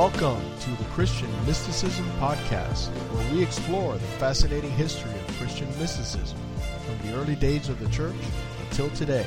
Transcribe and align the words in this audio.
Welcome 0.00 0.40
to 0.60 0.70
the 0.82 0.88
Christian 0.94 1.28
Mysticism 1.44 2.06
Podcast, 2.12 2.88
where 3.12 3.34
we 3.34 3.42
explore 3.42 3.92
the 3.92 4.06
fascinating 4.16 4.70
history 4.70 5.10
of 5.12 5.36
Christian 5.36 5.68
mysticism 5.78 6.38
from 6.86 7.06
the 7.06 7.14
early 7.18 7.36
days 7.36 7.68
of 7.68 7.78
the 7.78 7.88
church 7.90 8.16
until 8.62 8.88
today. 8.92 9.26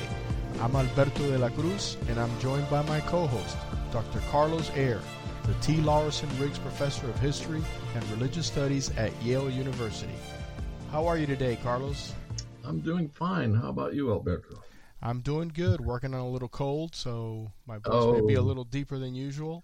I'm 0.59 0.75
Alberto 0.75 1.29
de 1.29 1.37
la 1.37 1.49
Cruz, 1.49 1.95
and 2.09 2.19
I'm 2.19 2.39
joined 2.39 2.67
by 2.71 2.81
my 2.87 3.01
co 3.01 3.27
host, 3.27 3.55
Dr. 3.91 4.19
Carlos 4.31 4.71
Eire, 4.71 4.99
the 5.43 5.53
T. 5.61 5.77
Lawrence 5.77 6.23
Riggs 6.39 6.57
Professor 6.57 7.07
of 7.07 7.19
History 7.19 7.61
and 7.93 8.09
Religious 8.09 8.47
Studies 8.47 8.89
at 8.97 9.11
Yale 9.21 9.51
University. 9.51 10.17
How 10.91 11.05
are 11.05 11.19
you 11.19 11.27
today, 11.27 11.59
Carlos? 11.61 12.13
I'm 12.65 12.79
doing 12.79 13.09
fine. 13.09 13.53
How 13.53 13.69
about 13.69 13.93
you, 13.93 14.09
Alberto? 14.09 14.63
I'm 15.03 15.21
doing 15.21 15.51
good. 15.53 15.81
Working 15.81 16.15
on 16.15 16.21
a 16.21 16.29
little 16.29 16.49
cold, 16.49 16.95
so 16.95 17.51
my 17.67 17.75
voice 17.75 17.93
oh. 17.93 18.13
may 18.13 18.21
be 18.25 18.33
a 18.33 18.41
oh. 18.41 18.43
little 18.43 18.63
deeper 18.63 18.97
than 18.97 19.13
usual. 19.13 19.63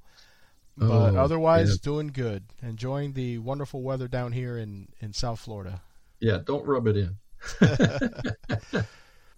But 0.79 1.15
oh, 1.15 1.17
otherwise, 1.17 1.71
yeah. 1.71 1.75
doing 1.81 2.07
good. 2.07 2.45
Enjoying 2.61 3.13
the 3.13 3.37
wonderful 3.39 3.81
weather 3.81 4.07
down 4.07 4.31
here 4.31 4.57
in, 4.57 4.87
in 5.01 5.11
South 5.11 5.39
Florida. 5.39 5.81
Yeah, 6.19 6.39
don't 6.43 6.65
rub 6.65 6.87
it 6.87 6.95
in. 6.95 7.17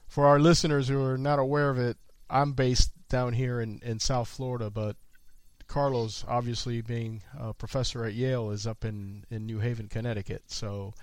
For 0.07 0.27
our 0.27 0.39
listeners 0.39 0.87
who 0.87 1.03
are 1.03 1.17
not 1.17 1.39
aware 1.39 1.69
of 1.69 1.79
it, 1.79 1.97
I'm 2.29 2.53
based 2.53 2.91
down 3.09 3.33
here 3.33 3.59
in, 3.59 3.79
in 3.83 3.99
South 3.99 4.27
Florida, 4.29 4.69
but 4.69 4.97
Carlos, 5.67 6.23
obviously 6.27 6.81
being 6.81 7.23
a 7.39 7.53
professor 7.53 8.05
at 8.05 8.13
Yale, 8.13 8.51
is 8.51 8.67
up 8.67 8.85
in, 8.85 9.25
in 9.31 9.45
New 9.45 9.59
Haven, 9.59 9.87
Connecticut. 9.87 10.43
So 10.47 10.93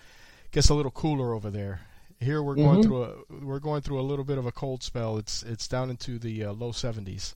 it 0.45 0.53
gets 0.53 0.69
a 0.69 0.75
little 0.75 0.91
cooler 0.91 1.33
over 1.33 1.51
there. 1.51 1.81
Here 2.21 2.43
we're 2.43 2.55
going 2.55 2.81
mm-hmm. 2.81 2.89
through 2.89 3.03
a 3.03 3.45
we're 3.45 3.61
going 3.61 3.81
through 3.81 4.01
a 4.01 4.03
little 4.03 4.25
bit 4.25 4.39
of 4.39 4.47
a 4.47 4.53
cold 4.53 4.83
spell. 4.83 5.19
It's 5.19 5.43
it's 5.43 5.69
down 5.69 5.89
into 5.89 6.19
the 6.19 6.45
uh, 6.45 6.53
low 6.53 6.73
70s. 6.73 7.35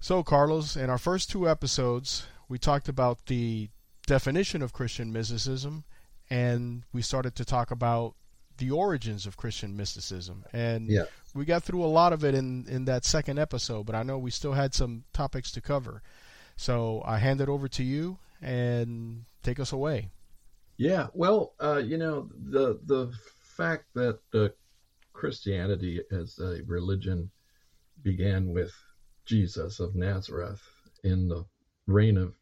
So, 0.00 0.22
Carlos, 0.22 0.76
in 0.76 0.88
our 0.88 0.98
first 0.98 1.30
two 1.30 1.48
episodes, 1.48 2.26
we 2.48 2.58
talked 2.58 2.88
about 2.88 3.26
the 3.26 3.68
definition 4.06 4.62
of 4.62 4.72
Christian 4.72 5.12
mysticism, 5.12 5.84
and 6.30 6.84
we 6.90 7.02
started 7.02 7.34
to 7.36 7.44
talk 7.44 7.70
about 7.70 8.14
the 8.56 8.70
origins 8.70 9.26
of 9.26 9.36
Christian 9.36 9.76
mysticism. 9.76 10.44
And 10.54 10.88
yeah. 10.88 11.04
we 11.34 11.44
got 11.44 11.64
through 11.64 11.84
a 11.84 11.86
lot 11.86 12.14
of 12.14 12.24
it 12.24 12.34
in, 12.34 12.66
in 12.66 12.86
that 12.86 13.04
second 13.04 13.38
episode, 13.38 13.84
but 13.84 13.94
I 13.94 14.02
know 14.02 14.16
we 14.16 14.30
still 14.30 14.54
had 14.54 14.72
some 14.74 15.04
topics 15.12 15.50
to 15.52 15.60
cover. 15.60 16.02
So 16.56 17.02
I 17.04 17.18
hand 17.18 17.42
it 17.42 17.48
over 17.50 17.68
to 17.68 17.84
you 17.84 18.18
and 18.40 19.24
take 19.42 19.60
us 19.60 19.70
away. 19.70 20.08
Yeah, 20.78 21.08
well, 21.12 21.52
uh, 21.60 21.82
you 21.84 21.98
know, 21.98 22.30
the 22.34 22.80
the 22.86 23.12
fact 23.42 23.84
that 23.94 24.18
uh, 24.32 24.48
Christianity 25.12 26.00
as 26.10 26.38
a 26.38 26.62
religion 26.66 27.30
began 28.02 28.48
with 28.48 28.72
Jesus 29.24 29.80
of 29.80 29.94
Nazareth 29.94 30.62
in 31.04 31.28
the 31.28 31.44
reign 31.86 32.16
of 32.16 32.34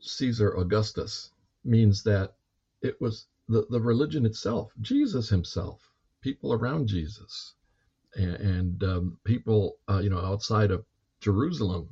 Caesar 0.00 0.50
Augustus 0.56 1.30
means 1.64 2.02
that 2.04 2.34
it 2.82 3.00
was 3.00 3.26
the, 3.48 3.66
the 3.70 3.80
religion 3.80 4.26
itself, 4.26 4.72
Jesus 4.80 5.28
himself, 5.28 5.90
people 6.20 6.52
around 6.52 6.88
Jesus, 6.88 7.54
and, 8.14 8.34
and 8.36 8.84
um, 8.84 9.18
people 9.24 9.78
uh, 9.88 9.98
you 9.98 10.10
know 10.10 10.20
outside 10.20 10.70
of 10.70 10.84
Jerusalem 11.20 11.88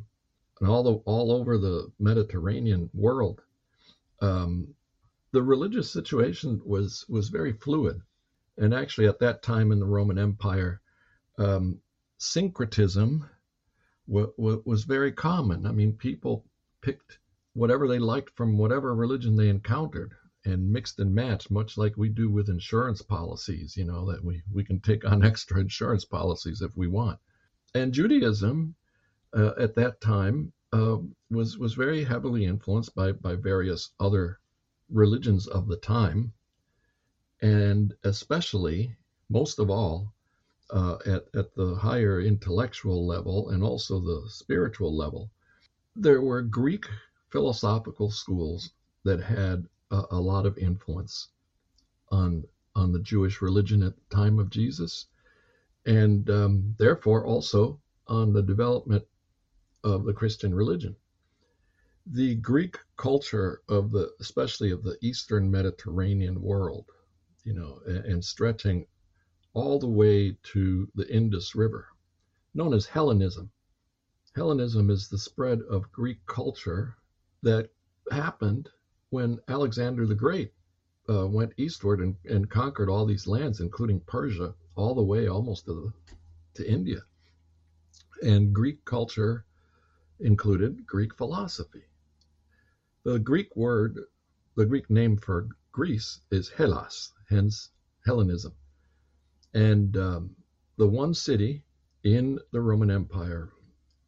and 0.60 0.68
all 0.68 0.82
the, 0.82 0.94
all 1.04 1.32
over 1.32 1.58
the 1.58 1.90
Mediterranean 1.98 2.90
world. 2.94 3.40
Um, 4.20 4.74
the 5.32 5.42
religious 5.42 5.90
situation 5.90 6.60
was 6.64 7.04
was 7.08 7.28
very 7.28 7.52
fluid, 7.52 8.00
and 8.56 8.72
actually 8.72 9.08
at 9.08 9.18
that 9.20 9.42
time 9.42 9.72
in 9.72 9.80
the 9.80 9.86
Roman 9.86 10.18
Empire, 10.18 10.80
um, 11.38 11.80
syncretism 12.18 13.28
was 14.06 14.84
very 14.84 15.12
common. 15.12 15.66
I 15.66 15.72
mean, 15.72 15.92
people 15.92 16.44
picked 16.82 17.18
whatever 17.54 17.88
they 17.88 17.98
liked 17.98 18.36
from 18.36 18.58
whatever 18.58 18.94
religion 18.94 19.36
they 19.36 19.48
encountered 19.48 20.14
and 20.44 20.70
mixed 20.70 20.98
and 20.98 21.14
matched, 21.14 21.50
much 21.50 21.78
like 21.78 21.96
we 21.96 22.08
do 22.08 22.28
with 22.28 22.50
insurance 22.50 23.00
policies, 23.00 23.76
you 23.76 23.84
know, 23.84 24.10
that 24.10 24.22
we, 24.22 24.42
we 24.52 24.62
can 24.62 24.80
take 24.80 25.04
on 25.04 25.24
extra 25.30 25.60
insurance 25.60 26.04
policies 26.04 26.60
if 26.60 26.76
we 26.76 26.86
want. 26.86 27.18
And 27.74 27.94
Judaism 27.94 28.74
uh, 29.32 29.52
at 29.58 29.74
that 29.76 30.00
time 30.00 30.52
uh, 30.72 30.98
was, 31.30 31.56
was 31.56 31.74
very 31.74 32.04
heavily 32.04 32.44
influenced 32.44 32.94
by, 32.94 33.12
by 33.12 33.36
various 33.36 33.90
other 33.98 34.38
religions 34.90 35.46
of 35.46 35.66
the 35.66 35.76
time, 35.76 36.32
and 37.40 37.94
especially, 38.04 38.96
most 39.30 39.58
of 39.58 39.70
all, 39.70 40.12
uh, 40.70 40.96
at, 41.06 41.24
at 41.34 41.54
the 41.54 41.74
higher 41.74 42.20
intellectual 42.20 43.06
level 43.06 43.50
and 43.50 43.62
also 43.62 44.00
the 44.00 44.24
spiritual 44.28 44.96
level, 44.96 45.30
there 45.96 46.22
were 46.22 46.42
Greek 46.42 46.86
philosophical 47.30 48.10
schools 48.10 48.70
that 49.04 49.20
had 49.20 49.66
a, 49.90 50.02
a 50.12 50.20
lot 50.20 50.46
of 50.46 50.58
influence 50.58 51.28
on 52.10 52.44
on 52.76 52.92
the 52.92 53.00
Jewish 53.00 53.40
religion 53.40 53.82
at 53.82 53.94
the 53.96 54.16
time 54.16 54.38
of 54.38 54.50
Jesus, 54.50 55.06
and 55.86 56.28
um, 56.28 56.74
therefore 56.78 57.24
also 57.24 57.80
on 58.08 58.32
the 58.32 58.42
development 58.42 59.04
of 59.84 60.04
the 60.04 60.12
Christian 60.12 60.54
religion. 60.54 60.96
The 62.06 62.34
Greek 62.36 62.76
culture 62.96 63.62
of 63.68 63.90
the, 63.90 64.12
especially 64.20 64.70
of 64.72 64.82
the 64.82 64.98
Eastern 65.00 65.50
Mediterranean 65.50 66.42
world, 66.42 66.86
you 67.44 67.54
know, 67.54 67.80
and, 67.86 68.04
and 68.04 68.24
stretching 68.24 68.86
all 69.54 69.78
the 69.78 69.88
way 69.88 70.36
to 70.42 70.90
the 70.96 71.08
Indus 71.08 71.54
River, 71.54 71.86
known 72.54 72.74
as 72.74 72.86
Hellenism. 72.86 73.50
Hellenism 74.34 74.90
is 74.90 75.08
the 75.08 75.18
spread 75.18 75.62
of 75.62 75.92
Greek 75.92 76.26
culture 76.26 76.96
that 77.42 77.70
happened 78.10 78.68
when 79.10 79.38
Alexander 79.46 80.06
the 80.06 80.14
Great 80.14 80.52
uh, 81.08 81.28
went 81.28 81.52
eastward 81.56 82.00
and, 82.00 82.16
and, 82.24 82.50
conquered 82.50 82.88
all 82.88 83.06
these 83.06 83.28
lands, 83.28 83.60
including 83.60 84.00
Persia, 84.00 84.54
all 84.74 84.94
the 84.94 85.02
way 85.02 85.28
almost 85.28 85.66
to, 85.66 85.74
the, 85.74 86.14
to 86.54 86.68
India. 86.68 87.00
And 88.22 88.52
Greek 88.52 88.84
culture 88.84 89.44
included 90.18 90.84
Greek 90.86 91.14
philosophy. 91.14 91.84
The 93.04 93.18
Greek 93.18 93.54
word, 93.54 94.00
the 94.56 94.66
Greek 94.66 94.90
name 94.90 95.16
for 95.16 95.48
Greece 95.70 96.20
is 96.30 96.48
Hellas, 96.48 97.12
hence 97.28 97.70
Hellenism. 98.04 98.54
And 99.54 99.96
um, 99.96 100.36
the 100.76 100.88
one 100.88 101.14
city 101.14 101.64
in 102.02 102.40
the 102.50 102.60
Roman 102.60 102.90
Empire 102.90 103.52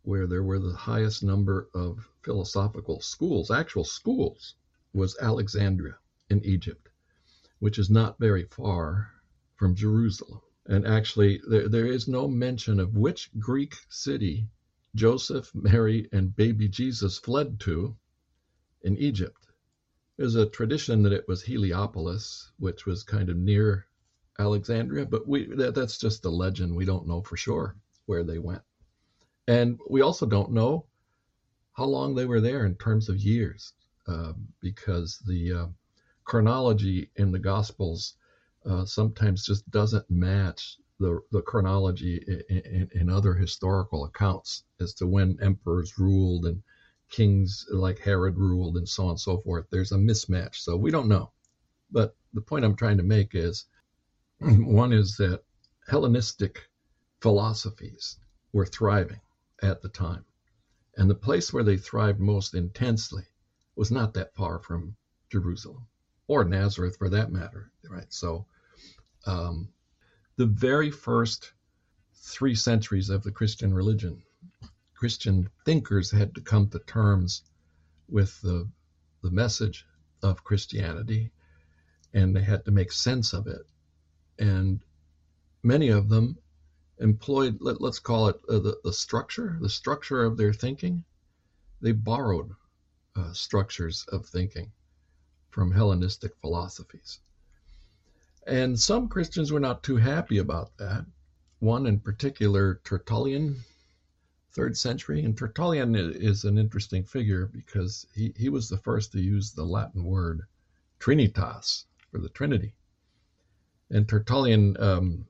where 0.02 0.26
there 0.26 0.42
were 0.42 0.58
the 0.58 0.74
highest 0.74 1.24
number 1.24 1.68
of 1.74 2.08
philosophical 2.22 3.00
schools, 3.00 3.50
actual 3.50 3.84
schools, 3.84 4.54
was 4.92 5.16
Alexandria 5.20 5.96
in 6.30 6.44
Egypt, 6.44 6.88
which 7.58 7.78
is 7.78 7.90
not 7.90 8.18
very 8.18 8.44
far 8.44 9.10
from 9.56 9.74
Jerusalem. 9.74 10.40
And 10.66 10.86
actually, 10.86 11.40
there, 11.48 11.68
there 11.68 11.86
is 11.86 12.06
no 12.06 12.28
mention 12.28 12.78
of 12.78 12.96
which 12.96 13.30
Greek 13.38 13.76
city 13.88 14.48
Joseph, 14.94 15.52
Mary, 15.54 16.08
and 16.12 16.34
baby 16.34 16.68
Jesus 16.68 17.18
fled 17.18 17.60
to 17.60 17.96
in 18.82 18.96
Egypt. 18.96 19.46
There's 20.16 20.36
a 20.36 20.46
tradition 20.46 21.02
that 21.02 21.12
it 21.12 21.26
was 21.28 21.42
Heliopolis, 21.42 22.52
which 22.58 22.86
was 22.86 23.02
kind 23.02 23.28
of 23.28 23.36
near 23.36 23.86
Alexandria, 24.38 25.06
but 25.06 25.26
we 25.26 25.46
that, 25.56 25.74
that's 25.74 25.98
just 25.98 26.24
a 26.24 26.30
legend. 26.30 26.74
We 26.74 26.84
don't 26.84 27.06
know 27.06 27.22
for 27.22 27.36
sure 27.36 27.76
where 28.06 28.24
they 28.24 28.38
went, 28.38 28.62
and 29.48 29.78
we 29.88 30.02
also 30.02 30.26
don't 30.26 30.52
know 30.52 30.86
how 31.72 31.84
long 31.84 32.14
they 32.14 32.26
were 32.26 32.40
there 32.40 32.64
in 32.66 32.74
terms 32.76 33.08
of 33.08 33.16
years, 33.18 33.72
uh, 34.08 34.32
because 34.60 35.18
the 35.26 35.52
uh, 35.52 35.66
chronology 36.24 37.10
in 37.16 37.32
the 37.32 37.38
Gospels 37.38 38.14
uh, 38.64 38.84
sometimes 38.84 39.46
just 39.46 39.70
doesn't 39.70 40.10
match 40.10 40.78
the 40.98 41.20
the 41.30 41.42
chronology 41.42 42.22
in, 42.48 42.58
in, 42.58 42.90
in 42.94 43.10
other 43.10 43.34
historical 43.34 44.04
accounts 44.04 44.64
as 44.80 44.94
to 44.94 45.06
when 45.06 45.38
emperors 45.40 45.98
ruled 45.98 46.46
and 46.46 46.62
kings 47.08 47.66
like 47.70 47.98
Herod 47.98 48.36
ruled 48.36 48.76
and 48.76 48.88
so 48.88 49.04
on 49.04 49.10
and 49.10 49.20
so 49.20 49.38
forth. 49.38 49.66
There's 49.70 49.92
a 49.92 49.96
mismatch, 49.96 50.56
so 50.56 50.76
we 50.76 50.90
don't 50.90 51.08
know. 51.08 51.30
But 51.90 52.16
the 52.34 52.40
point 52.40 52.64
I'm 52.64 52.76
trying 52.76 52.96
to 52.96 53.02
make 53.02 53.34
is 53.34 53.66
One 54.40 54.92
is 54.92 55.16
that 55.16 55.42
Hellenistic 55.88 56.68
philosophies 57.22 58.18
were 58.52 58.66
thriving 58.66 59.20
at 59.62 59.80
the 59.80 59.88
time. 59.88 60.26
And 60.94 61.08
the 61.08 61.14
place 61.14 61.54
where 61.54 61.64
they 61.64 61.78
thrived 61.78 62.20
most 62.20 62.54
intensely 62.54 63.24
was 63.76 63.90
not 63.90 64.12
that 64.14 64.34
far 64.34 64.58
from 64.58 64.94
Jerusalem 65.30 65.86
or 66.26 66.44
Nazareth 66.44 66.96
for 66.98 67.08
that 67.08 67.32
matter, 67.32 67.72
right? 67.88 68.12
So, 68.12 68.46
um, 69.24 69.72
the 70.36 70.46
very 70.46 70.90
first 70.90 71.52
three 72.12 72.54
centuries 72.54 73.08
of 73.08 73.22
the 73.22 73.32
Christian 73.32 73.72
religion, 73.72 74.22
Christian 74.94 75.48
thinkers 75.64 76.10
had 76.10 76.34
to 76.34 76.42
come 76.42 76.68
to 76.68 76.78
terms 76.80 77.42
with 78.06 78.38
the, 78.42 78.68
the 79.22 79.30
message 79.30 79.86
of 80.22 80.44
Christianity 80.44 81.30
and 82.12 82.36
they 82.36 82.42
had 82.42 82.66
to 82.66 82.70
make 82.70 82.92
sense 82.92 83.32
of 83.32 83.46
it 83.46 83.66
and 84.38 84.80
many 85.62 85.88
of 85.88 86.08
them 86.08 86.36
employed 86.98 87.58
let, 87.60 87.80
us 87.82 87.98
call 87.98 88.28
it 88.28 88.40
uh, 88.48 88.58
the, 88.58 88.78
the 88.84 88.92
structure 88.92 89.58
the 89.60 89.68
structure 89.68 90.24
of 90.24 90.36
their 90.36 90.52
thinking 90.52 91.04
they 91.80 91.92
borrowed 91.92 92.54
uh, 93.16 93.32
structures 93.32 94.04
of 94.08 94.26
thinking 94.26 94.70
from 95.50 95.72
Hellenistic 95.72 96.36
philosophies. 96.40 97.20
And 98.46 98.78
some 98.78 99.08
Christians 99.08 99.50
were 99.50 99.60
not 99.60 99.82
too 99.82 99.96
happy 99.96 100.38
about 100.38 100.76
that. 100.76 101.06
One 101.60 101.86
in 101.86 101.98
particular, 101.98 102.80
Tertullian, 102.84 103.56
third 104.52 104.76
century. 104.76 105.24
And 105.24 105.36
Tertullian 105.36 105.94
is 105.96 106.44
an 106.44 106.58
interesting 106.58 107.04
figure 107.04 107.46
because 107.46 108.06
he, 108.14 108.34
he 108.36 108.48
was 108.48 108.68
the 108.68 108.78
first 108.78 109.12
to 109.12 109.20
use 109.20 109.52
the 109.52 109.64
Latin 109.64 110.04
word 110.04 110.42
Trinitas 111.00 111.84
for 112.10 112.18
the 112.18 112.28
Trinity. 112.28 112.74
And 113.90 114.08
Tertullian 114.08 114.76
um, 114.80 115.26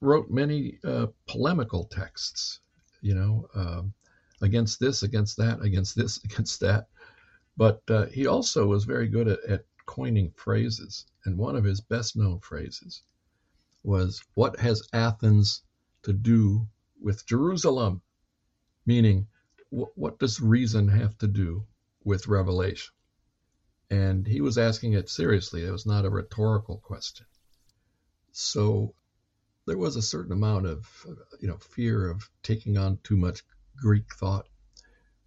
wrote 0.00 0.30
many 0.30 0.78
uh, 0.84 1.08
polemical 1.26 1.84
texts, 1.84 2.60
you 3.02 3.14
know, 3.14 3.48
uh, 3.54 3.82
against 4.42 4.80
this, 4.80 5.02
against 5.02 5.36
that, 5.36 5.60
against 5.62 5.96
this, 5.96 6.22
against 6.24 6.60
that. 6.60 6.88
But 7.56 7.82
uh, 7.88 8.06
he 8.06 8.26
also 8.26 8.66
was 8.66 8.84
very 8.84 9.08
good 9.08 9.28
at, 9.28 9.44
at 9.44 9.64
coining 9.86 10.30
phrases. 10.36 11.06
And 11.24 11.36
one 11.36 11.56
of 11.56 11.64
his 11.64 11.80
best 11.80 12.16
known 12.16 12.40
phrases 12.40 13.02
was, 13.82 14.22
What 14.34 14.58
has 14.60 14.88
Athens 14.92 15.62
to 16.02 16.12
do 16.12 16.66
with 17.00 17.26
Jerusalem? 17.26 18.00
Meaning, 18.86 19.26
what 19.70 20.18
does 20.18 20.40
reason 20.40 20.88
have 20.88 21.16
to 21.18 21.28
do 21.28 21.66
with 22.02 22.26
revelation? 22.26 22.92
And 23.90 24.26
he 24.26 24.40
was 24.40 24.56
asking 24.56 24.94
it 24.94 25.08
seriously. 25.10 25.64
It 25.64 25.70
was 25.70 25.86
not 25.86 26.04
a 26.04 26.10
rhetorical 26.10 26.78
question. 26.78 27.26
So 28.32 28.94
there 29.66 29.78
was 29.78 29.96
a 29.96 30.02
certain 30.02 30.32
amount 30.32 30.66
of, 30.66 30.86
you 31.40 31.48
know, 31.48 31.58
fear 31.58 32.10
of 32.10 32.28
taking 32.42 32.78
on 32.78 32.98
too 33.02 33.16
much 33.16 33.42
Greek 33.76 34.14
thought. 34.14 34.46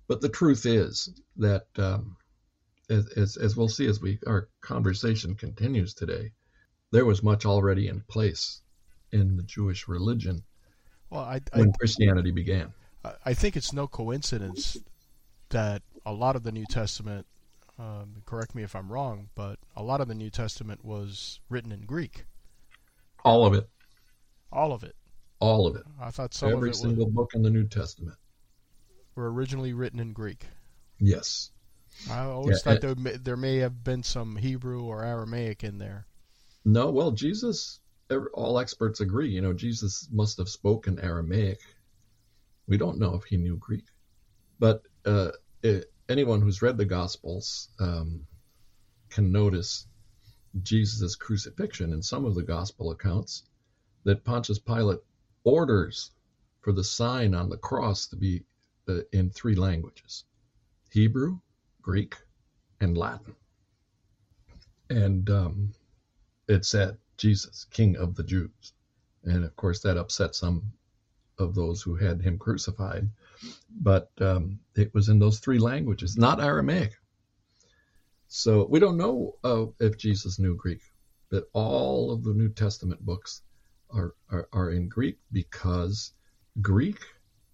But 0.07 0.21
the 0.21 0.29
truth 0.29 0.65
is 0.65 1.09
that, 1.38 1.67
um, 1.77 2.17
as, 2.89 3.07
as, 3.09 3.38
as 3.38 3.55
we'll 3.55 3.69
see 3.69 3.88
as 3.88 4.01
we 4.01 4.19
our 4.27 4.50
conversation 4.61 5.35
continues 5.35 5.94
today, 5.94 6.31
there 6.91 7.05
was 7.05 7.23
much 7.23 7.45
already 7.45 7.88
in 7.88 8.01
place 8.01 8.61
in 9.11 9.38
the 9.38 9.44
Jewish 9.44 9.88
religion 9.88 10.44
well, 11.09 11.21
I, 11.21 11.41
I, 11.53 11.59
when 11.59 11.71
Christianity 11.73 12.31
began. 12.31 12.73
I 13.25 13.33
think 13.33 13.55
it's 13.55 13.73
no 13.73 13.88
coincidence 13.88 14.77
that 15.50 15.81
a 16.05 16.13
lot 16.13 16.35
of 16.35 16.44
the 16.44 16.51
New 16.51 16.65
Testament 16.65 17.27
um, 17.77 18.23
correct 18.25 18.55
me 18.55 18.63
if 18.63 18.75
I'm 18.75 18.91
wrong, 18.91 19.29
but 19.35 19.59
a 19.75 19.83
lot 19.83 20.01
of 20.01 20.07
the 20.07 20.15
New 20.15 20.29
Testament 20.29 20.83
was 20.85 21.39
written 21.50 21.71
in 21.71 21.81
Greek. 21.81 22.25
All 23.23 23.45
of 23.45 23.53
it. 23.53 23.67
All 24.51 24.73
of 24.73 24.83
it. 24.83 24.95
All 25.39 25.67
of 25.67 25.75
it. 25.75 25.83
I 25.99 26.11
thought 26.11 26.33
some 26.33 26.51
every 26.51 26.73
single 26.73 27.09
book 27.09 27.31
in 27.33 27.41
the 27.41 27.49
New 27.49 27.67
Testament 27.67 28.17
were 29.15 29.31
originally 29.31 29.73
written 29.73 29.99
in 29.99 30.13
Greek. 30.13 30.45
Yes. 30.99 31.51
I 32.09 32.21
always 32.21 32.57
yeah, 32.65 32.73
thought 32.73 32.81
there 32.81 32.95
may, 32.95 33.17
there 33.17 33.37
may 33.37 33.57
have 33.57 33.83
been 33.83 34.03
some 34.03 34.35
Hebrew 34.35 34.83
or 34.83 35.03
Aramaic 35.03 35.63
in 35.63 35.77
there. 35.77 36.07
No, 36.65 36.89
well, 36.89 37.11
Jesus. 37.11 37.79
All 38.33 38.59
experts 38.59 38.99
agree. 38.99 39.29
You 39.29 39.41
know, 39.41 39.53
Jesus 39.53 40.07
must 40.11 40.37
have 40.37 40.49
spoken 40.49 40.99
Aramaic. 40.99 41.59
We 42.67 42.77
don't 42.77 42.99
know 42.99 43.15
if 43.15 43.23
he 43.25 43.37
knew 43.37 43.57
Greek, 43.57 43.85
but 44.59 44.83
uh, 45.05 45.31
it, 45.61 45.91
anyone 46.07 46.41
who's 46.41 46.61
read 46.61 46.77
the 46.77 46.85
Gospels 46.85 47.69
um, 47.79 48.25
can 49.09 49.31
notice 49.31 49.85
Jesus' 50.61 51.15
crucifixion 51.15 51.94
in 51.94 52.01
some 52.01 52.25
of 52.25 52.35
the 52.35 52.44
Gospel 52.44 52.91
accounts 52.91 53.44
that 54.03 54.23
Pontius 54.23 54.59
Pilate 54.59 55.00
orders 55.44 56.11
for 56.61 56.71
the 56.71 56.83
sign 56.83 57.33
on 57.33 57.50
the 57.50 57.57
cross 57.57 58.07
to 58.07 58.15
be 58.15 58.44
uh, 58.88 59.00
in 59.11 59.29
three 59.29 59.55
languages 59.55 60.25
Hebrew, 60.91 61.39
Greek, 61.81 62.15
and 62.79 62.97
Latin. 62.97 63.35
And 64.89 65.29
um, 65.29 65.73
it 66.47 66.65
said, 66.65 66.97
Jesus, 67.17 67.65
King 67.71 67.95
of 67.97 68.15
the 68.15 68.23
Jews. 68.23 68.73
And 69.23 69.44
of 69.44 69.55
course, 69.55 69.79
that 69.81 69.97
upset 69.97 70.35
some 70.35 70.73
of 71.39 71.55
those 71.55 71.81
who 71.81 71.95
had 71.95 72.21
him 72.21 72.38
crucified 72.38 73.09
but 73.81 74.11
um, 74.21 74.59
it 74.75 74.94
was 74.94 75.09
in 75.09 75.19
those 75.19 75.39
three 75.39 75.59
languages, 75.59 76.17
not 76.17 76.41
Aramaic. 76.41 76.94
So 78.35 78.65
we 78.68 78.80
don't 78.80 78.97
know 78.97 79.35
uh, 79.44 79.68
if 79.80 79.95
Jesus 79.95 80.39
knew 80.39 80.56
Greek, 80.56 80.81
but 81.30 81.50
all 81.53 82.09
of 82.09 82.24
the 82.24 82.33
New 82.33 82.50
Testament 82.50 83.06
books 83.06 83.44
are, 83.91 84.15
are, 84.31 84.50
are 84.51 84.71
in 84.71 84.89
Greek 84.89 85.19
because 85.31 86.13
Greek 86.59 86.97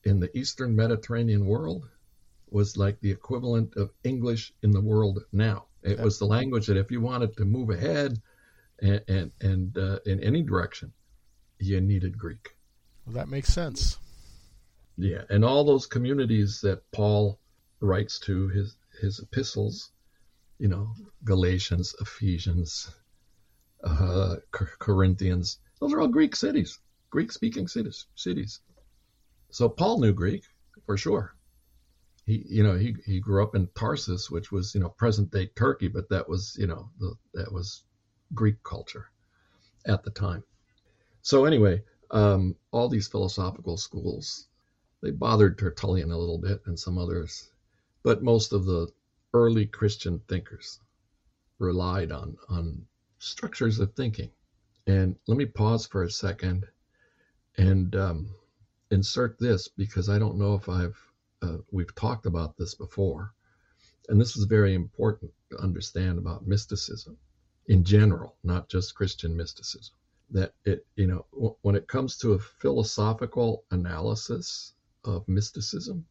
in 0.05 0.21
the 0.21 0.35
Eastern 0.37 0.73
Mediterranean 0.77 1.45
world 1.45 1.89
was 2.49 2.77
like 2.77 2.97
the 3.01 3.11
equivalent 3.11 3.75
of 3.75 3.91
English 4.05 4.53
in 4.63 4.71
the 4.71 4.79
world 4.79 5.19
now. 5.33 5.65
It 5.83 5.99
was 5.99 6.17
the 6.17 6.25
language 6.25 6.67
that 6.67 6.77
if 6.77 6.91
you 6.91 7.01
wanted 7.01 7.35
to 7.35 7.43
move 7.43 7.71
ahead 7.71 8.21
and 8.81 9.03
and, 9.09 9.31
and 9.41 9.77
uh, 9.77 9.99
in 10.05 10.23
any 10.23 10.43
direction, 10.43 10.93
you 11.59 11.81
needed 11.81 12.17
Greek. 12.17 12.55
Well, 13.05 13.15
that 13.15 13.27
makes 13.27 13.53
sense. 13.53 13.97
Yeah, 14.97 15.23
and 15.29 15.43
all 15.43 15.65
those 15.65 15.87
communities 15.87 16.61
that 16.61 16.89
Paul 16.93 17.37
writes 17.81 18.17
to 18.19 18.47
his 18.47 18.77
his 19.01 19.19
epistles, 19.19 19.91
you 20.59 20.67
know, 20.67 20.93
Galatians, 21.23 21.95
Ephesians, 21.99 22.91
uh, 23.83 24.35
Corinthians, 24.51 25.59
those 25.79 25.93
are 25.93 26.01
all 26.01 26.07
Greek 26.07 26.35
cities, 26.35 26.79
Greek 27.09 27.31
speaking 27.31 27.67
cities, 27.67 28.05
cities. 28.15 28.59
So 29.51 29.67
Paul 29.69 29.99
knew 29.99 30.13
Greek 30.13 30.43
for 30.85 30.97
sure. 30.97 31.33
He, 32.25 32.45
you 32.47 32.63
know, 32.63 32.75
he, 32.75 32.95
he 33.05 33.19
grew 33.19 33.41
up 33.41 33.55
in 33.55 33.67
Tarsus, 33.73 34.29
which 34.29 34.51
was, 34.51 34.75
you 34.75 34.81
know, 34.81 34.89
present 34.89 35.31
day 35.31 35.47
Turkey, 35.55 35.87
but 35.87 36.09
that 36.09 36.27
was, 36.29 36.55
you 36.59 36.67
know, 36.67 36.89
the, 36.99 37.15
that 37.33 37.51
was 37.51 37.83
Greek 38.35 38.61
culture 38.63 39.05
at 39.87 40.03
the 40.03 40.11
time. 40.11 40.43
So 41.23 41.45
anyway, 41.45 41.81
um, 42.11 42.55
all 42.71 42.89
these 42.89 43.07
philosophical 43.07 43.77
schools 43.77 44.49
they 45.01 45.11
bothered 45.11 45.57
Tertullian 45.57 46.11
a 46.11 46.17
little 46.17 46.37
bit 46.37 46.61
and 46.65 46.77
some 46.77 46.97
others, 46.97 47.49
but 48.03 48.21
most 48.21 48.51
of 48.51 48.65
the 48.65 48.87
early 49.33 49.65
Christian 49.65 50.19
thinkers 50.27 50.79
relied 51.59 52.11
on, 52.11 52.37
on 52.49 52.85
structures 53.19 53.79
of 53.79 53.93
thinking. 53.93 54.31
And 54.87 55.15
let 55.27 55.37
me 55.37 55.45
pause 55.45 55.85
for 55.85 56.03
a 56.03 56.09
second 56.11 56.65
and 57.57 57.95
um, 57.95 58.35
insert 58.91 59.37
this 59.39 59.67
because 59.67 60.09
I 60.09 60.17
don't 60.17 60.37
know 60.37 60.55
if 60.55 60.69
I've 60.69 60.97
uh, 61.41 61.57
we've 61.71 61.93
talked 61.95 62.25
about 62.25 62.57
this 62.57 62.73
before, 62.73 63.33
and 64.09 64.19
this 64.19 64.35
is 64.35 64.43
very 64.45 64.73
important 64.73 65.31
to 65.51 65.57
understand 65.57 66.17
about 66.17 66.45
mysticism 66.47 67.17
in 67.67 67.83
general, 67.83 68.35
not 68.43 68.67
just 68.69 68.95
Christian 68.95 69.35
mysticism. 69.35 69.95
That 70.31 70.51
it, 70.65 70.85
you 70.95 71.07
know, 71.07 71.25
w- 71.33 71.55
when 71.61 71.75
it 71.75 71.87
comes 71.87 72.17
to 72.17 72.33
a 72.33 72.39
philosophical 72.39 73.63
analysis 73.71 74.73
of 75.05 75.27
mysticism 75.27 76.05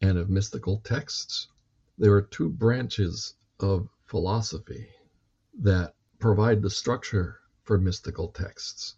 and 0.00 0.18
of 0.18 0.30
mystical 0.30 0.80
texts. 0.84 1.48
There 2.00 2.14
are 2.14 2.22
two 2.22 2.48
branches 2.48 3.34
of 3.58 3.88
philosophy 4.04 4.88
that 5.58 5.96
provide 6.20 6.62
the 6.62 6.70
structure 6.70 7.40
for 7.64 7.76
mystical 7.76 8.28
texts. 8.28 8.94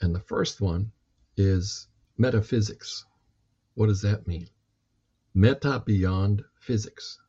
And 0.00 0.12
the 0.12 0.18
first 0.18 0.60
one 0.60 0.90
is 1.36 1.86
metaphysics. 2.18 3.04
What 3.74 3.86
does 3.86 4.02
that 4.02 4.26
mean? 4.26 4.48
Meta 5.32 5.80
beyond 5.86 6.44
physics, 6.58 7.20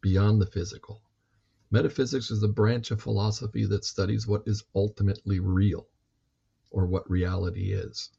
beyond 0.00 0.40
the 0.40 0.46
physical. 0.46 1.00
Metaphysics 1.70 2.32
is 2.32 2.42
a 2.42 2.48
branch 2.48 2.90
of 2.90 3.00
philosophy 3.00 3.64
that 3.66 3.84
studies 3.84 4.26
what 4.26 4.42
is 4.48 4.64
ultimately 4.74 5.38
real 5.38 5.86
or 6.70 6.84
what 6.84 7.08
reality 7.08 7.72
is. 7.72 8.10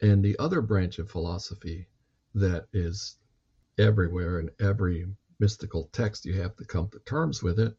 And 0.00 0.24
the 0.24 0.38
other 0.38 0.62
branch 0.62 0.98
of 0.98 1.10
philosophy 1.10 1.88
that 2.34 2.68
is 2.72 3.18
everywhere 3.78 4.40
in 4.40 4.50
every 4.60 5.06
mystical 5.38 5.88
text, 5.92 6.24
you 6.24 6.40
have 6.40 6.56
to 6.56 6.64
come 6.64 6.88
to 6.88 6.98
terms 7.00 7.42
with 7.42 7.58
it, 7.58 7.76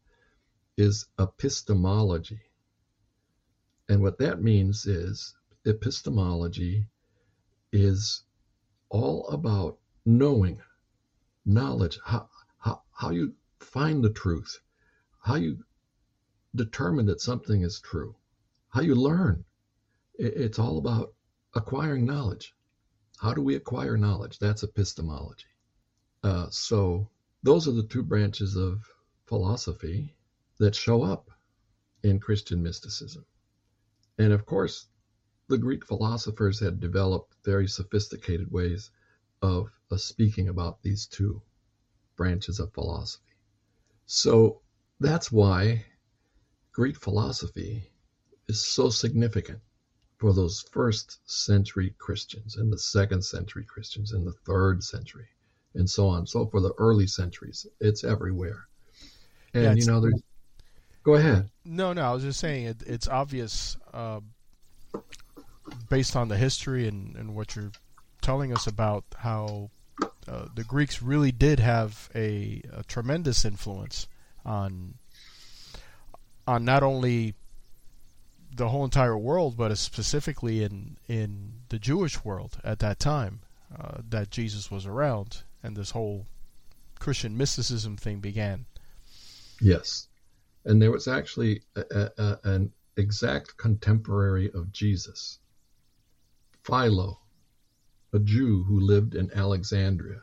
is 0.76 1.06
epistemology. 1.18 2.40
And 3.88 4.02
what 4.02 4.18
that 4.18 4.42
means 4.42 4.86
is 4.86 5.34
epistemology 5.64 6.86
is 7.72 8.22
all 8.88 9.28
about 9.28 9.78
knowing, 10.04 10.60
knowledge, 11.44 11.98
how, 12.04 12.28
how, 12.58 12.82
how 12.92 13.10
you 13.10 13.34
find 13.60 14.04
the 14.04 14.10
truth, 14.10 14.58
how 15.20 15.36
you 15.36 15.64
determine 16.54 17.06
that 17.06 17.20
something 17.20 17.62
is 17.62 17.80
true, 17.80 18.14
how 18.68 18.80
you 18.80 18.94
learn. 18.94 19.44
It's 20.16 20.58
all 20.58 20.78
about 20.78 21.14
acquiring 21.54 22.04
knowledge. 22.04 22.54
How 23.18 23.32
do 23.34 23.42
we 23.42 23.56
acquire 23.56 23.96
knowledge? 23.96 24.38
That's 24.38 24.62
epistemology. 24.62 25.46
Uh, 26.24 26.48
so 26.48 27.06
those 27.42 27.68
are 27.68 27.72
the 27.72 27.86
two 27.86 28.02
branches 28.02 28.56
of 28.56 28.82
philosophy 29.26 30.16
that 30.58 30.74
show 30.74 31.02
up 31.02 31.30
in 32.02 32.18
Christian 32.18 32.62
mysticism. 32.62 33.26
And 34.16 34.32
of 34.32 34.46
course, 34.46 34.86
the 35.48 35.58
Greek 35.58 35.84
philosophers 35.84 36.58
had 36.58 36.80
developed 36.80 37.36
very 37.44 37.68
sophisticated 37.68 38.50
ways 38.50 38.90
of, 39.42 39.68
of 39.90 40.00
speaking 40.00 40.48
about 40.48 40.82
these 40.82 41.06
two 41.06 41.42
branches 42.16 42.58
of 42.58 42.72
philosophy. 42.72 43.36
So 44.06 44.62
that's 45.00 45.30
why 45.30 45.84
Greek 46.72 46.98
philosophy 46.98 47.92
is 48.48 48.66
so 48.66 48.88
significant 48.88 49.60
for 50.16 50.32
those 50.32 50.62
first 50.72 51.18
century 51.30 51.94
Christians 51.98 52.56
and 52.56 52.72
the 52.72 52.78
second 52.78 53.22
century 53.26 53.66
Christians 53.66 54.12
and 54.12 54.26
the 54.26 54.32
third 54.32 54.82
century 54.82 55.28
and 55.74 55.88
so 55.88 56.06
on. 56.08 56.26
So 56.26 56.46
for 56.46 56.60
the 56.60 56.72
early 56.78 57.06
centuries, 57.06 57.66
it's 57.80 58.04
everywhere. 58.04 58.66
And 59.52 59.64
Yeah, 59.64 59.74
you 59.74 59.86
know, 59.86 60.00
there's. 60.00 60.22
Go 61.02 61.14
ahead. 61.16 61.50
No, 61.66 61.92
no, 61.92 62.02
I 62.02 62.12
was 62.12 62.22
just 62.22 62.40
saying 62.40 62.64
it, 62.64 62.82
it's 62.86 63.08
obvious 63.08 63.76
uh, 63.92 64.20
based 65.90 66.16
on 66.16 66.28
the 66.28 66.36
history 66.36 66.88
and, 66.88 67.14
and 67.16 67.34
what 67.34 67.54
you're 67.54 67.72
telling 68.22 68.54
us 68.54 68.66
about 68.66 69.04
how 69.18 69.70
uh, 70.26 70.46
the 70.54 70.64
Greeks 70.64 71.02
really 71.02 71.30
did 71.30 71.60
have 71.60 72.08
a, 72.14 72.62
a 72.72 72.82
tremendous 72.84 73.44
influence 73.44 74.08
on 74.44 74.94
on 76.46 76.64
not 76.64 76.82
only 76.82 77.34
the 78.54 78.68
whole 78.68 78.84
entire 78.84 79.16
world, 79.16 79.56
but 79.56 79.76
specifically 79.76 80.62
in 80.62 80.96
in 81.08 81.52
the 81.68 81.78
Jewish 81.78 82.24
world 82.24 82.58
at 82.64 82.78
that 82.78 82.98
time 82.98 83.40
uh, 83.78 83.98
that 84.08 84.30
Jesus 84.30 84.70
was 84.70 84.86
around, 84.86 85.42
and 85.64 85.74
this 85.74 85.90
whole 85.92 86.26
Christian 87.00 87.36
mysticism 87.36 87.96
thing 87.96 88.20
began. 88.20 88.66
Yes. 89.60 90.08
And 90.64 90.80
there 90.80 90.92
was 90.92 91.08
actually 91.08 91.62
a, 91.74 92.10
a, 92.18 92.38
an 92.44 92.72
exact 92.98 93.56
contemporary 93.56 94.50
of 94.52 94.72
Jesus, 94.72 95.38
Philo, 96.62 97.18
a 98.12 98.18
Jew 98.18 98.62
who 98.64 98.78
lived 98.78 99.14
in 99.14 99.32
Alexandria. 99.32 100.20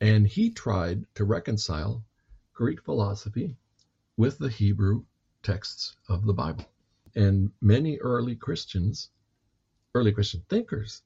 And 0.00 0.26
he 0.26 0.50
tried 0.50 1.06
to 1.14 1.24
reconcile 1.24 2.04
Greek 2.52 2.84
philosophy 2.84 3.56
with 4.18 4.38
the 4.38 4.50
Hebrew 4.50 5.04
texts 5.42 5.96
of 6.08 6.26
the 6.26 6.34
Bible. 6.34 6.70
And 7.16 7.52
many 7.62 7.96
early 7.98 8.36
Christians, 8.36 9.08
early 9.94 10.12
Christian 10.12 10.44
thinkers, 10.48 11.02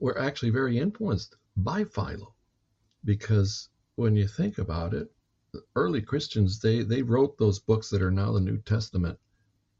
were 0.00 0.18
actually 0.18 0.50
very 0.50 0.78
influenced 0.78 1.34
by 1.56 1.82
Philo 1.84 2.34
because 3.04 3.68
when 3.96 4.16
you 4.16 4.28
think 4.28 4.58
about 4.58 4.94
it, 4.94 5.10
early 5.74 6.02
Christians 6.02 6.60
they 6.60 6.82
they 6.82 7.02
wrote 7.02 7.38
those 7.38 7.58
books 7.58 7.90
that 7.90 8.02
are 8.02 8.10
now 8.10 8.32
the 8.32 8.40
New 8.40 8.58
Testament 8.58 9.18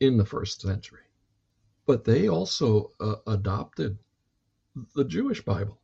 in 0.00 0.16
the 0.16 0.25
first 0.25 0.60
century, 0.60 1.06
but 1.87 2.04
they 2.04 2.28
also 2.28 2.92
uh, 3.00 3.16
adopted 3.26 3.98
the 4.94 5.04
Jewish 5.04 5.44
Bible, 5.44 5.80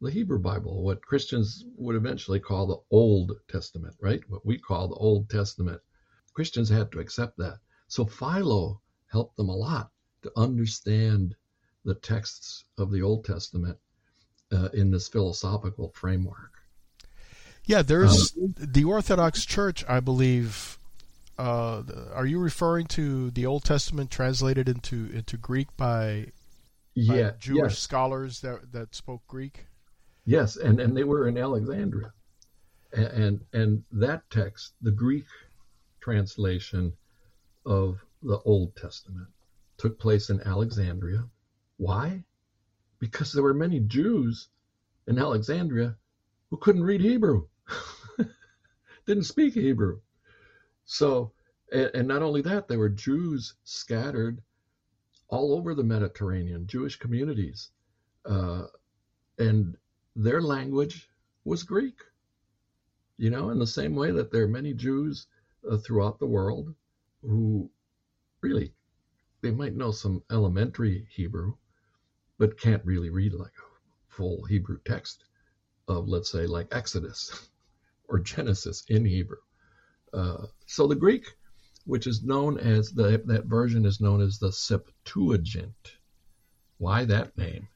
the 0.00 0.10
Hebrew 0.10 0.38
Bible, 0.38 0.82
what 0.82 1.04
Christians 1.04 1.64
would 1.76 1.96
eventually 1.96 2.40
call 2.40 2.66
the 2.66 2.80
Old 2.90 3.32
Testament, 3.48 3.94
right? 4.00 4.22
What 4.28 4.46
we 4.46 4.58
call 4.58 4.88
the 4.88 4.94
Old 4.94 5.28
Testament. 5.28 5.80
Christians 6.32 6.68
had 6.68 6.90
to 6.92 7.00
accept 7.00 7.36
that. 7.38 7.58
So 7.88 8.04
Philo 8.06 8.80
helped 9.06 9.36
them 9.36 9.48
a 9.48 9.56
lot 9.56 9.90
to 10.22 10.32
understand 10.36 11.34
the 11.84 11.94
texts 11.94 12.64
of 12.78 12.90
the 12.90 13.02
Old 13.02 13.24
Testament 13.24 13.76
uh, 14.52 14.68
in 14.72 14.90
this 14.90 15.08
philosophical 15.08 15.90
framework. 15.94 16.59
Yeah, 17.64 17.82
there's 17.82 18.32
the 18.36 18.84
Orthodox 18.84 19.44
Church, 19.44 19.84
I 19.88 20.00
believe. 20.00 20.78
Uh, 21.38 21.82
are 22.12 22.26
you 22.26 22.38
referring 22.38 22.86
to 22.86 23.30
the 23.30 23.46
Old 23.46 23.64
Testament 23.64 24.10
translated 24.10 24.68
into 24.68 25.10
into 25.12 25.36
Greek 25.36 25.68
by, 25.76 26.26
by 26.94 27.14
Yeah, 27.14 27.30
Jewish 27.38 27.72
yes, 27.72 27.78
scholars 27.78 28.40
that 28.40 28.72
that 28.72 28.94
spoke 28.94 29.22
Greek? 29.26 29.66
Yes, 30.24 30.56
and, 30.56 30.80
and 30.80 30.96
they 30.96 31.04
were 31.04 31.28
in 31.28 31.38
Alexandria. 31.38 32.12
And, 32.92 33.06
and 33.06 33.40
and 33.52 33.84
that 33.92 34.28
text, 34.30 34.74
the 34.82 34.90
Greek 34.90 35.26
translation 36.00 36.92
of 37.64 37.98
the 38.22 38.38
Old 38.44 38.74
Testament, 38.76 39.28
took 39.78 39.98
place 39.98 40.28
in 40.28 40.40
Alexandria. 40.42 41.24
Why? 41.76 42.24
Because 42.98 43.32
there 43.32 43.44
were 43.44 43.54
many 43.54 43.80
Jews 43.80 44.48
in 45.06 45.18
Alexandria 45.18 45.96
who 46.50 46.56
couldn't 46.56 46.84
read 46.84 47.00
Hebrew, 47.00 47.46
didn't 49.06 49.24
speak 49.24 49.54
Hebrew. 49.54 50.00
So, 50.84 51.32
and, 51.72 51.90
and 51.94 52.08
not 52.08 52.22
only 52.22 52.42
that, 52.42 52.68
there 52.68 52.78
were 52.78 52.88
Jews 52.88 53.54
scattered 53.64 54.42
all 55.28 55.54
over 55.54 55.74
the 55.74 55.84
Mediterranean, 55.84 56.66
Jewish 56.66 56.96
communities. 56.96 57.70
Uh, 58.24 58.64
and 59.38 59.76
their 60.16 60.42
language 60.42 61.08
was 61.44 61.62
Greek. 61.62 61.98
You 63.16 63.30
know, 63.30 63.50
in 63.50 63.58
the 63.58 63.66
same 63.66 63.94
way 63.94 64.10
that 64.10 64.32
there 64.32 64.44
are 64.44 64.48
many 64.48 64.74
Jews 64.74 65.26
uh, 65.70 65.76
throughout 65.76 66.18
the 66.18 66.26
world 66.26 66.74
who 67.22 67.70
really 68.40 68.72
they 69.42 69.50
might 69.50 69.76
know 69.76 69.90
some 69.90 70.22
elementary 70.30 71.06
Hebrew, 71.10 71.54
but 72.38 72.58
can't 72.60 72.84
really 72.84 73.10
read 73.10 73.32
like 73.34 73.52
a 73.58 74.12
full 74.14 74.44
Hebrew 74.44 74.78
text 74.84 75.24
of, 75.90 76.08
let's 76.08 76.30
say, 76.30 76.46
like 76.46 76.68
Exodus 76.72 77.48
or 78.08 78.18
Genesis 78.18 78.84
in 78.88 79.04
Hebrew. 79.04 79.38
Uh, 80.12 80.46
so 80.66 80.86
the 80.86 80.94
Greek, 80.94 81.26
which 81.84 82.06
is 82.06 82.22
known 82.22 82.58
as 82.58 82.92
the 82.92 83.22
that 83.26 83.44
version 83.44 83.84
is 83.84 84.00
known 84.00 84.20
as 84.20 84.38
the 84.38 84.52
Septuagint. 84.52 85.92
Why 86.78 87.04
that 87.04 87.36
name? 87.36 87.68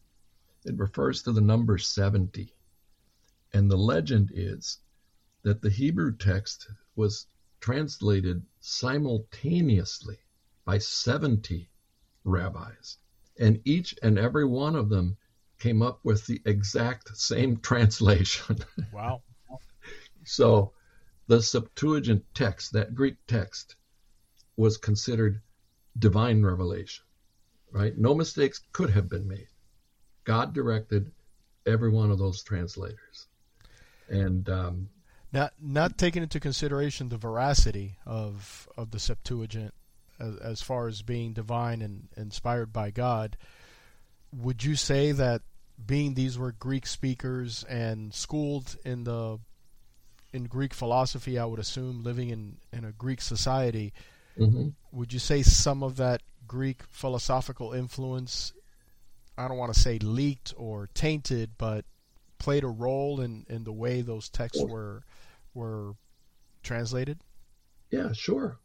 It 0.65 0.79
refers 0.79 1.23
to 1.23 1.33
the 1.33 1.41
number 1.41 1.79
70. 1.79 2.55
And 3.53 3.71
the 3.71 3.77
legend 3.77 4.31
is 4.35 4.79
that 5.43 5.61
the 5.61 5.71
Hebrew 5.71 6.17
text 6.17 6.69
was 6.97 7.27
translated 7.61 8.45
simultaneously 8.61 10.19
by 10.65 10.79
70 10.79 11.69
rabbis. 12.25 12.99
And 13.39 13.61
each 13.65 13.95
and 14.03 14.19
every 14.19 14.45
one 14.45 14.75
of 14.75 14.89
them 14.89 15.17
came 15.59 15.83
up 15.83 16.01
with 16.03 16.27
the 16.27 16.41
exact 16.45 17.17
same 17.17 17.57
translation. 17.63 18.59
Wow. 18.93 19.23
so 20.25 20.73
the 21.27 21.41
Septuagint 21.41 22.25
text, 22.35 22.73
that 22.73 22.95
Greek 22.95 23.17
text, 23.27 23.77
was 24.57 24.77
considered 24.77 25.41
divine 25.99 26.43
revelation, 26.43 27.05
right? 27.73 27.97
No 27.97 28.15
mistakes 28.15 28.61
could 28.73 28.91
have 28.91 29.09
been 29.09 29.27
made. 29.27 29.49
God 30.25 30.53
directed 30.53 31.11
every 31.67 31.91
one 31.91 32.11
of 32.11 32.19
those 32.19 32.43
translators. 32.43 33.27
And 34.09 34.49
um, 34.49 34.89
Not 35.33 35.55
not 35.61 35.97
taking 35.97 36.23
into 36.23 36.39
consideration 36.41 37.09
the 37.09 37.17
veracity 37.17 37.97
of 38.07 38.69
of 38.77 38.91
the 38.91 38.99
Septuagint 38.99 39.73
as, 40.19 40.37
as 40.37 40.63
far 40.63 40.87
as 40.89 41.03
being 41.03 41.33
divine 41.33 41.83
and 41.83 42.09
inspired 42.17 42.73
by 42.73 42.91
God, 42.91 43.37
would 44.37 44.65
you 44.65 44.77
say 44.77 45.13
that 45.13 45.43
being 45.85 46.15
these 46.15 46.39
were 46.39 46.53
Greek 46.53 46.87
speakers 46.87 47.65
and 47.65 48.15
schooled 48.15 48.77
in 48.85 49.05
the 49.05 49.39
in 50.33 50.45
Greek 50.45 50.75
philosophy, 50.75 51.39
I 51.39 51.45
would 51.45 51.61
assume 51.61 52.03
living 52.03 52.31
in, 52.31 52.57
in 52.73 52.85
a 52.85 52.91
Greek 52.91 53.21
society, 53.21 53.93
mhm. 54.37 54.75
would 54.91 55.13
you 55.13 55.21
say 55.21 55.43
some 55.43 55.85
of 55.85 55.97
that 55.99 56.23
Greek 56.49 56.83
philosophical 56.91 57.73
influence 57.73 58.53
I 59.37 59.49
don't 59.49 59.57
want 59.57 59.75
to 59.75 59.81
say 59.81 59.99
leaked 59.99 60.55
or 60.57 60.89
tainted, 60.95 61.53
but 61.59 61.85
played 62.39 62.65
a 62.65 62.69
role 62.69 63.21
in, 63.21 63.47
in 63.49 63.65
the 63.65 63.73
way 63.73 64.01
those 64.01 64.29
texts 64.29 64.63
were 64.65 65.03
were 65.55 65.95
translated? 66.63 67.21
yeah, 67.91 68.13
sure, 68.13 68.59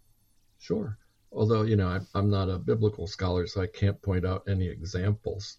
sure. 0.59 0.97
Although 1.31 1.63
you 1.63 1.75
know, 1.75 1.87
I'm, 1.87 2.07
I'm 2.15 2.29
not 2.29 2.49
a 2.49 2.57
biblical 2.57 3.07
scholar, 3.07 3.47
so 3.47 3.61
I 3.61 3.67
can't 3.67 4.01
point 4.01 4.25
out 4.25 4.43
any 4.47 4.67
examples. 4.67 5.57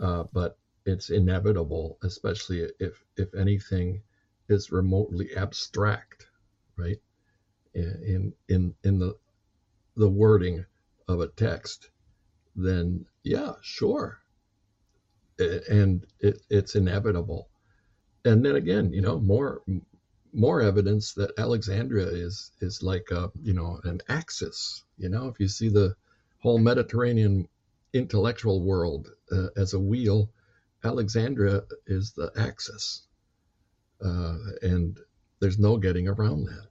Uh, 0.00 0.24
but 0.32 0.58
it's 0.86 1.10
inevitable, 1.10 1.98
especially 2.02 2.68
if 2.78 3.04
if 3.16 3.34
anything 3.34 4.02
is 4.48 4.72
remotely 4.72 5.34
abstract, 5.36 6.28
right? 6.76 6.98
In 7.74 8.32
in 8.48 8.74
in 8.84 8.98
the 8.98 9.16
the 9.96 10.08
wording 10.08 10.64
of 11.08 11.20
a 11.20 11.28
text, 11.28 11.90
then 12.56 13.06
yeah, 13.24 13.52
sure. 13.62 14.18
And 15.38 16.04
it, 16.20 16.40
it's 16.50 16.74
inevitable. 16.74 17.48
And 18.24 18.44
then 18.44 18.56
again, 18.56 18.92
you 18.92 19.00
know, 19.00 19.20
more 19.20 19.62
more 20.32 20.60
evidence 20.60 21.12
that 21.14 21.38
Alexandria 21.38 22.06
is 22.06 22.52
is 22.60 22.82
like 22.82 23.10
a 23.10 23.30
you 23.42 23.52
know 23.52 23.80
an 23.84 24.00
axis. 24.08 24.84
You 24.96 25.08
know, 25.08 25.28
if 25.28 25.40
you 25.40 25.48
see 25.48 25.68
the 25.68 25.94
whole 26.40 26.58
Mediterranean 26.58 27.48
intellectual 27.92 28.62
world 28.62 29.10
uh, 29.32 29.48
as 29.56 29.74
a 29.74 29.80
wheel, 29.80 30.30
Alexandria 30.84 31.62
is 31.86 32.12
the 32.12 32.30
axis, 32.36 33.02
uh, 34.04 34.38
and 34.62 34.98
there's 35.40 35.58
no 35.58 35.76
getting 35.76 36.08
around 36.08 36.44
that. 36.46 36.68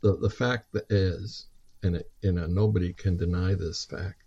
The 0.00 0.16
the 0.16 0.30
fact 0.30 0.72
that 0.72 0.90
is, 0.90 1.46
and 1.82 1.96
it, 1.96 2.10
you 2.22 2.32
know 2.32 2.46
nobody 2.46 2.92
can 2.92 3.16
deny 3.16 3.54
this 3.54 3.84
fact, 3.84 4.22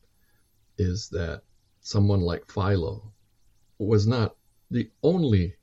is 0.77 1.09
that 1.09 1.43
someone 1.81 2.21
like 2.21 2.51
Philo 2.51 3.11
was 3.79 4.05
not 4.05 4.35
the 4.69 4.89
only 5.01 5.55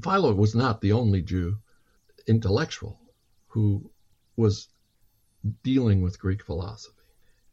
Philo 0.00 0.34
was 0.34 0.54
not 0.54 0.80
the 0.80 0.92
only 0.92 1.22
Jew 1.22 1.58
intellectual 2.26 2.98
who 3.48 3.90
was 4.36 4.68
dealing 5.62 6.00
with 6.00 6.18
Greek 6.18 6.42
philosophy. 6.44 6.96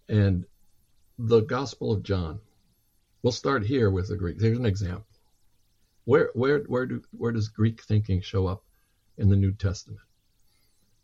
And 0.08 0.46
the 1.18 1.42
Gospel 1.42 1.92
of 1.92 2.04
John, 2.04 2.40
we'll 3.22 3.34
start 3.34 3.66
here 3.66 3.90
with 3.90 4.08
the 4.08 4.16
Greek. 4.16 4.40
Here's 4.40 4.58
an 4.58 4.66
example. 4.66 5.06
Where, 6.06 6.32
where, 6.34 6.60
where, 6.60 6.86
do, 6.86 7.04
where 7.12 7.32
does 7.32 7.50
Greek 7.50 7.84
thinking 7.84 8.22
show 8.22 8.48
up 8.48 8.64
in 9.18 9.30
the 9.30 9.36
New 9.36 9.52
Testament? 9.52 10.00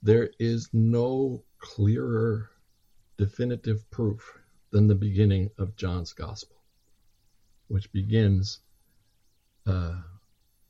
There 0.02 0.32
is 0.40 0.70
no 0.72 1.44
clearer 1.60 2.50
definitive 3.18 3.90
proof 3.92 4.40
than 4.72 4.88
the 4.88 4.96
beginning 4.96 5.50
of 5.58 5.76
John's 5.76 6.14
Gospel, 6.14 6.56
which 7.68 7.92
begins, 7.92 8.60
uh, 9.66 10.02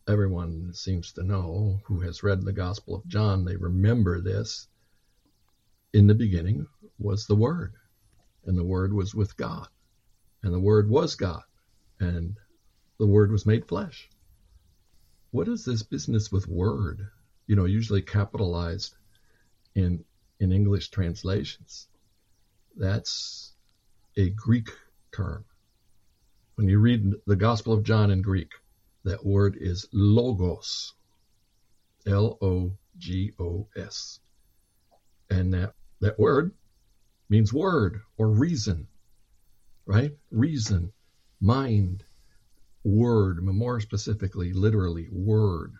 everyone 0.07 0.73
seems 0.73 1.13
to 1.13 1.23
know 1.23 1.79
who 1.85 1.99
has 2.01 2.23
read 2.23 2.43
the 2.43 2.53
Gospel 2.53 2.95
of 2.95 3.07
John, 3.07 3.45
they 3.45 3.55
remember 3.55 4.21
this. 4.21 4.67
In 5.93 6.07
the 6.07 6.13
beginning 6.13 6.67
was 6.99 7.25
the 7.25 7.35
Word, 7.35 7.73
and 8.45 8.57
the 8.57 8.63
Word 8.63 8.93
was 8.93 9.15
with 9.15 9.35
God, 9.37 9.67
and 10.43 10.53
the 10.53 10.59
Word 10.59 10.89
was 10.89 11.15
God, 11.15 11.41
and 11.99 12.35
the 12.99 13.07
Word 13.07 13.31
was 13.31 13.45
made 13.45 13.67
flesh. 13.67 14.09
What 15.31 15.47
is 15.47 15.65
this 15.65 15.83
business 15.83 16.31
with 16.31 16.47
Word? 16.47 17.07
You 17.47 17.55
know, 17.55 17.65
usually 17.65 18.01
capitalized 18.01 18.95
in 19.73 20.03
in 20.39 20.51
English 20.51 20.89
translations. 20.89 21.87
That's 22.75 23.53
a 24.17 24.29
Greek 24.29 24.69
term. 25.13 25.45
When 26.55 26.67
you 26.67 26.79
read 26.79 27.13
the 27.25 27.35
Gospel 27.35 27.73
of 27.73 27.83
John 27.83 28.11
in 28.11 28.21
Greek, 28.21 28.51
that 29.05 29.25
word 29.25 29.57
is 29.59 29.87
logos. 29.93 30.93
L 32.07 32.37
O 32.41 32.73
G 32.97 33.31
O 33.39 33.67
S. 33.75 34.19
And 35.29 35.53
that, 35.53 35.73
that 36.01 36.19
word 36.19 36.51
means 37.29 37.53
word 37.53 38.01
or 38.17 38.29
reason, 38.29 38.87
right? 39.85 40.11
Reason, 40.31 40.91
mind, 41.41 42.03
word, 42.83 43.43
more 43.43 43.79
specifically, 43.79 44.53
literally, 44.53 45.07
word. 45.11 45.73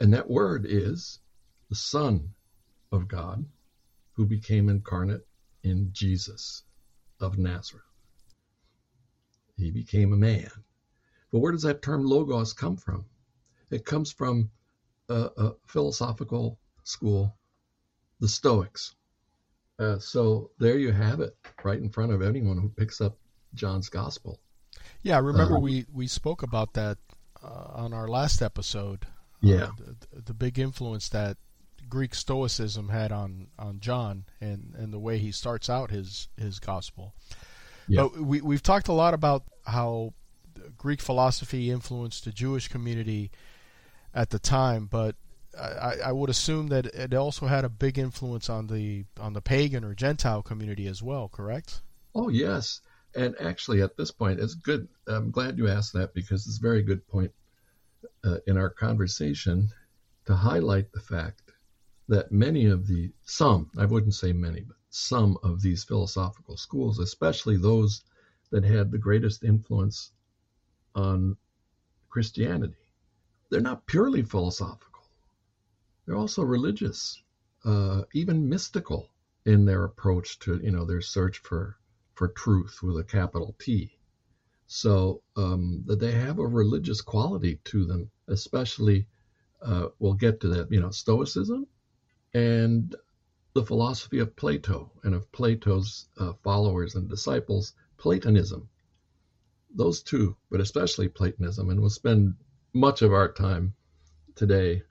And 0.00 0.14
that 0.14 0.30
word 0.30 0.66
is 0.68 1.20
the 1.68 1.76
Son 1.76 2.30
of 2.92 3.08
God 3.08 3.44
who 4.14 4.24
became 4.24 4.68
incarnate 4.68 5.26
in 5.62 5.90
Jesus 5.92 6.62
of 7.20 7.38
Nazareth. 7.38 7.84
He 9.56 9.70
became 9.70 10.12
a 10.12 10.16
man. 10.16 10.50
But 11.30 11.40
where 11.40 11.52
does 11.52 11.62
that 11.62 11.82
term 11.82 12.04
logos 12.04 12.52
come 12.52 12.76
from? 12.76 13.04
It 13.70 13.84
comes 13.84 14.12
from 14.12 14.50
a, 15.08 15.30
a 15.36 15.52
philosophical 15.66 16.58
school, 16.84 17.36
the 18.20 18.28
Stoics. 18.28 18.94
Uh, 19.78 19.98
so 19.98 20.50
there 20.58 20.78
you 20.78 20.90
have 20.90 21.20
it, 21.20 21.36
right 21.62 21.78
in 21.78 21.90
front 21.90 22.12
of 22.12 22.22
anyone 22.22 22.58
who 22.58 22.68
picks 22.68 23.00
up 23.00 23.16
John's 23.54 23.88
Gospel. 23.88 24.40
Yeah, 25.02 25.18
remember 25.20 25.56
um, 25.56 25.62
we 25.62 25.86
we 25.92 26.06
spoke 26.06 26.42
about 26.42 26.72
that 26.74 26.98
uh, 27.42 27.72
on 27.74 27.92
our 27.92 28.08
last 28.08 28.42
episode. 28.42 29.06
Yeah, 29.40 29.64
uh, 29.64 29.70
the, 30.12 30.22
the, 30.22 30.34
big 30.34 30.58
influence 30.58 31.08
that 31.10 31.36
Greek 31.88 32.14
Stoicism 32.14 32.88
had 32.88 33.12
on 33.12 33.48
on 33.58 33.78
John 33.78 34.24
and 34.40 34.74
and 34.76 34.92
the 34.92 34.98
way 34.98 35.18
he 35.18 35.30
starts 35.30 35.70
out 35.70 35.90
his 35.90 36.28
his 36.36 36.58
gospel. 36.58 37.14
Yeah. 37.86 38.02
But 38.02 38.20
we 38.20 38.40
we've 38.40 38.62
talked 38.62 38.88
a 38.88 38.92
lot 38.92 39.14
about 39.14 39.44
how 39.64 40.14
Greek 40.76 41.00
philosophy 41.00 41.70
influenced 41.70 42.24
the 42.24 42.32
Jewish 42.32 42.68
community 42.68 43.30
at 44.14 44.30
the 44.30 44.38
time, 44.38 44.86
but 44.86 45.16
I, 45.58 45.96
I, 46.06 46.12
would 46.12 46.30
assume 46.30 46.68
that 46.68 46.86
it 46.86 47.14
also 47.14 47.46
had 47.46 47.64
a 47.64 47.68
big 47.68 47.98
influence 47.98 48.48
on 48.48 48.66
the 48.66 49.04
on 49.18 49.32
the 49.32 49.40
pagan 49.40 49.84
or 49.84 49.94
Gentile 49.94 50.42
community 50.42 50.86
as 50.86 51.02
well. 51.02 51.28
Correct? 51.28 51.80
Oh 52.14 52.28
yes, 52.28 52.80
and 53.14 53.34
actually 53.40 53.82
at 53.82 53.96
this 53.96 54.10
point, 54.10 54.40
it's 54.40 54.54
good. 54.54 54.88
I'm 55.06 55.30
glad 55.30 55.58
you 55.58 55.68
asked 55.68 55.94
that 55.94 56.14
because 56.14 56.46
it's 56.46 56.58
a 56.58 56.62
very 56.62 56.82
good 56.82 57.06
point 57.08 57.32
uh, 58.24 58.38
in 58.46 58.56
our 58.56 58.70
conversation 58.70 59.68
to 60.26 60.36
highlight 60.36 60.92
the 60.92 61.00
fact 61.00 61.42
that 62.08 62.30
many 62.30 62.66
of 62.66 62.86
the 62.86 63.10
some 63.24 63.70
I 63.76 63.86
wouldn't 63.86 64.14
say 64.14 64.32
many, 64.32 64.60
but 64.60 64.76
some 64.90 65.38
of 65.42 65.60
these 65.62 65.84
philosophical 65.84 66.56
schools, 66.56 66.98
especially 66.98 67.56
those 67.56 68.02
that 68.50 68.64
had 68.64 68.90
the 68.90 68.98
greatest 68.98 69.44
influence 69.44 70.12
on 70.94 71.36
Christianity. 72.08 72.74
They're 73.50 73.60
not 73.60 73.86
purely 73.86 74.22
philosophical, 74.22 75.04
they're 76.06 76.16
also 76.16 76.42
religious, 76.42 77.22
uh, 77.64 78.02
even 78.12 78.48
mystical 78.48 79.10
in 79.44 79.64
their 79.64 79.84
approach 79.84 80.38
to 80.40 80.60
you 80.62 80.70
know 80.70 80.84
their 80.84 81.00
search 81.00 81.38
for 81.38 81.76
for 82.14 82.28
truth 82.28 82.82
with 82.82 82.98
a 82.98 83.04
capital 83.04 83.54
T. 83.58 83.98
So 84.66 85.22
um, 85.36 85.82
that 85.86 86.00
they 86.00 86.12
have 86.12 86.38
a 86.38 86.46
religious 86.46 87.00
quality 87.00 87.60
to 87.64 87.84
them, 87.86 88.10
especially 88.26 89.06
uh, 89.62 89.88
we'll 89.98 90.14
get 90.14 90.40
to 90.40 90.48
that. 90.48 90.70
You 90.70 90.80
know, 90.80 90.90
Stoicism 90.90 91.66
and 92.34 92.94
the 93.54 93.64
philosophy 93.64 94.18
of 94.18 94.36
Plato 94.36 94.92
and 95.04 95.14
of 95.14 95.30
Plato's 95.32 96.08
uh, 96.18 96.32
followers 96.42 96.94
and 96.94 97.08
disciples, 97.08 97.72
Platonism 97.96 98.68
those 99.74 100.02
two, 100.02 100.36
but 100.50 100.60
especially 100.60 101.08
Platonism, 101.08 101.70
and 101.70 101.80
we'll 101.80 101.90
spend 101.90 102.34
much 102.72 103.02
of 103.02 103.12
our 103.12 103.30
time 103.32 103.74
today 104.34 104.82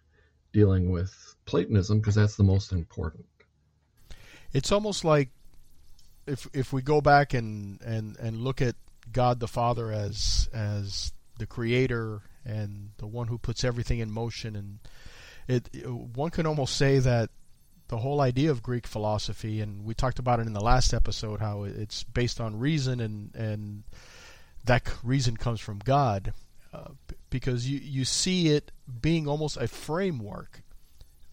dealing 0.53 0.91
with 0.91 1.35
Platonism 1.45 1.99
because 1.99 2.15
that's 2.15 2.35
the 2.35 2.43
most 2.43 2.71
important. 2.71 3.25
It's 4.53 4.71
almost 4.71 5.03
like 5.03 5.29
if 6.25 6.47
if 6.53 6.73
we 6.73 6.81
go 6.81 7.01
back 7.01 7.33
and, 7.33 7.81
and, 7.81 8.17
and 8.17 8.41
look 8.41 8.61
at 8.61 8.75
God 9.11 9.39
the 9.39 9.47
Father 9.47 9.91
as 9.91 10.49
as 10.53 11.13
the 11.39 11.45
creator 11.45 12.21
and 12.45 12.91
the 12.97 13.07
one 13.07 13.27
who 13.27 13.37
puts 13.37 13.63
everything 13.63 13.99
in 13.99 14.11
motion 14.11 14.55
and 14.55 14.79
it 15.47 15.87
one 15.87 16.29
can 16.31 16.45
almost 16.45 16.75
say 16.75 16.99
that 16.99 17.29
the 17.89 17.97
whole 17.97 18.19
idea 18.19 18.51
of 18.51 18.63
Greek 18.63 18.87
philosophy 18.87 19.61
and 19.61 19.85
we 19.85 19.93
talked 19.93 20.19
about 20.19 20.39
it 20.39 20.47
in 20.47 20.53
the 20.53 20.61
last 20.61 20.93
episode 20.93 21.39
how 21.39 21.63
it's 21.63 22.03
based 22.03 22.41
on 22.41 22.59
reason 22.59 22.99
and 22.99 23.35
and 23.35 23.83
that 24.67 24.89
reason 25.03 25.37
comes 25.37 25.59
from 25.59 25.79
God, 25.79 26.33
uh, 26.73 26.91
because 27.29 27.69
you 27.69 27.79
you 27.79 28.05
see 28.05 28.49
it 28.49 28.71
being 29.01 29.27
almost 29.27 29.57
a 29.57 29.67
framework 29.67 30.61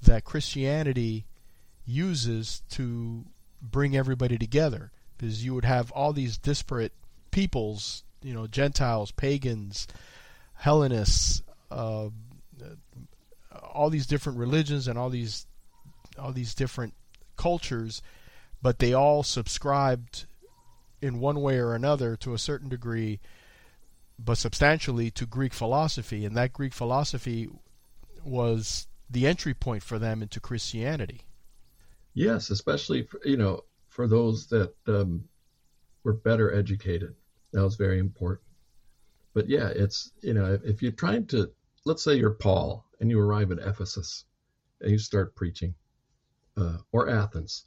that 0.02 0.24
Christianity 0.24 1.26
uses 1.86 2.62
to 2.70 3.24
bring 3.60 3.96
everybody 3.96 4.38
together. 4.38 4.90
Because 5.16 5.44
you 5.44 5.54
would 5.54 5.64
have 5.64 5.92
all 5.92 6.12
these 6.12 6.38
disparate 6.38 6.92
peoples, 7.30 8.02
you 8.22 8.34
know, 8.34 8.46
Gentiles, 8.46 9.12
pagans, 9.12 9.86
Hellenists, 10.54 11.42
uh, 11.70 12.08
all 13.72 13.90
these 13.90 14.06
different 14.06 14.38
religions 14.38 14.88
and 14.88 14.98
all 14.98 15.10
these 15.10 15.46
all 16.18 16.32
these 16.32 16.54
different 16.54 16.94
cultures, 17.36 18.02
but 18.62 18.78
they 18.78 18.92
all 18.92 19.22
subscribed 19.22 20.26
in 21.04 21.20
one 21.20 21.40
way 21.42 21.58
or 21.58 21.74
another 21.74 22.16
to 22.16 22.32
a 22.32 22.38
certain 22.38 22.70
degree, 22.70 23.20
but 24.18 24.38
substantially 24.38 25.10
to 25.10 25.26
Greek 25.26 25.52
philosophy, 25.52 26.24
and 26.24 26.34
that 26.36 26.52
Greek 26.52 26.72
philosophy 26.72 27.48
was 28.24 28.86
the 29.10 29.26
entry 29.26 29.52
point 29.52 29.82
for 29.82 29.98
them 29.98 30.22
into 30.22 30.40
Christianity. 30.40 31.20
Yes, 32.14 32.48
especially 32.48 33.02
for, 33.02 33.20
you 33.24 33.36
know 33.36 33.64
for 33.88 34.08
those 34.08 34.46
that 34.48 34.74
um, 34.88 35.28
were 36.04 36.14
better 36.14 36.52
educated. 36.54 37.14
That 37.52 37.62
was 37.62 37.76
very 37.76 37.98
important. 37.98 38.48
But 39.34 39.48
yeah, 39.48 39.68
it's 39.68 40.10
you 40.22 40.32
know 40.32 40.54
if, 40.54 40.64
if 40.64 40.82
you're 40.82 40.92
trying 40.92 41.26
to 41.26 41.50
let's 41.84 42.02
say 42.02 42.14
you're 42.14 42.30
Paul 42.30 42.86
and 43.00 43.10
you 43.10 43.20
arrive 43.20 43.52
at 43.52 43.58
Ephesus 43.58 44.24
and 44.80 44.90
you 44.90 44.98
start 44.98 45.36
preaching, 45.36 45.74
uh, 46.56 46.78
or 46.92 47.10
Athens, 47.10 47.66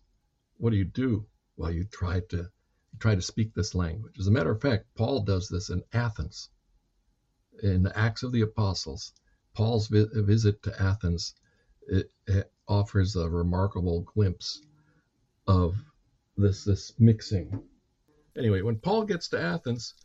what 0.58 0.72
do 0.72 0.78
you 0.78 0.86
do? 0.86 1.26
Well, 1.56 1.72
you 1.72 1.84
try 1.84 2.22
to 2.30 2.50
try 3.00 3.16
to 3.16 3.22
speak 3.22 3.54
this 3.54 3.76
language. 3.76 4.20
As 4.20 4.28
a 4.28 4.32
matter 4.32 4.52
of 4.52 4.62
fact, 4.62 4.86
Paul 4.96 5.22
does 5.22 5.48
this 5.50 5.70
in 5.70 5.84
Athens. 5.94 6.50
In 7.64 7.84
the 7.84 7.98
Acts 7.98 8.24
of 8.24 8.32
the 8.32 8.42
Apostles, 8.42 9.14
Paul's 9.56 9.88
vi- 9.88 10.06
visit 10.14 10.62
to 10.64 10.82
Athens 10.82 11.34
it, 11.88 12.12
it 12.28 12.52
offers 12.68 13.16
a 13.16 13.30
remarkable 13.30 14.02
glimpse 14.02 14.62
of 15.48 15.76
this 16.36 16.64
this 16.64 16.94
mixing. 17.00 17.62
Anyway, 18.38 18.62
when 18.62 18.78
Paul 18.78 19.06
gets 19.06 19.30
to 19.30 19.42
Athens, 19.42 19.96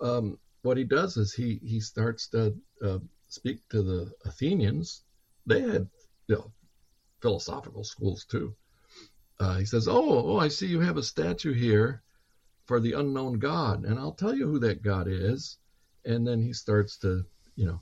um, 0.00 0.38
what 0.62 0.76
he 0.76 0.84
does 0.84 1.16
is 1.16 1.34
he 1.34 1.60
he 1.62 1.80
starts 1.80 2.28
to 2.28 2.54
uh, 2.82 2.98
speak 3.28 3.68
to 3.70 3.82
the 3.82 4.12
Athenians. 4.24 5.02
They 5.46 5.60
had 5.60 5.88
you 6.28 6.36
know, 6.36 6.52
philosophical 7.20 7.84
schools 7.84 8.24
too. 8.24 8.54
Uh, 9.40 9.56
he 9.56 9.64
says, 9.64 9.88
"Oh, 9.88 10.32
oh, 10.32 10.36
I 10.36 10.48
see 10.48 10.66
you 10.66 10.80
have 10.80 10.98
a 10.98 11.02
statue 11.02 11.54
here 11.54 12.02
for 12.66 12.78
the 12.78 12.92
unknown 12.92 13.40
God, 13.40 13.84
and 13.84 13.98
I'll 13.98 14.12
tell 14.12 14.32
you 14.32 14.46
who 14.46 14.60
that 14.60 14.80
God 14.82 15.08
is. 15.08 15.58
And 16.04 16.24
then 16.24 16.40
he 16.40 16.52
starts 16.52 16.98
to, 16.98 17.24
you 17.56 17.66
know, 17.66 17.80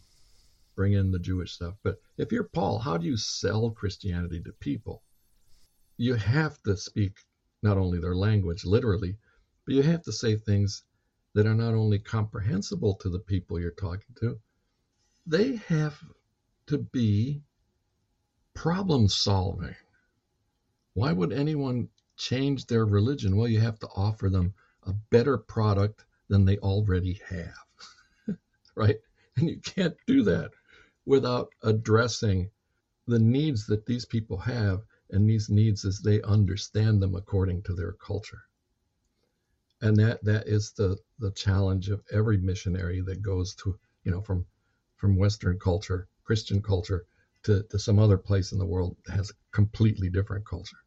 bring 0.76 0.94
in 0.94 1.10
the 1.10 1.18
Jewish 1.18 1.52
stuff. 1.52 1.74
But 1.82 2.00
if 2.16 2.32
you're 2.32 2.44
Paul, 2.44 2.78
how 2.78 2.96
do 2.96 3.04
you 3.04 3.18
sell 3.18 3.70
Christianity 3.70 4.40
to 4.40 4.52
people? 4.52 5.02
You 5.98 6.14
have 6.14 6.62
to 6.62 6.74
speak 6.74 7.18
not 7.62 7.76
only 7.76 7.98
their 7.98 8.14
language 8.14 8.64
literally, 8.64 9.18
but 9.66 9.74
you 9.74 9.82
have 9.82 10.04
to 10.04 10.12
say 10.12 10.36
things 10.36 10.84
that 11.34 11.46
are 11.46 11.54
not 11.54 11.74
only 11.74 11.98
comprehensible 11.98 12.94
to 12.94 13.10
the 13.10 13.18
people 13.18 13.60
you're 13.60 13.72
talking 13.72 14.14
to, 14.20 14.38
they 15.26 15.56
have 15.56 16.02
to 16.68 16.78
be 16.78 17.42
problem 18.54 19.08
solving. 19.08 19.74
Why 20.98 21.12
would 21.12 21.32
anyone 21.32 21.88
change 22.16 22.66
their 22.66 22.84
religion? 22.84 23.36
Well, 23.36 23.46
you 23.46 23.60
have 23.60 23.78
to 23.78 23.88
offer 23.94 24.28
them 24.28 24.52
a 24.82 24.92
better 24.92 25.38
product 25.38 26.04
than 26.26 26.44
they 26.44 26.58
already 26.58 27.20
have, 27.28 28.36
right? 28.74 28.98
And 29.36 29.48
you 29.48 29.60
can't 29.60 29.96
do 30.08 30.24
that 30.24 30.50
without 31.06 31.50
addressing 31.62 32.50
the 33.06 33.20
needs 33.20 33.64
that 33.66 33.86
these 33.86 34.04
people 34.06 34.38
have 34.38 34.84
and 35.10 35.30
these 35.30 35.48
needs 35.48 35.84
as 35.84 36.00
they 36.00 36.20
understand 36.22 37.00
them 37.00 37.14
according 37.14 37.62
to 37.62 37.74
their 37.74 37.92
culture. 37.92 38.42
And 39.80 39.96
that 39.98 40.24
that 40.24 40.48
is 40.48 40.72
the 40.72 40.98
the 41.20 41.30
challenge 41.30 41.90
of 41.90 42.02
every 42.10 42.38
missionary 42.38 43.02
that 43.02 43.22
goes 43.22 43.54
to 43.62 43.78
you 44.02 44.10
know 44.10 44.20
from 44.20 44.46
from 44.96 45.14
Western 45.14 45.60
culture, 45.60 46.08
Christian 46.24 46.60
culture, 46.60 47.06
to, 47.44 47.62
to 47.70 47.78
some 47.78 48.00
other 48.00 48.18
place 48.18 48.50
in 48.50 48.58
the 48.58 48.66
world 48.66 48.96
that 49.06 49.14
has 49.14 49.30
a 49.30 49.34
completely 49.52 50.10
different 50.10 50.44
culture. 50.44 50.78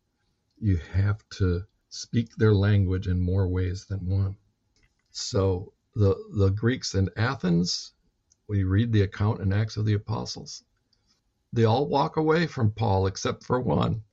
You 0.64 0.78
have 0.78 1.28
to 1.40 1.66
speak 1.90 2.36
their 2.36 2.54
language 2.54 3.08
in 3.08 3.20
more 3.20 3.48
ways 3.48 3.86
than 3.86 4.08
one. 4.08 4.38
So 5.10 5.74
the 5.96 6.16
the 6.36 6.52
Greeks 6.52 6.94
in 6.94 7.10
Athens, 7.18 7.94
we 8.48 8.64
read 8.64 8.92
the 8.92 9.02
account 9.02 9.42
in 9.42 9.52
Acts 9.54 9.78
of 9.78 9.86
the 9.86 9.96
Apostles. 9.96 10.64
They 11.52 11.66
all 11.66 11.88
walk 11.88 12.18
away 12.18 12.46
from 12.46 12.74
Paul 12.74 13.08
except 13.08 13.44
for 13.44 13.60
one. 13.60 14.04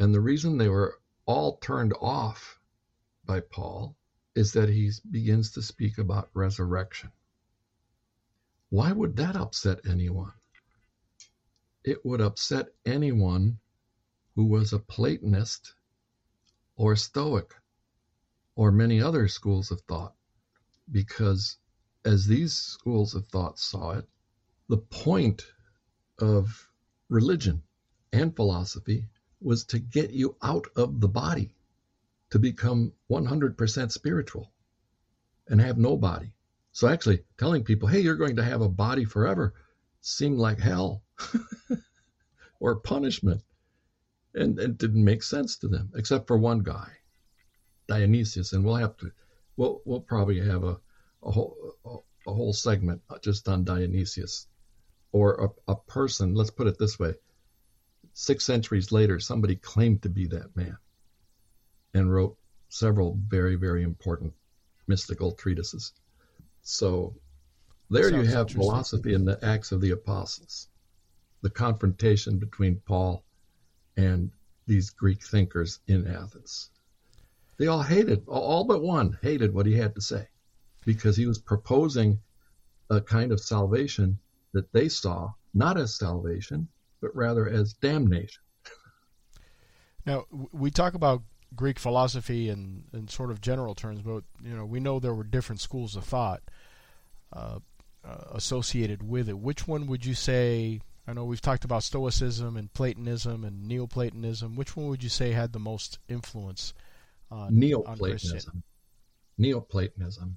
And 0.00 0.12
the 0.12 0.20
reason 0.20 0.58
they 0.58 0.68
were 0.68 1.00
all 1.24 1.58
turned 1.58 1.94
off 2.00 2.58
by 3.24 3.38
Paul 3.40 3.96
is 4.34 4.52
that 4.54 4.68
he 4.68 4.90
begins 5.08 5.52
to 5.52 5.62
speak 5.62 5.98
about 5.98 6.30
resurrection. 6.34 7.12
Why 8.70 8.90
would 8.90 9.14
that 9.16 9.36
upset 9.36 9.86
anyone? 9.86 10.32
It 11.84 12.04
would 12.04 12.20
upset 12.20 12.74
anyone 12.84 13.60
who 14.36 14.44
was 14.44 14.72
a 14.72 14.78
Platonist 14.78 15.74
or 16.76 16.94
Stoic 16.94 17.54
or 18.54 18.70
many 18.70 19.00
other 19.00 19.26
schools 19.28 19.70
of 19.70 19.80
thought, 19.82 20.14
because 20.90 21.56
as 22.04 22.26
these 22.26 22.52
schools 22.52 23.14
of 23.14 23.26
thought 23.26 23.58
saw 23.58 23.92
it, 23.92 24.06
the 24.68 24.76
point 24.76 25.46
of 26.18 26.70
religion 27.08 27.62
and 28.12 28.36
philosophy 28.36 29.08
was 29.40 29.64
to 29.64 29.78
get 29.78 30.10
you 30.10 30.36
out 30.42 30.66
of 30.76 31.00
the 31.00 31.08
body, 31.08 31.54
to 32.30 32.38
become 32.38 32.92
100% 33.10 33.90
spiritual 33.90 34.52
and 35.48 35.60
have 35.60 35.78
no 35.78 35.96
body. 35.96 36.32
So 36.72 36.88
actually 36.88 37.24
telling 37.38 37.64
people, 37.64 37.88
hey, 37.88 38.00
you're 38.00 38.16
going 38.16 38.36
to 38.36 38.44
have 38.44 38.60
a 38.60 38.68
body 38.68 39.04
forever 39.04 39.54
seemed 40.02 40.38
like 40.38 40.58
hell 40.58 41.02
or 42.60 42.76
punishment. 42.76 43.42
And 44.36 44.58
it 44.60 44.78
didn't 44.78 45.04
make 45.04 45.22
sense 45.22 45.56
to 45.58 45.68
them, 45.68 45.90
except 45.96 46.28
for 46.28 46.38
one 46.38 46.60
guy, 46.60 46.88
Dionysius. 47.88 48.52
And 48.52 48.64
we'll 48.64 48.76
have 48.76 48.96
to, 48.98 49.10
we'll, 49.56 49.80
we'll 49.84 50.00
probably 50.00 50.38
have 50.40 50.62
a, 50.62 50.78
a 51.24 51.30
whole, 51.30 51.56
a, 51.84 52.32
whole 52.32 52.52
segment 52.52 53.00
just 53.22 53.48
on 53.48 53.64
Dionysius 53.64 54.46
or 55.10 55.52
a, 55.68 55.72
a 55.72 55.76
person. 55.76 56.34
Let's 56.34 56.50
put 56.50 56.68
it 56.68 56.78
this 56.78 56.98
way 56.98 57.14
six 58.16 58.44
centuries 58.44 58.92
later, 58.92 59.20
somebody 59.20 59.56
claimed 59.56 60.02
to 60.02 60.08
be 60.08 60.26
that 60.26 60.56
man 60.56 60.78
and 61.92 62.12
wrote 62.12 62.36
several 62.70 63.18
very, 63.28 63.56
very 63.56 63.82
important 63.82 64.32
mystical 64.86 65.32
treatises. 65.32 65.92
So 66.62 67.14
there 67.90 68.10
you 68.10 68.22
have 68.22 68.50
philosophy 68.50 69.12
in 69.12 69.26
the 69.26 69.38
Acts 69.44 69.70
of 69.70 69.82
the 69.82 69.90
Apostles, 69.90 70.68
the 71.42 71.50
confrontation 71.50 72.38
between 72.38 72.80
Paul 72.86 73.22
and 73.96 74.30
these 74.66 74.90
Greek 74.90 75.22
thinkers 75.22 75.80
in 75.86 76.06
Athens. 76.06 76.70
They 77.58 77.68
all 77.68 77.82
hated, 77.82 78.24
all 78.26 78.64
but 78.64 78.82
one 78.82 79.18
hated 79.22 79.54
what 79.54 79.66
he 79.66 79.74
had 79.74 79.94
to 79.94 80.00
say 80.00 80.28
because 80.84 81.16
he 81.16 81.26
was 81.26 81.38
proposing 81.38 82.20
a 82.90 83.00
kind 83.00 83.32
of 83.32 83.40
salvation 83.40 84.18
that 84.52 84.72
they 84.72 84.88
saw 84.88 85.32
not 85.54 85.78
as 85.78 85.94
salvation, 85.94 86.68
but 87.00 87.14
rather 87.14 87.48
as 87.48 87.74
damnation. 87.74 88.42
Now, 90.06 90.24
we 90.52 90.70
talk 90.70 90.94
about 90.94 91.22
Greek 91.56 91.80
philosophy 91.80 92.48
in, 92.48 92.84
in 92.92 93.08
sort 93.08 93.32
of 93.32 93.40
general 93.40 93.74
terms, 93.74 94.02
but 94.02 94.22
you 94.40 94.56
know 94.56 94.64
we 94.64 94.78
know 94.78 95.00
there 95.00 95.14
were 95.14 95.24
different 95.24 95.60
schools 95.60 95.96
of 95.96 96.04
thought 96.04 96.42
uh, 97.32 97.58
uh, 98.04 98.24
associated 98.32 99.02
with 99.02 99.28
it. 99.28 99.38
Which 99.38 99.66
one 99.66 99.86
would 99.86 100.04
you 100.04 100.14
say? 100.14 100.80
I 101.06 101.12
know 101.12 101.24
we've 101.24 101.40
talked 101.40 101.64
about 101.64 101.84
Stoicism 101.84 102.56
and 102.56 102.72
Platonism 102.72 103.44
and 103.44 103.68
Neoplatonism. 103.68 104.56
Which 104.56 104.76
one 104.76 104.88
would 104.88 105.02
you 105.02 105.08
say 105.08 105.30
had 105.30 105.52
the 105.52 105.60
most 105.60 105.98
influence 106.08 106.74
on 107.30 107.56
Neoplatonism? 107.56 108.52
On 108.54 108.62
Neoplatonism, 109.38 110.36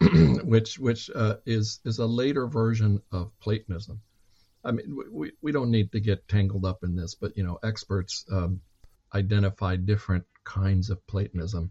which 0.44 0.78
which 0.78 1.10
uh, 1.14 1.36
is 1.44 1.80
is 1.84 1.98
a 1.98 2.06
later 2.06 2.46
version 2.46 3.02
of 3.12 3.38
Platonism. 3.40 4.00
I 4.64 4.72
mean, 4.72 4.98
we, 5.12 5.32
we 5.42 5.52
don't 5.52 5.70
need 5.70 5.92
to 5.92 6.00
get 6.00 6.26
tangled 6.26 6.64
up 6.64 6.82
in 6.82 6.96
this, 6.96 7.14
but 7.14 7.36
you 7.36 7.44
know, 7.44 7.58
experts 7.62 8.24
um, 8.32 8.62
identify 9.14 9.76
different 9.76 10.24
kinds 10.44 10.88
of 10.88 11.06
Platonism. 11.06 11.70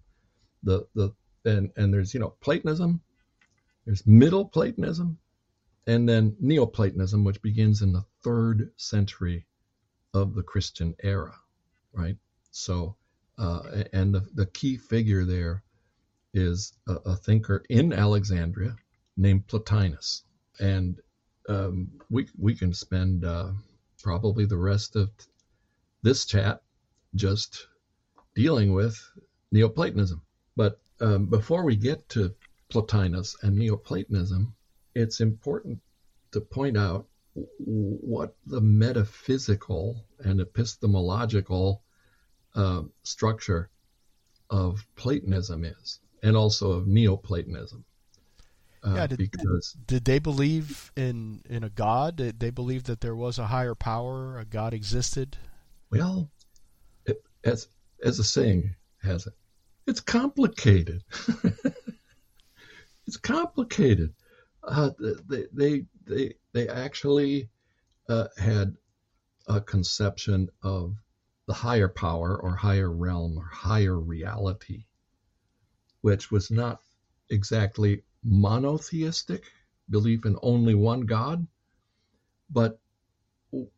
The 0.61 0.85
the 0.93 1.11
and 1.43 1.71
and 1.75 1.91
there's 1.91 2.13
you 2.13 2.19
know 2.19 2.35
Platonism, 2.39 3.01
there's 3.85 4.05
Middle 4.05 4.45
Platonism, 4.45 5.17
and 5.87 6.07
then 6.09 6.35
Neoplatonism, 6.39 7.23
which 7.23 7.41
begins 7.41 7.81
in 7.81 7.91
the 7.91 8.05
third 8.23 8.71
century 8.77 9.45
of 10.13 10.33
the 10.33 10.43
Christian 10.43 10.95
era, 11.03 11.35
right? 11.93 12.17
So, 12.51 12.95
uh, 13.37 13.83
and 13.93 14.13
the, 14.13 14.21
the 14.33 14.45
key 14.47 14.77
figure 14.77 15.25
there 15.25 15.63
is 16.33 16.73
a, 16.87 16.93
a 17.05 17.15
thinker 17.15 17.63
in 17.69 17.93
Alexandria 17.93 18.75
named 19.17 19.47
Plotinus, 19.47 20.23
and 20.59 20.99
um, 21.47 21.91
we 22.09 22.27
we 22.37 22.55
can 22.55 22.73
spend 22.73 23.23
uh, 23.25 23.51
probably 24.01 24.45
the 24.45 24.57
rest 24.57 24.95
of 24.95 25.11
this 26.01 26.25
chat 26.25 26.61
just 27.15 27.67
dealing 28.35 28.73
with 28.73 28.97
Neoplatonism. 29.51 30.21
But 30.55 30.79
um, 30.99 31.27
before 31.27 31.63
we 31.63 31.75
get 31.75 32.07
to 32.09 32.33
Plotinus 32.69 33.35
and 33.43 33.55
Neoplatonism, 33.55 34.53
it's 34.95 35.19
important 35.19 35.79
to 36.31 36.41
point 36.41 36.77
out 36.77 37.05
what 37.57 38.35
the 38.45 38.61
metaphysical 38.61 40.05
and 40.19 40.39
epistemological 40.39 41.83
uh, 42.55 42.81
structure 43.03 43.69
of 44.49 44.85
Platonism 44.95 45.65
is, 45.65 45.99
and 46.23 46.37
also 46.37 46.71
of 46.71 46.87
Neoplatonism. 46.87 47.83
Uh, 48.85 48.93
yeah, 48.95 49.07
did, 49.07 49.17
because 49.17 49.75
did 49.87 50.05
they 50.05 50.19
believe 50.19 50.91
in 50.95 51.41
in 51.49 51.63
a 51.63 51.69
god? 51.69 52.17
Did 52.17 52.39
they 52.39 52.51
believe 52.51 52.83
that 52.83 53.01
there 53.01 53.15
was 53.15 53.39
a 53.39 53.47
higher 53.47 53.75
power, 53.75 54.37
a 54.39 54.45
god 54.45 54.73
existed? 54.73 55.37
Well, 55.89 56.29
it, 57.05 57.21
as 57.43 57.67
as 58.03 58.17
the 58.17 58.23
saying 58.23 58.75
has 59.01 59.25
it, 59.27 59.33
it's 59.87 60.01
complicated. 60.01 61.03
it's 63.07 63.17
complicated. 63.17 64.13
Uh, 64.67 64.89
they, 65.27 65.45
they, 65.53 65.85
they, 66.05 66.33
they 66.53 66.67
actually 66.67 67.49
uh, 68.09 68.27
had 68.37 68.75
a 69.47 69.61
conception 69.61 70.49
of 70.63 70.95
the 71.47 71.53
higher 71.53 71.87
power 71.87 72.39
or 72.41 72.55
higher 72.55 72.91
realm 72.91 73.37
or 73.37 73.45
higher 73.45 73.99
reality, 73.99 74.85
which 76.01 76.31
was 76.31 76.49
not 76.49 76.79
exactly 77.29 78.03
monotheistic, 78.23 79.43
belief 79.89 80.25
in 80.25 80.35
only 80.41 80.73
one 80.73 81.01
God, 81.01 81.45
but 82.49 82.79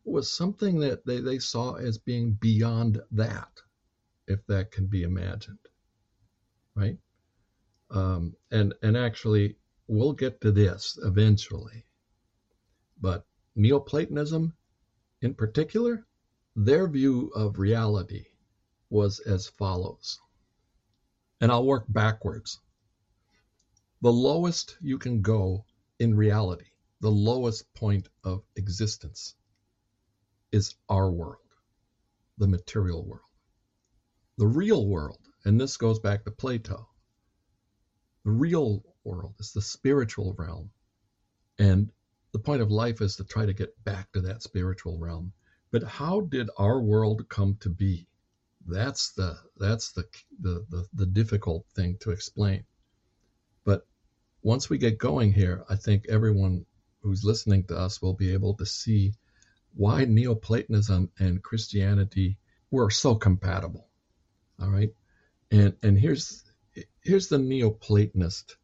was 0.04 0.30
something 0.30 0.80
that 0.80 1.04
they, 1.04 1.20
they 1.20 1.38
saw 1.38 1.74
as 1.74 1.98
being 1.98 2.32
beyond 2.40 3.00
that, 3.12 3.50
if 4.26 4.44
that 4.46 4.70
can 4.70 4.86
be 4.86 5.02
imagined. 5.02 5.58
Right? 6.74 6.96
Um, 7.90 8.34
and 8.50 8.74
and 8.82 8.96
actually, 8.96 9.56
we'll 9.88 10.12
get 10.12 10.40
to 10.42 10.52
this 10.52 10.98
eventually. 11.02 11.84
But 13.00 13.26
Neoplatonism, 13.56 14.54
in 15.20 15.34
particular, 15.34 16.06
their 16.54 16.88
view 16.88 17.32
of 17.34 17.58
reality 17.58 18.26
was 18.90 19.18
as 19.20 19.48
follows. 19.48 20.20
And 21.40 21.50
I'll 21.50 21.66
work 21.66 21.86
backwards. 21.88 22.60
The 24.02 24.12
lowest 24.12 24.76
you 24.80 24.98
can 24.98 25.22
go 25.22 25.64
in 25.98 26.16
reality 26.16 26.68
the 27.00 27.10
lowest 27.10 27.72
point 27.74 28.08
of 28.24 28.42
existence 28.56 29.36
is 30.50 30.74
our 30.88 31.10
world, 31.10 31.36
the 32.38 32.48
material 32.48 33.04
world. 33.04 33.22
The 34.36 34.46
real 34.46 34.86
world, 34.86 35.20
and 35.44 35.60
this 35.60 35.76
goes 35.76 36.00
back 36.00 36.24
to 36.24 36.32
Plato, 36.32 36.88
the 38.24 38.30
real 38.30 38.84
world 39.04 39.34
is 39.38 39.52
the 39.52 39.62
spiritual 39.62 40.34
realm. 40.38 40.70
And 41.58 41.90
the 42.32 42.38
point 42.38 42.62
of 42.62 42.70
life 42.70 43.00
is 43.00 43.16
to 43.16 43.24
try 43.24 43.46
to 43.46 43.52
get 43.52 43.82
back 43.84 44.12
to 44.12 44.20
that 44.22 44.42
spiritual 44.42 44.98
realm. 44.98 45.32
But 45.70 45.82
how 45.82 46.20
did 46.20 46.50
our 46.56 46.80
world 46.80 47.28
come 47.28 47.56
to 47.60 47.68
be? 47.68 48.06
That's 48.66 49.12
the 49.12 49.38
that's 49.56 49.92
the 49.92 50.04
the, 50.40 50.64
the, 50.68 50.86
the 50.94 51.06
difficult 51.06 51.66
thing 51.74 51.96
to 52.00 52.10
explain. 52.10 52.64
But 53.64 53.86
once 54.42 54.68
we 54.68 54.78
get 54.78 54.98
going 54.98 55.32
here, 55.32 55.64
I 55.68 55.76
think 55.76 56.06
everyone 56.08 56.66
who's 57.02 57.24
listening 57.24 57.64
to 57.64 57.76
us 57.76 58.02
will 58.02 58.14
be 58.14 58.32
able 58.32 58.54
to 58.54 58.66
see 58.66 59.14
why 59.74 60.04
Neoplatonism 60.04 61.10
and 61.18 61.42
Christianity 61.42 62.38
were 62.70 62.90
so 62.90 63.14
compatible. 63.14 63.88
All 64.60 64.70
right. 64.70 64.90
And 65.50 65.74
and 65.82 65.98
here's 65.98 66.42
here's 67.02 67.28
the 67.28 67.38
Neoplatonist 67.38 68.56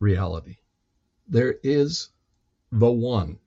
reality. 0.00 0.56
There 1.28 1.56
is 1.62 2.10
the 2.70 2.90
one, 2.90 3.38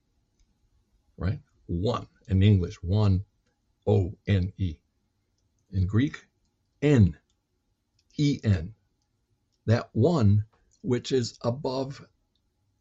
right? 1.17 1.39
One 1.67 2.07
in 2.27 2.41
English, 2.43 2.81
one 2.81 3.23
O 3.87 4.13
N 4.27 4.51
E. 4.57 4.77
In 5.71 5.85
Greek, 5.85 6.25
N 6.81 7.17
E 8.17 8.39
N. 8.43 8.73
That 9.65 9.89
one 9.93 10.45
which 10.81 11.11
is 11.11 11.37
above 11.41 12.05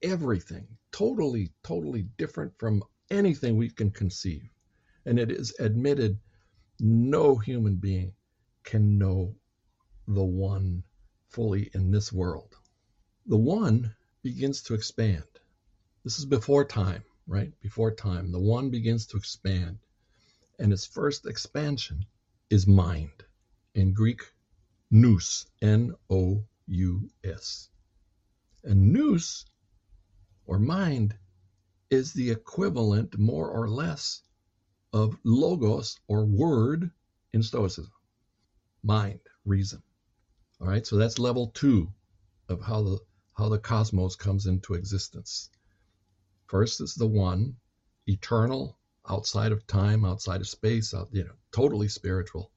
everything, 0.02 0.66
totally, 0.92 1.50
totally 1.62 2.02
different 2.18 2.52
from 2.58 2.82
anything 3.10 3.56
we 3.56 3.70
can 3.70 3.90
conceive. 3.90 4.48
And 5.06 5.18
it 5.18 5.30
is 5.30 5.54
admitted 5.58 6.18
no 6.80 7.36
human 7.36 7.76
being 7.76 8.12
can 8.62 8.98
know 8.98 9.34
the 10.06 10.24
one 10.24 10.82
fully 11.34 11.68
in 11.74 11.90
this 11.90 12.12
world. 12.12 12.56
The 13.26 13.36
one 13.36 13.94
begins 14.22 14.62
to 14.62 14.74
expand. 14.74 15.24
This 16.04 16.20
is 16.20 16.26
before 16.26 16.64
time, 16.64 17.02
right? 17.26 17.52
Before 17.60 17.90
time. 17.90 18.30
The 18.30 18.38
one 18.38 18.70
begins 18.70 19.06
to 19.06 19.16
expand. 19.16 19.78
And 20.60 20.72
its 20.72 20.86
first 20.86 21.26
expansion 21.26 22.06
is 22.50 22.68
mind. 22.68 23.24
In 23.74 23.94
Greek, 23.94 24.20
nous, 24.92 25.46
N 25.60 25.94
O 26.08 26.44
U 26.68 27.10
S. 27.24 27.68
And 28.62 28.92
nous, 28.92 29.44
or 30.46 30.60
mind, 30.60 31.16
is 31.90 32.12
the 32.12 32.30
equivalent, 32.30 33.18
more 33.18 33.50
or 33.50 33.68
less, 33.68 34.22
of 34.92 35.18
logos 35.24 35.98
or 36.06 36.24
word 36.24 36.90
in 37.32 37.42
Stoicism. 37.42 37.90
Mind, 38.84 39.20
reason. 39.44 39.82
All 40.64 40.70
right, 40.70 40.86
so 40.86 40.96
that's 40.96 41.18
level 41.18 41.48
two 41.48 41.92
of 42.48 42.62
how 42.62 42.82
the 42.82 42.98
how 43.34 43.50
the 43.50 43.58
cosmos 43.58 44.16
comes 44.16 44.46
into 44.46 44.72
existence. 44.72 45.50
First 46.46 46.80
is 46.80 46.94
the 46.94 47.06
one, 47.06 47.56
eternal, 48.06 48.78
outside 49.06 49.52
of 49.52 49.66
time, 49.66 50.06
outside 50.06 50.40
of 50.40 50.48
space, 50.48 50.94
out, 50.94 51.08
you 51.12 51.24
know, 51.24 51.34
totally 51.52 51.88
spiritual. 51.88 52.50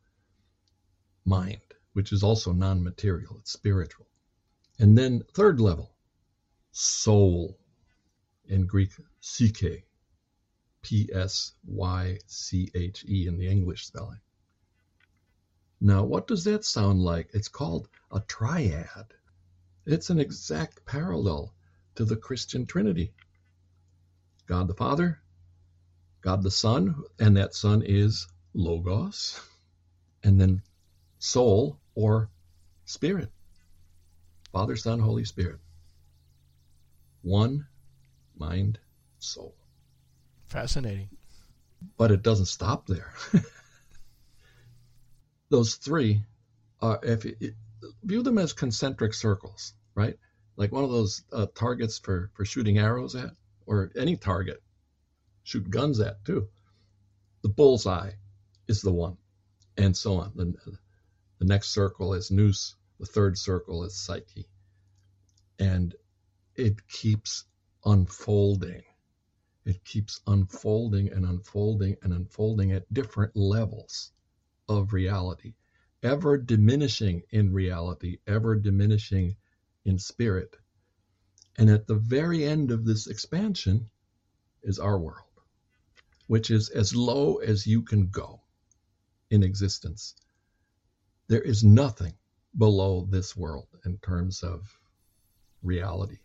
Mind, 1.26 1.60
which 1.92 2.14
is 2.14 2.24
also 2.24 2.54
non-material, 2.54 3.36
it's 3.40 3.52
spiritual. 3.52 4.08
And 4.80 4.98
then 4.98 5.24
third 5.34 5.60
level, 5.60 5.92
soul, 6.72 7.60
in 8.46 8.68
Greek, 8.68 8.92
psyche, 9.20 9.84
P 10.82 11.10
S 11.12 11.52
Y 11.66 12.20
C 12.26 12.70
H 12.74 13.04
E 13.06 13.28
in 13.28 13.38
the 13.38 13.50
English 13.50 13.86
spelling. 13.86 14.22
Now, 15.80 16.04
what 16.04 16.28
does 16.28 16.44
that 16.46 16.66
sound 16.66 17.02
like? 17.02 17.30
It's 17.34 17.48
called 17.48 17.88
a 18.12 18.20
triad. 18.22 19.14
It's 19.86 20.10
an 20.10 20.20
exact 20.20 20.86
parallel 20.86 21.54
to 21.96 22.06
the 22.06 22.16
Christian 22.16 22.66
Trinity 22.66 23.14
God 24.48 24.68
the 24.68 24.74
Father, 24.74 25.22
God 26.22 26.42
the 26.42 26.52
Son, 26.52 27.04
and 27.20 27.36
that 27.36 27.54
Son 27.54 27.84
is 27.86 28.28
Logos, 28.54 29.42
and 30.24 30.40
then 30.40 30.62
soul 31.20 31.80
or 31.96 32.30
spirit. 32.86 33.30
Father, 34.54 34.78
Son, 34.78 35.00
Holy 35.00 35.26
Spirit. 35.26 35.60
One 37.22 37.68
mind, 38.38 38.80
soul. 39.20 39.54
Fascinating. 40.48 41.10
But 41.98 42.12
it 42.12 42.24
doesn't 42.24 42.46
stop 42.46 42.88
there. 42.88 43.14
those 45.50 45.76
three 45.76 46.24
are 46.82 47.00
if 47.04 47.26
view 48.04 48.24
them 48.24 48.38
as 48.38 48.54
concentric 48.54 49.14
circles, 49.14 49.74
right? 49.96 50.18
Like 50.56 50.72
one 50.72 50.84
of 50.84 50.92
those 50.92 51.24
uh, 51.32 51.48
targets 51.56 52.00
for 52.00 52.32
for 52.34 52.46
shooting 52.46 52.78
arrows 52.78 53.16
at, 53.16 53.32
or 53.66 53.92
any 53.96 54.18
target, 54.18 54.62
shoot 55.44 55.70
guns 55.70 56.00
at 56.00 56.24
too. 56.26 56.50
The 57.44 57.50
bullseye 57.50 58.12
is 58.68 58.82
the 58.82 58.92
one, 58.92 59.18
and 59.78 59.96
so 59.96 60.18
on. 60.18 60.32
The, 60.36 60.78
the 61.40 61.46
next 61.46 61.70
circle 61.70 62.14
is 62.14 62.32
nous. 62.32 62.76
The 63.00 63.06
third 63.06 63.38
circle 63.38 63.84
is 63.84 63.96
psyche, 63.96 64.48
and 65.60 65.96
it 66.56 66.88
keeps 66.88 67.46
unfolding. 67.86 68.84
It 69.66 69.84
keeps 69.84 70.22
unfolding 70.26 71.12
and 71.12 71.26
unfolding 71.26 71.98
and 72.02 72.14
unfolding 72.14 72.72
at 72.72 72.92
different 72.92 73.36
levels 73.36 74.12
of 74.68 74.94
reality, 74.94 75.54
ever 76.04 76.38
diminishing 76.38 77.24
in 77.32 77.54
reality, 77.54 78.18
ever 78.28 78.56
diminishing 78.56 79.36
in 79.86 79.98
spirit. 79.98 80.56
And 81.58 81.70
at 81.70 81.88
the 81.88 81.96
very 81.96 82.44
end 82.44 82.72
of 82.72 82.86
this 82.86 83.08
expansion 83.08 83.90
is 84.64 84.80
our 84.80 85.00
world, 85.00 85.24
which 86.28 86.52
is 86.52 86.70
as 86.70 86.96
low 86.96 87.38
as 87.38 87.66
you 87.66 87.82
can 87.82 88.08
go 88.08 88.42
in 89.30 89.44
existence. 89.44 90.16
There 91.28 91.42
is 91.42 91.64
nothing 91.64 92.14
below 92.58 93.08
this 93.10 93.36
world 93.36 93.68
in 93.86 93.98
terms 93.98 94.44
of 94.44 94.80
reality. 95.64 96.20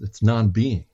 It's 0.00 0.22
non 0.22 0.48
being. 0.50 0.86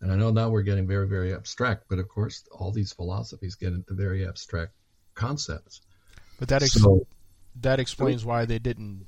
And 0.00 0.10
I 0.10 0.16
know 0.16 0.30
now 0.30 0.48
we're 0.48 0.62
getting 0.62 0.86
very, 0.86 1.06
very 1.06 1.34
abstract, 1.34 1.84
but 1.88 1.98
of 1.98 2.08
course, 2.08 2.44
all 2.50 2.72
these 2.72 2.92
philosophies 2.92 3.54
get 3.54 3.74
into 3.74 3.92
very 3.94 4.26
abstract 4.26 4.72
concepts. 5.20 5.82
But 6.38 6.48
that 6.48 6.62
ex- 6.62 6.72
so, 6.72 7.06
that 7.60 7.78
explains 7.78 8.24
why 8.24 8.46
they 8.46 8.58
didn't 8.58 9.06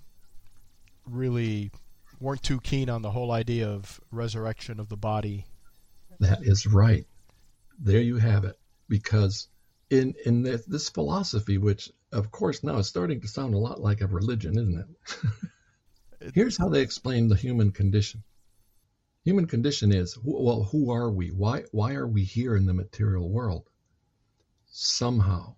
really 1.06 1.70
weren't 2.20 2.42
too 2.42 2.60
keen 2.60 2.90
on 2.90 3.00
the 3.02 3.10
whole 3.10 3.32
idea 3.32 3.68
of 3.68 3.98
resurrection 4.10 4.78
of 4.78 4.88
the 4.90 4.96
body. 4.96 5.46
That 6.20 6.42
is 6.42 6.66
right. 6.66 7.06
There 7.78 8.00
you 8.00 8.18
have 8.18 8.44
it. 8.44 8.58
Because 8.88 9.48
in 9.88 10.14
in 10.26 10.42
this, 10.42 10.64
this 10.66 10.90
philosophy, 10.90 11.56
which 11.56 11.90
of 12.12 12.30
course 12.30 12.62
now 12.62 12.76
is 12.76 12.86
starting 12.86 13.20
to 13.22 13.28
sound 13.28 13.54
a 13.54 13.58
lot 13.58 13.80
like 13.80 14.02
a 14.02 14.06
religion, 14.06 14.58
isn't 14.58 14.78
it? 16.20 16.34
Here's 16.34 16.58
how 16.58 16.68
they 16.68 16.82
explain 16.82 17.28
the 17.28 17.34
human 17.34 17.72
condition. 17.72 18.22
Human 19.24 19.46
condition 19.46 19.92
is 19.92 20.18
well, 20.22 20.64
who 20.64 20.90
are 20.90 21.10
we? 21.10 21.28
Why 21.28 21.64
why 21.72 21.94
are 21.94 22.06
we 22.06 22.24
here 22.24 22.54
in 22.54 22.66
the 22.66 22.74
material 22.74 23.30
world? 23.30 23.70
Somehow 24.66 25.54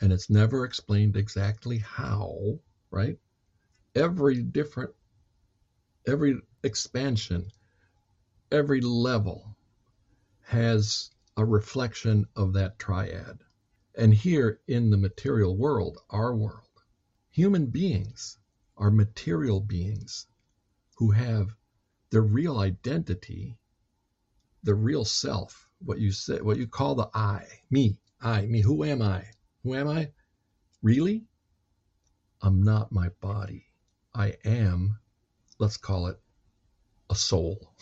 and 0.00 0.12
it's 0.12 0.30
never 0.30 0.64
explained 0.64 1.16
exactly 1.16 1.78
how, 1.78 2.58
right? 2.90 3.18
Every 3.94 4.42
different, 4.42 4.90
every 6.06 6.40
expansion, 6.62 7.50
every 8.52 8.80
level 8.80 9.56
has 10.42 11.10
a 11.36 11.44
reflection 11.44 12.26
of 12.36 12.52
that 12.52 12.78
triad. 12.78 13.38
And 13.96 14.12
here 14.12 14.60
in 14.68 14.90
the 14.90 14.96
material 14.96 15.56
world, 15.56 15.98
our 16.10 16.34
world, 16.34 16.82
human 17.30 17.66
beings 17.66 18.38
are 18.76 18.90
material 18.90 19.60
beings 19.60 20.26
who 20.96 21.10
have 21.10 21.54
their 22.10 22.22
real 22.22 22.58
identity, 22.58 23.58
the 24.62 24.74
real 24.74 25.04
self, 25.04 25.68
what 25.78 25.98
you 25.98 26.12
say, 26.12 26.40
what 26.40 26.58
you 26.58 26.66
call 26.66 26.94
the 26.94 27.08
I, 27.14 27.46
me, 27.70 27.98
I, 28.20 28.46
me, 28.46 28.60
who 28.60 28.84
am 28.84 29.02
I? 29.02 29.24
Who 29.66 29.74
am 29.74 29.88
I? 29.88 30.12
Really? 30.80 31.24
I'm 32.40 32.62
not 32.62 32.92
my 32.92 33.08
body. 33.20 33.66
I 34.14 34.36
am, 34.44 35.00
let's 35.58 35.76
call 35.76 36.06
it, 36.06 36.20
a 37.10 37.16
soul. 37.16 37.74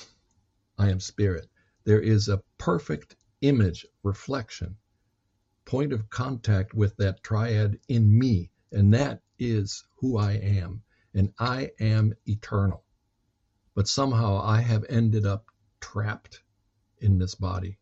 I 0.79 0.89
am 0.89 0.99
spirit. 0.99 1.47
There 1.85 2.01
is 2.01 2.31
a 2.31 2.43
perfect 2.57 3.17
image, 3.43 3.85
reflection, 4.03 4.79
point 5.67 5.93
of 5.93 6.09
contact 6.09 6.73
with 6.73 6.97
that 6.97 7.23
triad 7.23 7.79
in 7.87 8.19
me, 8.19 8.51
and 8.73 8.95
that 8.95 9.21
is 9.39 9.85
who 9.97 10.17
I 10.17 10.33
am. 10.33 10.83
And 11.13 11.35
I 11.39 11.73
am 11.81 12.15
eternal. 12.25 12.83
But 13.75 13.89
somehow 13.89 14.41
I 14.41 14.63
have 14.63 14.87
ended 14.89 15.27
up 15.27 15.51
trapped 15.83 16.45
in 17.03 17.19
this 17.19 17.35
body. 17.35 17.77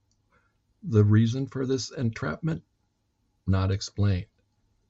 The 0.82 1.04
reason 1.04 1.46
for 1.46 1.66
this 1.66 1.92
entrapment? 1.92 2.64
Not 3.46 3.70
explained. 3.70 4.26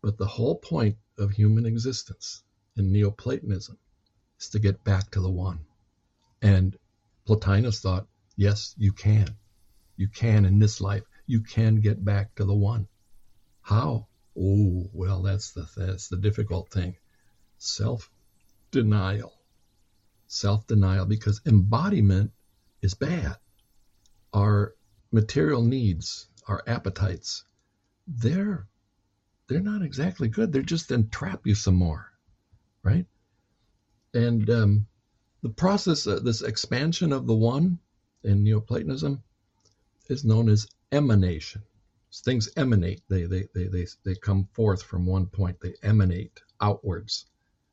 But 0.03 0.19
the 0.19 0.27
whole 0.27 0.57
point 0.57 0.99
of 1.19 1.31
human 1.31 1.67
existence 1.67 2.43
in 2.77 2.93
Neoplatonism 2.93 3.79
is 4.39 4.49
to 4.51 4.59
get 4.59 4.83
back 4.85 5.11
to 5.13 5.21
the 5.21 5.31
one. 5.31 5.61
And 6.41 6.77
Plotinus 7.25 7.81
thought, 7.81 8.09
yes, 8.37 8.75
you 8.77 8.93
can. 8.93 9.37
You 9.97 10.09
can 10.09 10.45
in 10.45 10.59
this 10.59 10.81
life. 10.81 11.05
You 11.27 11.41
can 11.43 11.81
get 11.81 12.05
back 12.05 12.35
to 12.35 12.45
the 12.45 12.55
one. 12.55 12.89
How? 13.61 14.09
Oh, 14.37 14.91
well, 14.93 15.23
that's 15.23 15.53
the 15.53 15.69
that's 15.77 16.09
the 16.09 16.17
difficult 16.17 16.71
thing. 16.71 16.97
Self 17.59 18.11
denial. 18.71 19.33
Self 20.27 20.67
denial 20.67 21.07
because 21.07 21.41
embodiment 21.47 22.33
is 22.81 22.95
bad. 22.95 23.37
Our 24.33 24.75
material 25.13 25.63
needs, 25.63 26.27
our 26.49 26.63
appetites, 26.67 27.45
they're 28.07 28.67
they're 29.49 29.61
not 29.61 29.83
exactly 29.83 30.29
good. 30.29 30.53
They're 30.53 30.63
just 30.63 30.91
entrap 30.91 31.47
you 31.47 31.55
some 31.55 31.75
more, 31.75 32.13
right? 32.83 33.07
And 34.15 34.49
um, 34.51 34.87
the 35.43 35.51
process, 35.51 36.07
uh, 36.07 36.21
this 36.21 36.43
expansion 36.43 37.13
of 37.13 37.27
the 37.27 37.35
one 37.35 37.79
in 38.25 38.45
Neoplatonism, 38.45 39.23
is 40.09 40.25
known 40.25 40.49
as 40.49 40.67
emanation. 40.93 41.63
Things 42.15 42.49
emanate; 42.57 43.03
they 43.09 43.25
they 43.25 43.49
they 43.55 43.69
they 43.69 43.87
they 44.05 44.15
come 44.15 44.49
forth 44.53 44.83
from 44.83 45.07
one 45.07 45.27
point. 45.27 45.61
They 45.61 45.75
emanate 45.83 46.41
outwards, 46.61 47.27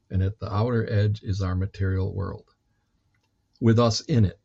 and 0.10 0.24
at 0.24 0.40
the 0.40 0.52
outer 0.54 0.90
edge 0.90 1.22
is 1.24 1.42
our 1.42 1.56
material 1.56 2.14
world, 2.14 2.46
with 3.60 3.80
us 3.80 4.02
in 4.02 4.26
it. 4.26 4.40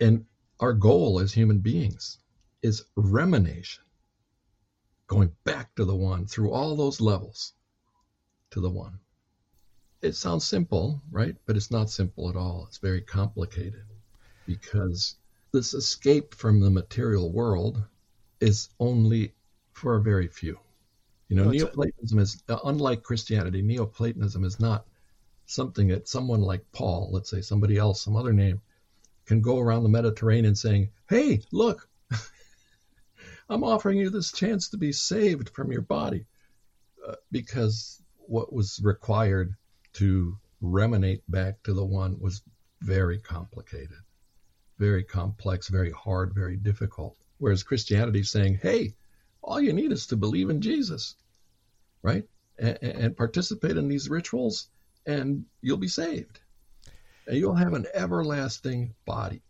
And 0.00 0.24
our 0.60 0.72
goal 0.72 1.20
as 1.20 1.32
human 1.32 1.58
beings 1.58 2.18
is 2.62 2.84
remanation, 2.96 3.84
going 5.06 5.30
back 5.44 5.74
to 5.74 5.84
the 5.84 5.94
one 5.94 6.26
through 6.26 6.50
all 6.50 6.76
those 6.76 7.00
levels 7.00 7.52
to 8.50 8.60
the 8.60 8.70
one. 8.70 8.98
It 10.02 10.14
sounds 10.14 10.44
simple, 10.44 11.02
right? 11.10 11.36
But 11.46 11.56
it's 11.56 11.70
not 11.70 11.90
simple 11.90 12.28
at 12.28 12.36
all. 12.36 12.66
It's 12.68 12.78
very 12.78 13.00
complicated 13.00 13.84
because 14.46 15.16
this 15.52 15.74
escape 15.74 16.34
from 16.34 16.60
the 16.60 16.70
material 16.70 17.32
world 17.32 17.82
is 18.40 18.68
only 18.78 19.32
for 19.72 19.96
a 19.96 20.02
very 20.02 20.28
few. 20.28 20.58
You 21.28 21.36
know, 21.36 21.50
Neoplatonism 21.50 22.18
is 22.18 22.42
uh, 22.48 22.58
unlike 22.64 23.02
Christianity. 23.02 23.62
Neoplatonism 23.62 24.44
is 24.44 24.60
not 24.60 24.86
something 25.46 25.88
that 25.88 26.08
someone 26.08 26.42
like 26.42 26.70
Paul, 26.72 27.10
let's 27.12 27.30
say 27.30 27.40
somebody 27.40 27.76
else, 27.78 28.02
some 28.02 28.16
other 28.16 28.32
name, 28.32 28.60
can 29.24 29.40
go 29.40 29.58
around 29.58 29.82
the 29.82 29.88
Mediterranean 29.88 30.54
saying, 30.54 30.90
"Hey, 31.08 31.40
look, 31.50 31.88
I'm 33.48 33.64
offering 33.64 33.98
you 33.98 34.10
this 34.10 34.32
chance 34.32 34.68
to 34.70 34.76
be 34.76 34.92
saved 34.92 35.50
from 35.50 35.72
your 35.72 35.82
body," 35.82 36.26
uh, 37.06 37.16
because 37.30 38.02
what 38.26 38.52
was 38.52 38.80
required 38.82 39.54
to 39.94 40.38
remanate 40.62 41.22
back 41.28 41.62
to 41.64 41.74
the 41.74 41.84
one 41.84 42.18
was 42.20 42.42
very 42.80 43.18
complicated, 43.18 43.98
very 44.78 45.04
complex, 45.04 45.68
very 45.68 45.90
hard, 45.90 46.34
very 46.34 46.56
difficult. 46.56 47.16
Whereas 47.38 47.62
Christianity 47.62 48.20
is 48.20 48.30
saying, 48.30 48.60
"Hey, 48.62 48.94
all 49.42 49.60
you 49.60 49.72
need 49.72 49.92
is 49.92 50.06
to 50.08 50.16
believe 50.16 50.50
in 50.50 50.60
Jesus, 50.60 51.16
right, 52.02 52.28
and, 52.58 52.78
and 52.82 53.16
participate 53.16 53.76
in 53.76 53.88
these 53.88 54.08
rituals, 54.08 54.68
and 55.06 55.44
you'll 55.60 55.76
be 55.76 55.88
saved." 55.88 56.40
and 57.26 57.36
you'll 57.36 57.54
have 57.54 57.74
an 57.74 57.86
everlasting 57.94 58.94
body. 59.04 59.42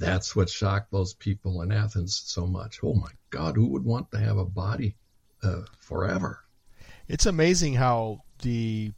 That's 0.00 0.34
what 0.34 0.48
shocked 0.48 0.90
those 0.90 1.12
people 1.12 1.60
in 1.60 1.70
Athens 1.70 2.22
so 2.24 2.46
much. 2.46 2.80
Oh 2.82 2.94
my 2.94 3.10
God, 3.28 3.54
who 3.54 3.66
would 3.68 3.84
want 3.84 4.10
to 4.12 4.18
have 4.18 4.38
a 4.38 4.46
body 4.46 4.96
uh, 5.42 5.62
forever? 5.78 6.42
It's 7.06 7.26
amazing 7.26 7.74
how 7.74 8.22
the 8.42 8.92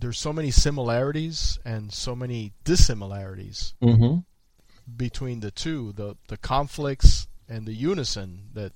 there's 0.00 0.18
so 0.18 0.32
many 0.32 0.50
similarities 0.50 1.58
and 1.64 1.92
so 1.92 2.16
many 2.16 2.52
dissimilarities 2.64 3.74
mm-hmm. 3.82 4.20
between 4.96 5.40
the 5.40 5.50
two, 5.52 5.92
the 5.92 6.16
the 6.28 6.36
conflicts 6.36 7.28
and 7.48 7.66
the 7.66 7.74
unison 7.74 8.48
that 8.54 8.72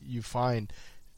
you 0.00 0.22
find 0.22 0.72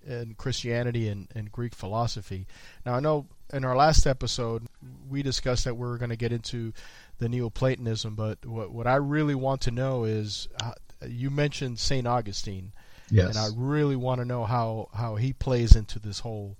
in 0.06 0.34
Christianity 0.34 1.08
and, 1.08 1.28
and 1.34 1.52
Greek 1.52 1.74
philosophy. 1.74 2.46
Now 2.86 2.94
I 2.94 3.00
know 3.00 3.26
in 3.52 3.64
our 3.64 3.76
last 3.76 4.06
episode, 4.06 4.67
we 5.08 5.22
discussed 5.22 5.64
that 5.64 5.76
we 5.76 5.86
are 5.86 5.98
going 5.98 6.10
to 6.10 6.16
get 6.16 6.32
into 6.32 6.72
the 7.18 7.28
Neoplatonism, 7.28 8.14
but 8.14 8.44
what, 8.44 8.72
what 8.72 8.86
I 8.86 8.96
really 8.96 9.34
want 9.34 9.60
to 9.62 9.70
know 9.70 10.04
is 10.04 10.48
uh, 10.62 10.72
you 11.06 11.30
mentioned 11.30 11.78
St. 11.78 12.06
Augustine. 12.06 12.72
Yes. 13.10 13.28
And 13.28 13.38
I 13.38 13.48
really 13.56 13.96
want 13.96 14.20
to 14.20 14.24
know 14.24 14.44
how, 14.44 14.88
how 14.92 15.16
he 15.16 15.32
plays 15.32 15.74
into 15.74 15.98
this 15.98 16.20
whole 16.20 16.56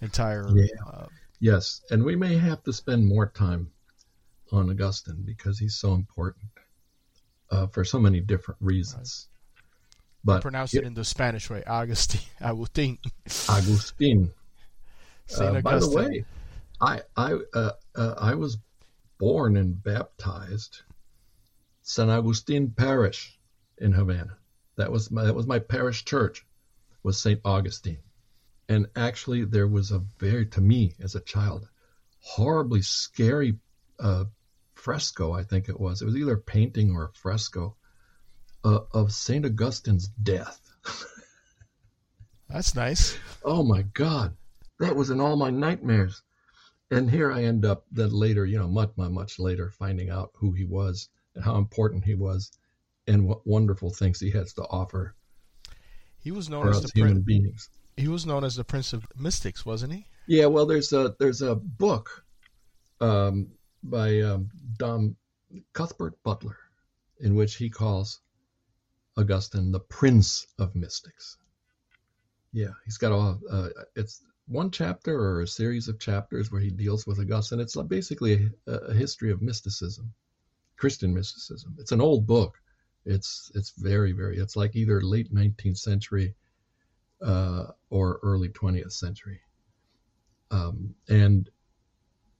entire. 0.00 0.48
Yeah. 0.52 0.66
Uh, 0.86 1.06
yes. 1.40 1.82
And 1.90 2.04
we 2.04 2.16
may 2.16 2.36
have 2.36 2.62
to 2.64 2.72
spend 2.72 3.06
more 3.06 3.26
time 3.26 3.70
on 4.52 4.70
Augustine 4.70 5.22
because 5.24 5.58
he's 5.58 5.76
so 5.76 5.94
important 5.94 6.50
uh, 7.50 7.66
for 7.68 7.84
so 7.84 7.98
many 7.98 8.20
different 8.20 8.60
reasons. 8.60 9.28
Right. 10.24 10.34
But 10.34 10.42
pronounce 10.42 10.74
it, 10.74 10.78
it 10.78 10.86
in 10.86 10.94
the 10.94 11.04
Spanish 11.04 11.48
way, 11.48 11.62
Agustin. 11.66 12.20
Agustin. 12.40 12.98
Agustin. 13.48 14.32
Uh, 15.38 15.60
by 15.60 15.78
the 15.78 15.88
way, 15.88 16.24
I 16.80 17.02
I 17.16 17.38
uh, 17.54 17.72
uh, 17.94 18.14
I 18.18 18.34
was 18.34 18.58
born 19.18 19.56
and 19.56 19.82
baptized 19.82 20.82
San 21.82 22.10
Agustin 22.10 22.70
Parish 22.70 23.38
in 23.78 23.92
Havana. 23.92 24.36
That 24.76 24.90
was 24.90 25.10
my 25.10 25.24
that 25.24 25.34
was 25.34 25.46
my 25.46 25.58
parish 25.58 26.04
church 26.04 26.44
was 27.02 27.18
St. 27.18 27.40
Augustine. 27.44 28.02
And 28.68 28.88
actually 28.96 29.44
there 29.44 29.68
was 29.68 29.92
a 29.92 30.04
very 30.18 30.46
to 30.46 30.60
me 30.60 30.94
as 31.00 31.14
a 31.14 31.20
child 31.20 31.68
horribly 32.20 32.82
scary 32.82 33.58
uh, 34.00 34.24
fresco, 34.74 35.32
I 35.32 35.44
think 35.44 35.68
it 35.68 35.78
was. 35.78 36.02
It 36.02 36.06
was 36.06 36.16
either 36.16 36.34
a 36.34 36.38
painting 36.38 36.90
or 36.90 37.04
a 37.04 37.12
fresco 37.12 37.76
uh, 38.64 38.80
of 38.92 39.12
St. 39.12 39.46
Augustine's 39.46 40.08
death. 40.08 40.60
That's 42.48 42.74
nice. 42.74 43.16
Oh 43.44 43.62
my 43.62 43.82
God 43.82 44.36
that 44.78 44.96
was 44.96 45.10
in 45.10 45.20
all 45.20 45.36
my 45.36 45.50
nightmares. 45.50 46.22
And 46.90 47.10
here 47.10 47.32
I 47.32 47.44
end 47.44 47.64
up 47.64 47.84
then 47.90 48.10
later, 48.10 48.46
you 48.46 48.58
know, 48.58 48.68
much, 48.68 48.92
much 48.96 49.38
later, 49.38 49.70
finding 49.70 50.10
out 50.10 50.30
who 50.34 50.52
he 50.52 50.64
was 50.64 51.08
and 51.34 51.44
how 51.44 51.56
important 51.56 52.04
he 52.04 52.14
was 52.14 52.52
and 53.06 53.26
what 53.26 53.46
wonderful 53.46 53.90
things 53.90 54.20
he 54.20 54.30
has 54.30 54.52
to 54.54 54.62
offer. 54.62 55.14
He 56.18 56.30
was 56.30 56.48
known 56.48 56.68
as 56.68 56.82
the 56.82 56.90
human 56.94 57.22
beings. 57.22 57.70
He 57.96 58.08
was 58.08 58.26
known 58.26 58.44
as 58.44 58.56
the 58.56 58.64
Prince 58.64 58.92
of 58.92 59.06
Mystics, 59.16 59.64
wasn't 59.64 59.92
he? 59.92 60.06
Yeah, 60.26 60.46
well, 60.46 60.66
there's 60.66 60.92
a 60.92 61.14
there's 61.18 61.42
a 61.42 61.54
book 61.54 62.24
um, 63.00 63.48
by 63.82 64.20
um, 64.20 64.50
Dom 64.76 65.16
Cuthbert 65.72 66.20
Butler 66.22 66.58
in 67.20 67.34
which 67.34 67.56
he 67.56 67.70
calls 67.70 68.20
Augustine 69.16 69.72
the 69.72 69.80
Prince 69.80 70.46
of 70.58 70.74
Mystics. 70.74 71.38
Yeah, 72.52 72.72
he's 72.84 72.98
got 72.98 73.12
all. 73.12 73.40
Uh, 73.50 73.68
it's 73.94 74.22
one 74.48 74.70
chapter 74.70 75.18
or 75.18 75.42
a 75.42 75.46
series 75.46 75.88
of 75.88 75.98
chapters 75.98 76.50
where 76.50 76.60
he 76.60 76.70
deals 76.70 77.06
with 77.06 77.18
Augustine. 77.18 77.60
It's 77.60 77.76
basically 77.76 78.50
a, 78.66 78.72
a 78.72 78.94
history 78.94 79.30
of 79.30 79.42
mysticism, 79.42 80.12
Christian 80.76 81.12
mysticism. 81.12 81.76
It's 81.78 81.92
an 81.92 82.00
old 82.00 82.26
book. 82.26 82.60
It's 83.04 83.50
it's 83.54 83.70
very 83.70 84.12
very. 84.12 84.38
It's 84.38 84.56
like 84.56 84.74
either 84.74 85.00
late 85.00 85.32
19th 85.32 85.78
century 85.78 86.34
uh, 87.22 87.66
or 87.90 88.20
early 88.22 88.48
20th 88.48 88.92
century. 88.92 89.40
Um, 90.50 90.94
and 91.08 91.48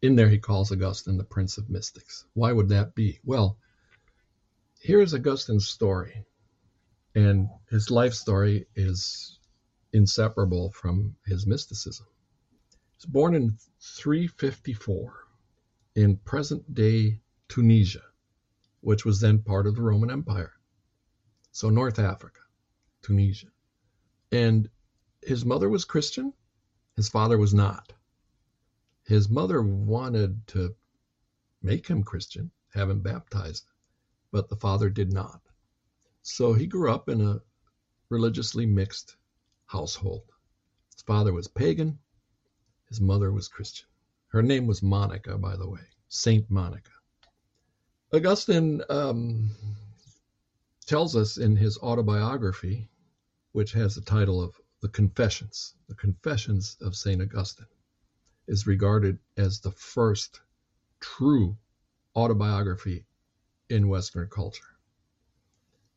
in 0.02 0.16
there 0.16 0.28
he 0.28 0.38
calls 0.38 0.70
Augustine 0.70 1.16
the 1.16 1.24
Prince 1.24 1.58
of 1.58 1.70
Mystics. 1.70 2.24
Why 2.34 2.52
would 2.52 2.68
that 2.68 2.94
be? 2.94 3.18
Well, 3.24 3.58
here's 4.80 5.14
Augustine's 5.14 5.68
story, 5.68 6.24
and 7.14 7.48
his 7.70 7.90
life 7.90 8.14
story 8.14 8.66
is 8.76 9.38
inseparable 9.92 10.70
from 10.72 11.16
his 11.24 11.46
mysticism. 11.46 12.06
He 12.70 12.76
was 12.98 13.06
born 13.06 13.34
in 13.34 13.56
354 13.80 15.14
in 15.94 16.16
present 16.18 16.74
day 16.74 17.20
Tunisia, 17.48 18.02
which 18.80 19.04
was 19.04 19.20
then 19.20 19.38
part 19.38 19.66
of 19.66 19.74
the 19.74 19.82
Roman 19.82 20.10
Empire. 20.10 20.52
So, 21.52 21.70
North 21.70 21.98
Africa, 21.98 22.40
Tunisia. 23.02 23.48
And 24.32 24.68
his 25.22 25.44
mother 25.44 25.68
was 25.68 25.84
Christian, 25.84 26.32
his 26.96 27.08
father 27.08 27.38
was 27.38 27.54
not. 27.54 27.92
His 29.04 29.28
mother 29.28 29.62
wanted 29.62 30.46
to 30.48 30.74
make 31.62 31.86
him 31.86 32.02
Christian, 32.02 32.50
have 32.74 32.90
him 32.90 33.00
baptized, 33.00 33.66
but 34.32 34.48
the 34.48 34.56
father 34.56 34.90
did 34.90 35.12
not. 35.12 35.40
So 36.22 36.52
he 36.52 36.66
grew 36.66 36.90
up 36.90 37.08
in 37.08 37.20
a 37.20 37.40
religiously 38.08 38.66
mixed 38.66 39.16
household. 39.66 40.22
His 40.94 41.02
father 41.02 41.32
was 41.32 41.48
pagan, 41.48 41.98
his 42.88 43.00
mother 43.00 43.32
was 43.32 43.48
Christian. 43.48 43.86
Her 44.28 44.42
name 44.42 44.66
was 44.66 44.82
Monica, 44.82 45.36
by 45.38 45.56
the 45.56 45.68
way, 45.68 45.80
Saint 46.08 46.50
Monica. 46.50 46.90
Augustine 48.12 48.82
um, 48.88 49.50
tells 50.86 51.16
us 51.16 51.36
in 51.36 51.56
his 51.56 51.78
autobiography, 51.78 52.88
which 53.52 53.72
has 53.72 53.94
the 53.94 54.00
title 54.00 54.40
of 54.40 54.54
The 54.80 54.88
Confessions, 54.88 55.74
The 55.88 55.94
Confessions 55.96 56.76
of 56.80 56.94
St. 56.94 57.20
Augustine, 57.20 57.66
is 58.46 58.66
regarded 58.66 59.18
as 59.36 59.58
the 59.58 59.72
first 59.72 60.40
true 61.00 61.56
autobiography 62.14 63.04
in 63.68 63.88
Western 63.88 64.28
culture. 64.28 64.75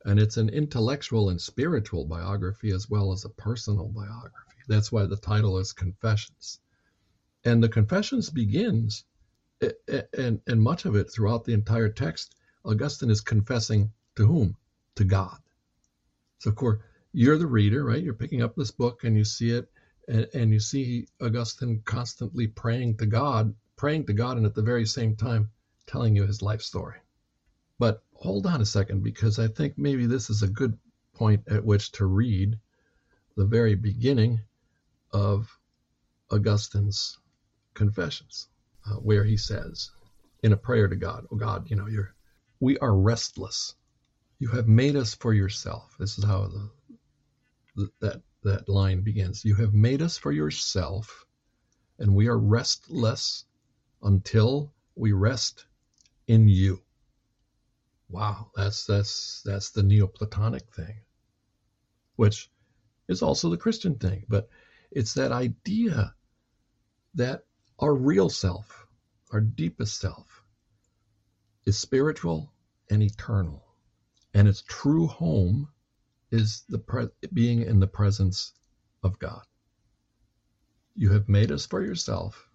And 0.05 0.19
it's 0.19 0.37
an 0.37 0.49
intellectual 0.49 1.29
and 1.29 1.41
spiritual 1.41 2.05
biography 2.05 2.71
as 2.71 2.89
well 2.89 3.11
as 3.11 3.25
a 3.25 3.29
personal 3.29 3.87
biography. 3.87 4.61
That's 4.67 4.91
why 4.91 5.05
the 5.05 5.17
title 5.17 5.57
is 5.57 5.73
Confessions. 5.73 6.59
And 7.43 7.61
the 7.61 7.69
Confessions 7.69 8.29
begins, 8.29 9.03
and, 10.17 10.41
and 10.47 10.61
much 10.61 10.85
of 10.85 10.95
it 10.95 11.11
throughout 11.11 11.43
the 11.43 11.53
entire 11.53 11.89
text, 11.89 12.35
Augustine 12.63 13.09
is 13.09 13.21
confessing 13.21 13.91
to 14.15 14.25
whom? 14.25 14.55
To 14.95 15.03
God. 15.03 15.37
So, 16.39 16.49
of 16.49 16.55
course, 16.55 16.79
you're 17.11 17.37
the 17.37 17.47
reader, 17.47 17.83
right? 17.83 18.03
You're 18.03 18.13
picking 18.13 18.41
up 18.41 18.55
this 18.55 18.71
book 18.71 19.03
and 19.03 19.17
you 19.17 19.25
see 19.25 19.51
it, 19.51 19.69
and, 20.07 20.27
and 20.33 20.51
you 20.53 20.59
see 20.59 21.07
Augustine 21.21 21.81
constantly 21.83 22.47
praying 22.47 22.97
to 22.97 23.05
God, 23.05 23.53
praying 23.75 24.05
to 24.05 24.13
God, 24.13 24.37
and 24.37 24.45
at 24.45 24.55
the 24.55 24.61
very 24.61 24.85
same 24.85 25.15
time 25.15 25.49
telling 25.87 26.15
you 26.15 26.25
his 26.25 26.41
life 26.41 26.61
story. 26.61 26.97
But 27.79 28.03
hold 28.19 28.45
on 28.45 28.61
a 28.61 28.65
second, 28.65 29.03
because 29.03 29.39
I 29.39 29.47
think 29.47 29.77
maybe 29.77 30.05
this 30.05 30.29
is 30.29 30.43
a 30.43 30.47
good 30.47 30.77
point 31.13 31.43
at 31.49 31.63
which 31.63 31.91
to 31.93 32.05
read 32.05 32.57
the 33.35 33.45
very 33.45 33.75
beginning 33.75 34.39
of 35.11 35.57
Augustine's 36.31 37.17
Confessions, 37.73 38.49
uh, 38.85 38.95
where 38.95 39.23
he 39.23 39.37
says, 39.37 39.91
in 40.43 40.51
a 40.51 40.57
prayer 40.57 40.87
to 40.87 40.95
God, 40.95 41.25
"Oh 41.31 41.37
God, 41.37 41.69
you 41.69 41.77
know, 41.77 41.87
you're 41.87 42.13
we 42.59 42.77
are 42.79 42.95
restless. 42.95 43.75
You 44.39 44.49
have 44.49 44.67
made 44.67 44.95
us 44.97 45.13
for 45.15 45.33
yourself." 45.33 45.95
This 45.97 46.17
is 46.17 46.25
how 46.25 46.51
the, 47.75 47.89
that 48.01 48.21
that 48.43 48.67
line 48.67 49.01
begins. 49.01 49.45
You 49.45 49.55
have 49.55 49.73
made 49.73 50.01
us 50.01 50.17
for 50.17 50.31
yourself, 50.31 51.25
and 51.99 52.13
we 52.13 52.27
are 52.27 52.37
restless 52.37 53.45
until 54.01 54.73
we 54.95 55.13
rest 55.13 55.65
in 56.27 56.47
you. 56.49 56.81
Wow, 58.09 58.49
that's 58.55 58.85
that's 58.85 59.43
that's 59.43 59.69
the 59.69 59.83
Neoplatonic 59.83 60.73
thing, 60.73 61.01
which 62.15 62.49
is 63.07 63.21
also 63.21 63.49
the 63.49 63.57
Christian 63.57 63.95
thing, 63.95 64.25
but 64.27 64.49
it's 64.91 65.13
that 65.13 65.31
idea 65.31 66.15
that 67.13 67.45
our 67.79 67.93
real 67.93 68.29
self, 68.29 68.87
our 69.31 69.41
deepest 69.41 69.99
self, 69.99 70.43
is 71.65 71.77
spiritual 71.77 72.51
and 72.89 73.03
eternal, 73.03 73.63
and 74.33 74.47
its 74.47 74.63
true 74.67 75.05
home 75.05 75.69
is 76.31 76.63
the 76.69 76.79
pre- 76.79 77.09
being 77.31 77.61
in 77.61 77.79
the 77.79 77.87
presence 77.87 78.53
of 79.03 79.19
God. 79.19 79.45
You 80.95 81.11
have 81.11 81.29
made 81.29 81.51
us 81.51 81.67
for 81.67 81.83
yourself, 81.83 82.49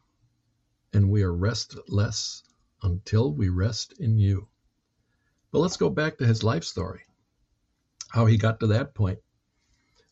and 0.92 1.11
we 1.11 1.22
are 1.22 1.32
restless 1.34 2.42
until 2.82 3.32
we 3.32 3.48
rest 3.50 3.94
in 4.00 4.18
you. 4.18 4.48
But 5.55 5.61
let's 5.61 5.76
go 5.76 5.88
back 5.88 6.18
to 6.18 6.26
his 6.26 6.42
life 6.42 6.64
story. 6.64 7.02
How 8.11 8.26
he 8.26 8.38
got 8.38 8.59
to 8.59 8.66
that 8.66 8.92
point 8.92 9.20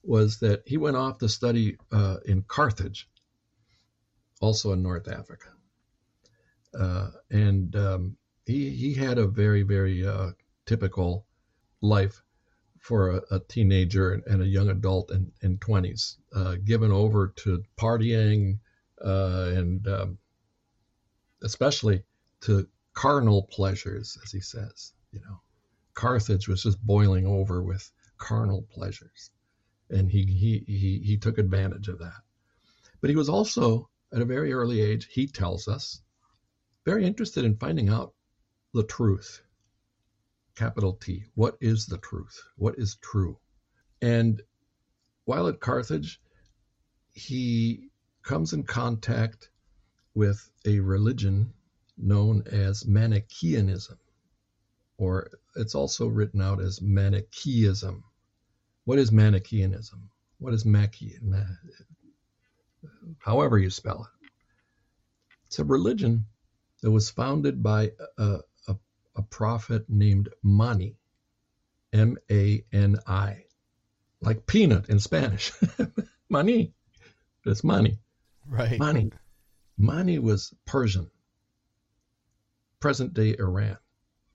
was 0.04 0.38
that 0.38 0.62
he 0.66 0.76
went 0.76 0.96
off 0.96 1.18
to 1.18 1.28
study 1.28 1.78
uh, 1.90 2.18
in 2.24 2.42
Carthage, 2.42 3.08
also 4.40 4.72
in 4.72 4.84
North 4.84 5.08
Africa. 5.08 5.48
Uh, 6.78 7.10
and 7.28 7.74
um, 7.74 8.16
he, 8.46 8.70
he 8.70 8.94
had 8.94 9.18
a 9.18 9.26
very, 9.26 9.64
very 9.64 10.06
uh, 10.06 10.30
typical 10.64 11.26
life 11.80 12.22
for 12.78 13.10
a, 13.10 13.22
a 13.32 13.40
teenager 13.40 14.12
and, 14.12 14.22
and, 14.28 14.42
a 14.42 14.46
young 14.46 14.68
adult 14.68 15.10
in, 15.10 15.32
in 15.40 15.58
20s, 15.58 16.18
uh, 16.36 16.54
given 16.64 16.92
over 16.92 17.34
to 17.38 17.64
partying 17.76 18.60
uh, 19.04 19.50
and 19.56 19.88
um, 19.88 20.18
especially 21.42 22.04
to 22.42 22.68
carnal 22.94 23.42
pleasures, 23.50 24.16
as 24.22 24.30
he 24.30 24.40
says 24.40 24.92
you 25.12 25.20
know, 25.20 25.40
Carthage 25.94 26.48
was 26.48 26.62
just 26.62 26.84
boiling 26.84 27.26
over 27.26 27.62
with 27.62 27.90
carnal 28.18 28.62
pleasures. 28.70 29.30
And 29.90 30.10
he, 30.10 30.24
he, 30.24 30.64
he, 30.66 31.00
he 31.04 31.18
took 31.18 31.38
advantage 31.38 31.88
of 31.88 31.98
that. 31.98 32.22
But 33.00 33.10
he 33.10 33.16
was 33.16 33.28
also, 33.28 33.90
at 34.12 34.22
a 34.22 34.26
very 34.26 34.52
early 34.52 34.80
age, 34.80 35.06
he 35.10 35.26
tells 35.26 35.68
us, 35.68 36.00
very 36.84 37.04
interested 37.04 37.44
in 37.44 37.56
finding 37.56 37.88
out 37.90 38.14
the 38.72 38.84
truth. 38.84 39.42
Capital 40.54 40.94
T. 40.94 41.24
What 41.34 41.56
is 41.60 41.86
the 41.86 41.98
truth? 41.98 42.42
What 42.56 42.78
is 42.78 42.96
true? 42.96 43.38
And 44.00 44.42
while 45.24 45.46
at 45.48 45.60
Carthage, 45.60 46.20
he 47.12 47.90
comes 48.22 48.52
in 48.52 48.62
contact 48.62 49.50
with 50.14 50.50
a 50.64 50.80
religion 50.80 51.52
known 51.98 52.44
as 52.46 52.86
Manichaeanism 52.86 53.98
or 55.02 55.28
it's 55.56 55.74
also 55.74 56.06
written 56.06 56.40
out 56.40 56.60
as 56.60 56.80
Manichaeism. 56.80 58.04
What 58.84 59.00
is 59.00 59.10
Manichaeanism? 59.10 59.98
What 60.38 60.54
is 60.54 60.62
Machian? 60.62 61.44
However 63.18 63.58
you 63.58 63.68
spell 63.68 64.06
it. 64.06 64.28
It's 65.46 65.58
a 65.58 65.64
religion 65.64 66.26
that 66.82 66.90
was 66.92 67.10
founded 67.10 67.64
by 67.64 67.90
a, 68.16 68.38
a, 68.68 68.76
a 69.16 69.22
prophet 69.22 69.86
named 69.88 70.28
Mani, 70.40 70.96
M 71.92 72.16
A 72.30 72.64
N 72.72 72.96
I, 73.04 73.44
like 74.20 74.46
peanut 74.46 74.88
in 74.88 75.00
Spanish. 75.00 75.52
Mani. 76.28 76.72
It's 77.44 77.64
money. 77.64 77.98
Right. 78.46 78.78
Mani. 78.78 79.10
Mani 79.76 80.20
was 80.20 80.54
Persian, 80.64 81.10
present 82.78 83.14
day 83.14 83.34
Iran. 83.36 83.78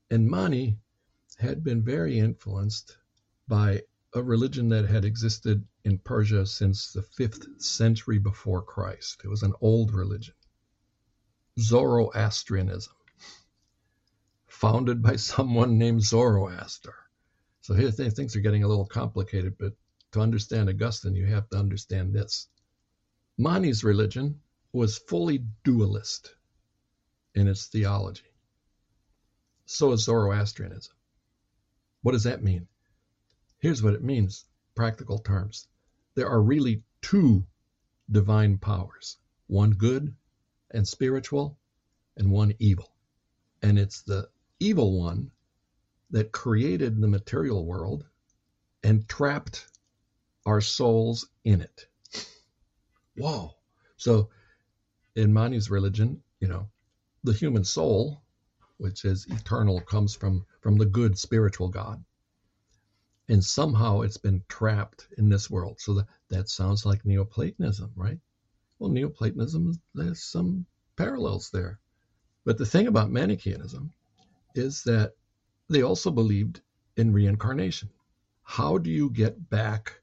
And 0.10 0.30
Mani 0.30 0.80
had 1.38 1.64
been 1.64 1.84
very 1.84 2.18
influenced 2.18 2.98
by 3.48 3.84
a 4.14 4.24
religion 4.24 4.70
that 4.70 4.86
had 4.86 5.04
existed 5.06 5.68
in 5.84 5.98
Persia 5.98 6.46
since 6.46 6.92
the 6.92 7.02
fifth 7.02 7.62
century 7.62 8.18
before 8.18 8.62
Christ. 8.62 9.22
It 9.24 9.28
was 9.28 9.44
an 9.44 9.54
old 9.62 9.94
religion, 9.94 10.34
Zoroastrianism, 11.60 12.94
founded 14.48 15.02
by 15.02 15.18
someone 15.18 15.78
named 15.78 16.04
Zoroaster. 16.04 16.96
So 17.62 17.74
here 17.74 17.92
things 17.92 18.36
are 18.36 18.42
getting 18.42 18.64
a 18.64 18.68
little 18.68 18.86
complicated, 18.86 19.58
but 19.58 19.74
to 20.14 20.22
understand 20.22 20.70
Augustine, 20.70 21.16
you 21.16 21.26
have 21.26 21.50
to 21.50 21.58
understand 21.58 22.14
this. 22.14 22.48
Mani's 23.38 23.84
religion 23.84 24.40
was 24.72 24.98
fully 24.98 25.46
dualist 25.64 26.34
in 27.36 27.48
its 27.48 27.66
theology. 27.68 28.24
So 29.68 29.92
is 29.92 30.06
Zoroastrianism. 30.06 30.94
What 32.02 32.14
does 32.14 32.24
that 32.24 32.42
mean? 32.42 32.68
Here's 33.60 33.84
what 33.84 33.94
it 33.94 34.04
means 34.04 34.46
practical 34.76 35.20
terms. 35.20 35.68
There 36.16 36.30
are 36.30 36.42
really 36.42 36.84
two 37.02 37.46
divine 38.10 38.58
powers 38.58 39.18
one 39.48 39.72
good 39.72 40.16
and 40.72 40.88
spiritual, 40.88 41.58
and 42.16 42.32
one 42.32 42.54
evil. 42.60 42.92
And 43.62 43.78
it's 43.78 44.02
the 44.02 44.30
evil 44.60 45.00
one 45.00 45.32
that 46.12 46.32
created 46.32 47.00
the 47.00 47.08
material 47.08 47.66
world 47.66 48.06
and 48.84 49.08
trapped 49.08 49.68
our 50.46 50.62
souls 50.62 51.28
in 51.44 51.62
it. 51.62 51.88
Whoa. 53.18 53.56
So 53.98 54.30
in 55.16 55.34
Mani's 55.34 55.70
religion, 55.70 56.22
you 56.40 56.48
know, 56.48 56.70
the 57.24 57.34
human 57.34 57.64
soul 57.64 58.22
which 58.78 59.06
is 59.06 59.26
eternal, 59.28 59.82
comes 59.82 60.16
from, 60.16 60.46
from 60.62 60.78
the 60.78 60.86
good 60.86 61.18
spiritual 61.18 61.68
God. 61.68 62.04
And 63.30 63.44
somehow 63.44 64.02
it's 64.02 64.18
been 64.18 64.44
trapped 64.48 65.08
in 65.18 65.30
this 65.30 65.50
world. 65.50 65.80
So 65.80 65.96
that, 65.96 66.08
that 66.30 66.50
sounds 66.50 66.86
like 66.86 67.06
Neoplatonism, 67.06 67.92
right? 67.96 68.20
Well, 68.80 68.90
Neoplatonism, 68.90 69.82
there's 69.94 70.24
some 70.24 70.66
parallels 70.96 71.50
there. 71.50 71.80
But 72.46 72.58
the 72.58 72.66
thing 72.66 72.88
about 72.88 73.12
Manichaeism 73.12 73.92
is 74.56 74.84
that 74.84 75.14
they 75.70 75.82
also 75.82 76.12
believed 76.12 76.62
in 76.96 77.12
reincarnation. 77.12 77.90
How 78.44 78.78
do 78.78 78.90
you 78.90 79.10
get 79.10 79.50
back 79.50 80.00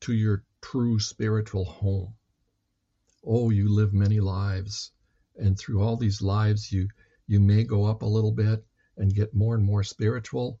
to 0.00 0.14
your 0.14 0.44
true 0.62 0.98
spiritual 0.98 1.64
home? 1.64 2.14
Oh, 3.26 3.50
you 3.50 3.68
live 3.68 3.92
many 3.92 4.20
lives, 4.20 4.92
and 5.36 5.58
through 5.58 5.82
all 5.82 5.96
these 5.96 6.22
lives, 6.22 6.72
you 6.72 6.88
you 7.26 7.40
may 7.40 7.64
go 7.64 7.84
up 7.84 8.02
a 8.02 8.06
little 8.06 8.32
bit 8.32 8.64
and 8.96 9.14
get 9.14 9.34
more 9.34 9.54
and 9.54 9.64
more 9.64 9.82
spiritual, 9.82 10.60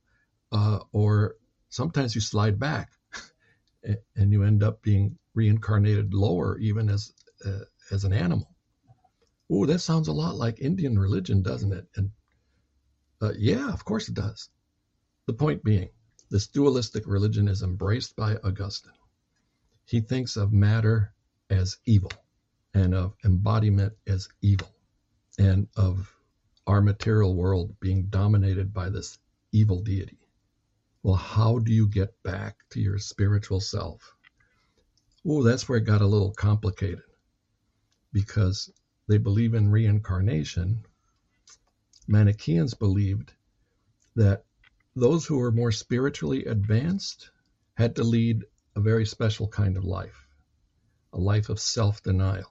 uh, 0.52 0.80
or 0.92 1.36
sometimes 1.68 2.14
you 2.14 2.20
slide 2.20 2.58
back 2.58 2.90
and 4.16 4.32
you 4.32 4.42
end 4.42 4.62
up 4.62 4.82
being 4.82 5.18
reincarnated 5.34 6.14
lower, 6.14 6.58
even 6.58 6.88
as 6.88 7.12
uh, 7.44 7.64
as 7.90 8.04
an 8.04 8.12
animal. 8.12 8.54
Oh, 9.50 9.66
that 9.66 9.80
sounds 9.80 10.08
a 10.08 10.12
lot 10.12 10.36
like 10.36 10.60
Indian 10.60 10.98
religion, 10.98 11.42
doesn't 11.42 11.72
it? 11.72 11.86
And 11.96 12.10
uh, 13.20 13.32
yeah, 13.38 13.72
of 13.72 13.84
course 13.84 14.08
it 14.08 14.14
does. 14.14 14.48
The 15.26 15.34
point 15.34 15.62
being 15.62 15.90
this 16.30 16.46
dualistic 16.46 17.06
religion 17.06 17.48
is 17.48 17.62
embraced 17.62 18.16
by 18.16 18.36
Augustine. 18.36 18.92
He 19.84 20.00
thinks 20.00 20.36
of 20.36 20.52
matter 20.52 21.12
as 21.50 21.76
evil 21.84 22.12
and 22.72 22.94
of 22.94 23.14
embodiment 23.24 23.92
as 24.06 24.28
evil 24.42 24.68
and 25.38 25.68
of 25.76 26.12
our 26.66 26.80
material 26.80 27.34
world 27.34 27.78
being 27.80 28.06
dominated 28.06 28.72
by 28.72 28.88
this 28.88 29.18
evil 29.52 29.82
deity. 29.82 30.18
Well, 31.02 31.16
how 31.16 31.58
do 31.58 31.72
you 31.72 31.88
get 31.88 32.22
back 32.22 32.56
to 32.70 32.80
your 32.80 32.98
spiritual 32.98 33.60
self? 33.60 34.16
Oh, 35.26 35.42
that's 35.42 35.68
where 35.68 35.78
it 35.78 35.84
got 35.84 36.00
a 36.00 36.06
little 36.06 36.32
complicated 36.32 37.02
because 38.12 38.70
they 39.08 39.18
believe 39.18 39.54
in 39.54 39.70
reincarnation. 39.70 40.84
Manichaeans 42.08 42.74
believed 42.74 43.32
that 44.16 44.44
those 44.96 45.26
who 45.26 45.38
were 45.38 45.52
more 45.52 45.72
spiritually 45.72 46.44
advanced 46.44 47.30
had 47.74 47.96
to 47.96 48.04
lead 48.04 48.44
a 48.76 48.80
very 48.80 49.04
special 49.04 49.48
kind 49.48 49.76
of 49.76 49.84
life, 49.84 50.28
a 51.12 51.18
life 51.18 51.48
of 51.48 51.60
self 51.60 52.02
denial. 52.02 52.50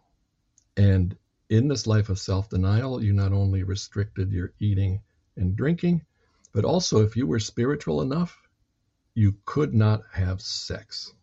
And 0.76 1.16
in 1.50 1.68
this 1.68 1.88
life 1.88 2.10
of 2.10 2.20
self 2.20 2.50
denial, 2.50 3.04
you 3.04 3.14
not 3.14 3.34
only 3.34 3.64
restricted 3.64 4.32
your 4.32 4.54
eating 4.60 5.02
and 5.36 5.56
drinking, 5.56 6.06
but 6.54 6.66
also 6.66 7.04
if 7.04 7.16
you 7.16 7.28
were 7.28 7.40
spiritual 7.40 8.02
enough, 8.02 8.48
you 9.16 9.36
could 9.46 9.74
not 9.74 10.02
have 10.12 10.42
sex. 10.42 11.14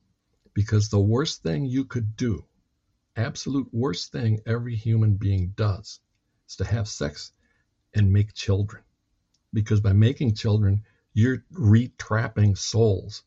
Because 0.54 0.88
the 0.88 1.00
worst 1.00 1.42
thing 1.42 1.64
you 1.64 1.84
could 1.84 2.16
do, 2.16 2.44
absolute 3.16 3.68
worst 3.72 4.12
thing 4.12 4.40
every 4.46 4.74
human 4.74 5.14
being 5.14 5.52
does, 5.56 6.00
is 6.48 6.56
to 6.56 6.64
have 6.64 6.88
sex 6.88 7.32
and 7.94 8.12
make 8.12 8.34
children. 8.34 8.82
Because 9.52 9.80
by 9.80 9.92
making 9.92 10.34
children, 10.34 10.84
you're 11.12 11.44
retrapping 11.52 12.56
souls 12.56 13.22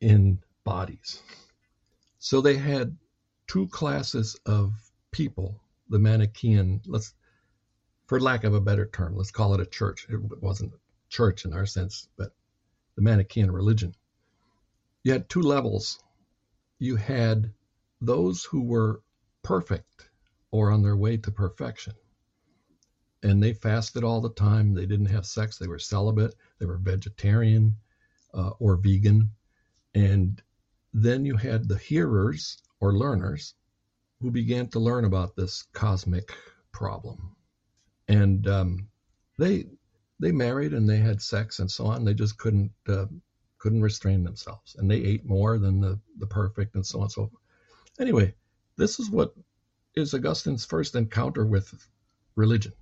in 0.00 0.38
bodies. 0.64 1.22
So 2.18 2.40
they 2.40 2.56
had 2.56 2.96
two 3.46 3.68
classes 3.68 4.36
of 4.46 4.72
people, 5.10 5.60
the 5.94 6.00
Manichaean, 6.00 6.80
let's 6.86 7.14
for 8.06 8.18
lack 8.18 8.42
of 8.42 8.52
a 8.52 8.60
better 8.60 8.86
term, 8.86 9.16
let's 9.16 9.30
call 9.30 9.54
it 9.54 9.60
a 9.60 9.66
church. 9.66 10.08
It 10.10 10.42
wasn't 10.42 10.74
a 10.74 10.78
church 11.08 11.44
in 11.44 11.52
our 11.52 11.66
sense, 11.66 12.08
but 12.16 12.34
the 12.96 13.02
Manichaean 13.02 13.48
religion. 13.48 13.94
You 15.04 15.12
had 15.12 15.28
two 15.28 15.40
levels. 15.40 16.02
You 16.80 16.96
had 16.96 17.52
those 18.00 18.42
who 18.42 18.62
were 18.62 19.02
perfect 19.44 20.10
or 20.50 20.72
on 20.72 20.82
their 20.82 20.96
way 20.96 21.16
to 21.16 21.30
perfection. 21.30 21.94
And 23.22 23.40
they 23.40 23.52
fasted 23.52 24.02
all 24.02 24.20
the 24.20 24.34
time. 24.34 24.74
They 24.74 24.86
didn't 24.86 25.14
have 25.14 25.24
sex. 25.24 25.58
They 25.58 25.68
were 25.68 25.78
celibate. 25.78 26.34
They 26.58 26.66
were 26.66 26.78
vegetarian 26.78 27.76
uh, 28.34 28.50
or 28.58 28.76
vegan. 28.78 29.30
And 29.94 30.42
then 30.92 31.24
you 31.24 31.36
had 31.36 31.68
the 31.68 31.78
hearers 31.78 32.58
or 32.80 32.94
learners 32.94 33.54
who 34.20 34.30
began 34.30 34.68
to 34.68 34.78
learn 34.78 35.04
about 35.04 35.36
this 35.36 35.64
cosmic 35.72 36.34
problem. 36.72 37.36
And 38.08 38.46
um, 38.48 38.88
they 39.38 39.66
they 40.20 40.32
married 40.32 40.72
and 40.72 40.88
they 40.88 40.98
had 40.98 41.20
sex 41.20 41.58
and 41.58 41.70
so 41.70 41.86
on. 41.86 42.04
They 42.04 42.14
just 42.14 42.38
couldn't 42.38 42.72
uh, 42.88 43.06
couldn't 43.58 43.82
restrain 43.82 44.24
themselves, 44.24 44.76
and 44.78 44.90
they 44.90 44.96
ate 44.96 45.24
more 45.24 45.58
than 45.58 45.80
the 45.80 45.98
the 46.18 46.26
perfect 46.26 46.74
and 46.74 46.86
so 46.86 46.98
on 46.98 47.04
and 47.04 47.12
so 47.12 47.26
forth. 47.26 47.42
Anyway, 47.98 48.34
this 48.76 49.00
is 49.00 49.10
what 49.10 49.34
is 49.94 50.14
Augustine's 50.14 50.64
first 50.64 50.94
encounter 50.94 51.46
with 51.46 51.72
religion. 52.34 52.72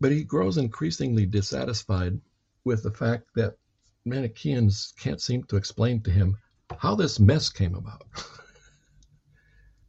But 0.00 0.12
he 0.12 0.24
grows 0.24 0.56
increasingly 0.56 1.26
dissatisfied 1.26 2.20
with 2.64 2.82
the 2.82 2.90
fact 2.90 3.28
that 3.36 3.56
Manichaeans 4.04 4.94
can't 4.98 5.20
seem 5.20 5.44
to 5.44 5.56
explain 5.56 6.00
to 6.02 6.10
him 6.10 6.36
how 6.78 6.94
this 6.94 7.20
mess 7.20 7.48
came 7.48 7.74
about. 7.74 8.04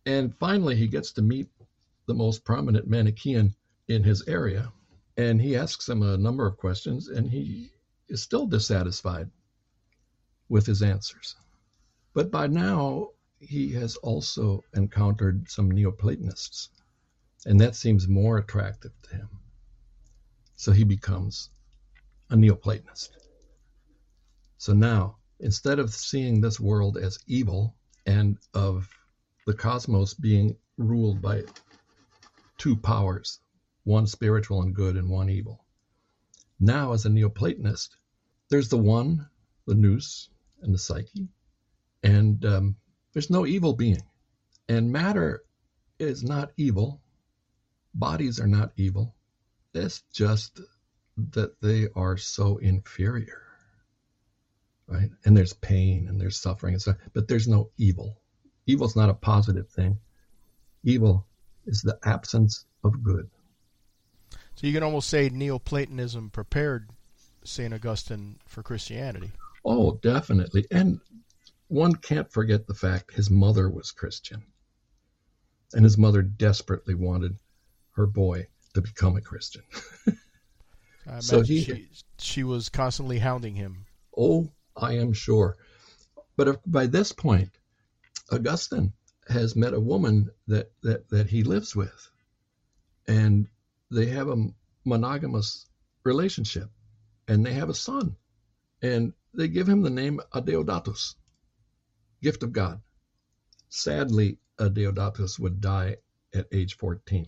and 0.06 0.36
finally, 0.38 0.76
he 0.76 0.88
gets 0.88 1.12
to 1.14 1.22
meet 1.22 1.48
the 2.08 2.14
most 2.14 2.44
prominent 2.44 2.88
Manichaean 2.88 3.54
in 3.88 4.04
his 4.04 4.28
area, 4.28 4.72
and 5.18 5.42
he 5.42 5.56
asks 5.56 5.88
him 5.88 6.02
a 6.02 6.18
number 6.18 6.46
of 6.46 6.58
questions, 6.58 7.08
and 7.10 7.30
he 7.30 7.70
is 8.10 8.22
still 8.22 8.48
dissatisfied 8.48 9.30
with 10.50 10.66
his 10.66 10.82
answers. 10.82 11.36
But 12.14 12.32
by 12.32 12.48
now, 12.48 13.10
he 13.40 13.72
has 13.74 13.96
also 13.98 14.64
encountered 14.76 15.50
some 15.50 15.72
Neoplatonists, 15.72 16.70
and 17.46 17.60
that 17.60 17.76
seems 17.76 18.08
more 18.08 18.38
attractive 18.38 18.92
to 19.04 19.16
him. 19.16 19.30
So 20.56 20.72
he 20.72 20.84
becomes 20.84 21.50
a 22.30 22.36
Neoplatonist. 22.36 23.10
So 24.58 24.74
now, 24.74 25.18
instead 25.40 25.80
of 25.80 25.94
seeing 25.94 26.40
this 26.40 26.60
world 26.60 26.98
as 26.98 27.18
evil 27.28 27.76
and 28.06 28.38
of 28.54 28.88
the 29.46 29.54
cosmos 29.54 30.14
being 30.14 30.56
ruled 30.78 31.22
by 31.22 31.44
two 32.58 32.76
powers, 32.76 33.40
one 33.84 34.08
spiritual 34.08 34.62
and 34.62 34.76
good 34.76 34.96
and 34.96 35.10
one 35.10 35.30
evil. 35.30 35.66
Now, 36.60 36.94
as 36.94 37.06
a 37.06 37.10
Neoplatonist, 37.10 37.90
there's 38.50 38.70
the 38.70 38.78
one, 38.78 39.28
the 39.66 39.76
nous, 39.76 40.30
and 40.62 40.74
the 40.74 40.78
psyche, 40.78 41.30
and 42.04 42.44
um, 42.46 42.76
there's 43.14 43.30
no 43.30 43.46
evil 43.46 43.74
being. 43.74 44.04
And 44.70 44.92
matter 44.92 45.44
is 46.00 46.24
not 46.24 46.52
evil, 46.58 47.02
bodies 47.94 48.40
are 48.40 48.48
not 48.48 48.74
evil. 48.78 49.16
It's 49.74 50.04
just 50.14 50.62
that 51.32 51.60
they 51.62 51.88
are 51.96 52.18
so 52.18 52.58
inferior, 52.58 53.42
right? 54.88 55.10
And 55.26 55.36
there's 55.36 55.54
pain 55.54 56.08
and 56.08 56.20
there's 56.20 56.38
suffering 56.38 56.74
and 56.74 56.82
stuff, 56.82 56.98
but 57.14 57.28
there's 57.28 57.48
no 57.48 57.72
evil. 57.78 58.21
Evil 58.68 58.88
is 58.88 58.96
not 58.96 59.10
a 59.10 59.14
positive 59.14 59.70
thing. 59.70 59.98
Evil 60.84 61.26
is 61.66 61.82
the 61.82 61.98
absence 62.04 62.66
of 62.84 63.04
good. 63.04 63.30
So 64.56 64.68
you 64.68 64.74
can 64.74 64.84
almost 64.84 65.10
say 65.10 65.30
Neoplatonism 65.30 66.30
prepared 66.30 66.90
St. 67.44 67.74
Augustine 67.74 68.40
for 68.46 68.62
Christianity. 68.62 69.32
Oh, 69.66 70.00
definitely. 70.02 70.66
And 70.72 71.00
one 71.68 71.96
can't 71.96 72.32
forget 72.32 72.68
the 72.68 72.74
fact 72.74 73.14
his 73.14 73.30
mother 73.30 73.70
was 73.70 73.92
Christian. 73.92 74.44
And 75.74 75.84
his 75.84 75.98
mother 75.98 76.22
desperately 76.22 76.96
wanted 76.96 77.38
her 77.96 78.06
boy 78.06 78.48
to 78.74 78.82
become 78.82 79.16
a 79.16 79.22
Christian. 79.22 79.64
so 81.20 81.42
he, 81.42 81.64
she, 81.64 81.88
she 82.20 82.44
was 82.44 82.70
constantly 82.70 83.20
hounding 83.20 83.56
him. 83.56 83.86
Oh, 84.18 84.50
I 84.76 84.94
am 84.94 85.14
sure. 85.14 85.58
But 86.36 86.48
if, 86.48 86.58
by 86.66 86.88
this 86.88 87.12
point, 87.12 87.52
Augustine 88.32 88.94
has 89.28 89.56
met 89.56 89.74
a 89.74 89.80
woman 89.80 90.30
that, 90.48 90.72
that, 90.84 91.10
that 91.10 91.28
he 91.28 91.44
lives 91.44 91.76
with, 91.76 92.10
and 93.08 93.48
they 93.90 94.08
have 94.08 94.30
a 94.30 94.48
monogamous 94.86 95.68
relationship, 96.04 96.70
and 97.28 97.46
they 97.46 97.54
have 97.54 97.70
a 97.70 97.74
son, 97.74 98.16
and 98.82 99.14
they 99.34 99.48
give 99.48 99.68
him 99.68 99.82
the 99.82 99.90
name 99.90 100.22
Adeodatus, 100.34 101.16
gift 102.22 102.44
of 102.44 102.54
God. 102.54 102.82
Sadly, 103.70 104.38
Adeodatus 104.60 105.40
would 105.40 105.62
die 105.62 105.98
at 106.34 106.48
age 106.52 106.78
14. 106.78 107.28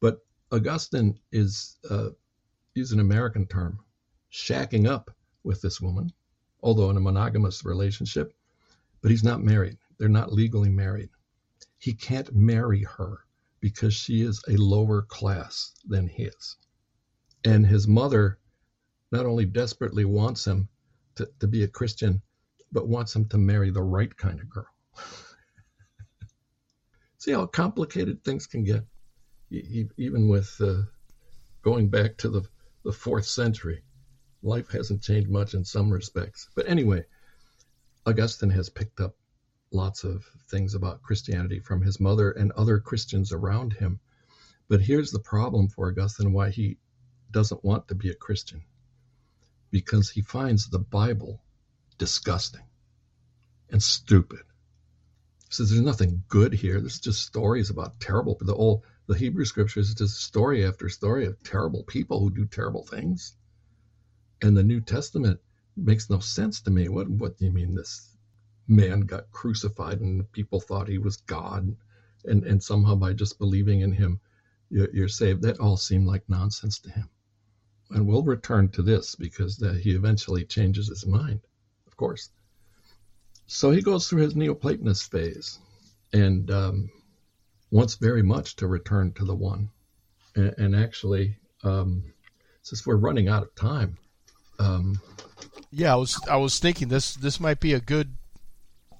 But 0.00 0.18
Augustine 0.52 1.18
is, 1.32 1.78
uh, 1.88 2.10
use 2.74 2.92
an 2.92 3.00
American 3.00 3.46
term, 3.46 3.80
shacking 4.32 4.86
up 4.86 5.10
with 5.42 5.62
this 5.62 5.80
woman, 5.80 6.12
although 6.62 6.90
in 6.90 6.96
a 6.96 7.00
monogamous 7.00 7.64
relationship, 7.64 8.34
but 9.02 9.10
he's 9.10 9.24
not 9.24 9.42
married. 9.42 9.76
They're 9.98 10.08
not 10.08 10.32
legally 10.32 10.70
married. 10.70 11.10
He 11.78 11.92
can't 11.92 12.34
marry 12.34 12.82
her 12.84 13.24
because 13.60 13.94
she 13.94 14.22
is 14.22 14.42
a 14.48 14.56
lower 14.56 15.02
class 15.02 15.72
than 15.86 16.08
his. 16.08 16.56
And 17.44 17.66
his 17.66 17.86
mother 17.88 18.38
not 19.12 19.26
only 19.26 19.44
desperately 19.44 20.04
wants 20.04 20.46
him 20.46 20.68
to, 21.16 21.28
to 21.40 21.46
be 21.46 21.64
a 21.64 21.68
Christian, 21.68 22.22
but 22.72 22.88
wants 22.88 23.14
him 23.14 23.26
to 23.26 23.38
marry 23.38 23.70
the 23.70 23.82
right 23.82 24.14
kind 24.16 24.40
of 24.40 24.48
girl. 24.48 24.66
See 27.18 27.32
how 27.32 27.46
complicated 27.46 28.22
things 28.24 28.46
can 28.46 28.64
get, 28.64 28.84
even 29.50 30.28
with 30.28 30.54
uh, 30.60 30.82
going 31.62 31.88
back 31.88 32.16
to 32.18 32.28
the, 32.28 32.42
the 32.84 32.92
fourth 32.92 33.26
century. 33.26 33.82
Life 34.42 34.70
hasn't 34.70 35.02
changed 35.02 35.28
much 35.28 35.52
in 35.54 35.64
some 35.64 35.92
respects. 35.92 36.48
But 36.54 36.68
anyway, 36.68 37.04
Augustine 38.10 38.50
has 38.50 38.68
picked 38.68 39.00
up 39.00 39.14
lots 39.70 40.02
of 40.02 40.24
things 40.48 40.74
about 40.74 41.00
Christianity 41.00 41.60
from 41.60 41.80
his 41.80 42.00
mother 42.00 42.32
and 42.32 42.50
other 42.50 42.80
Christians 42.80 43.32
around 43.32 43.72
him. 43.72 44.00
But 44.68 44.80
here's 44.80 45.12
the 45.12 45.20
problem 45.20 45.68
for 45.68 45.88
Augustine 45.88 46.32
why 46.32 46.50
he 46.50 46.78
doesn't 47.30 47.64
want 47.64 47.86
to 47.86 47.94
be 47.94 48.10
a 48.10 48.14
Christian 48.14 48.64
because 49.70 50.10
he 50.10 50.22
finds 50.22 50.68
the 50.68 50.80
Bible 50.80 51.40
disgusting 51.98 52.64
and 53.70 53.80
stupid. 53.80 54.42
He 55.46 55.54
says 55.54 55.70
there's 55.70 55.80
nothing 55.80 56.24
good 56.28 56.52
here. 56.52 56.80
There's 56.80 56.98
just 56.98 57.22
stories 57.22 57.70
about 57.70 58.00
terrible. 58.00 58.36
The 58.40 58.56
old 58.56 58.82
the 59.06 59.14
Hebrew 59.14 59.44
scriptures 59.44 59.88
is 59.88 59.94
just 59.94 60.20
story 60.20 60.66
after 60.66 60.88
story 60.88 61.26
of 61.26 61.40
terrible 61.44 61.84
people 61.84 62.18
who 62.18 62.30
do 62.30 62.44
terrible 62.44 62.84
things. 62.84 63.36
And 64.42 64.56
the 64.56 64.64
New 64.64 64.80
Testament 64.80 65.38
makes 65.84 66.10
no 66.10 66.18
sense 66.18 66.60
to 66.62 66.70
me. 66.70 66.88
What 66.88 67.08
what 67.08 67.36
do 67.38 67.44
you 67.44 67.52
mean 67.52 67.74
this 67.74 68.16
man 68.68 69.00
got 69.00 69.30
crucified 69.32 70.00
and 70.00 70.30
people 70.32 70.60
thought 70.60 70.88
he 70.88 70.98
was 70.98 71.16
God, 71.16 71.74
and 72.24 72.44
and 72.44 72.62
somehow 72.62 72.94
by 72.94 73.12
just 73.12 73.38
believing 73.38 73.80
in 73.80 73.92
him, 73.92 74.20
you're, 74.70 74.90
you're 74.92 75.08
saved? 75.08 75.42
That 75.42 75.60
all 75.60 75.76
seemed 75.76 76.06
like 76.06 76.28
nonsense 76.28 76.78
to 76.80 76.90
him. 76.90 77.08
And 77.90 78.06
we'll 78.06 78.22
return 78.22 78.68
to 78.70 78.82
this 78.82 79.16
because 79.16 79.60
uh, 79.62 79.72
he 79.72 79.90
eventually 79.90 80.44
changes 80.44 80.88
his 80.88 81.06
mind, 81.06 81.40
of 81.86 81.96
course. 81.96 82.30
So 83.46 83.72
he 83.72 83.82
goes 83.82 84.08
through 84.08 84.22
his 84.22 84.34
Neoplatonist 84.34 85.10
phase, 85.10 85.58
and 86.12 86.50
um, 86.50 86.90
wants 87.70 87.96
very 87.96 88.22
much 88.22 88.56
to 88.56 88.68
return 88.68 89.12
to 89.14 89.24
the 89.24 89.34
one. 89.34 89.70
And, 90.36 90.54
and 90.58 90.76
actually, 90.76 91.36
um, 91.64 92.04
since 92.62 92.86
we're 92.86 92.96
running 92.96 93.28
out 93.28 93.42
of 93.42 93.54
time, 93.56 93.98
um, 94.60 95.00
yeah, 95.70 95.92
I 95.92 95.96
was 95.96 96.20
I 96.28 96.36
was 96.36 96.58
thinking 96.58 96.88
this 96.88 97.14
this 97.14 97.40
might 97.40 97.60
be 97.60 97.72
a 97.74 97.80
good 97.80 98.16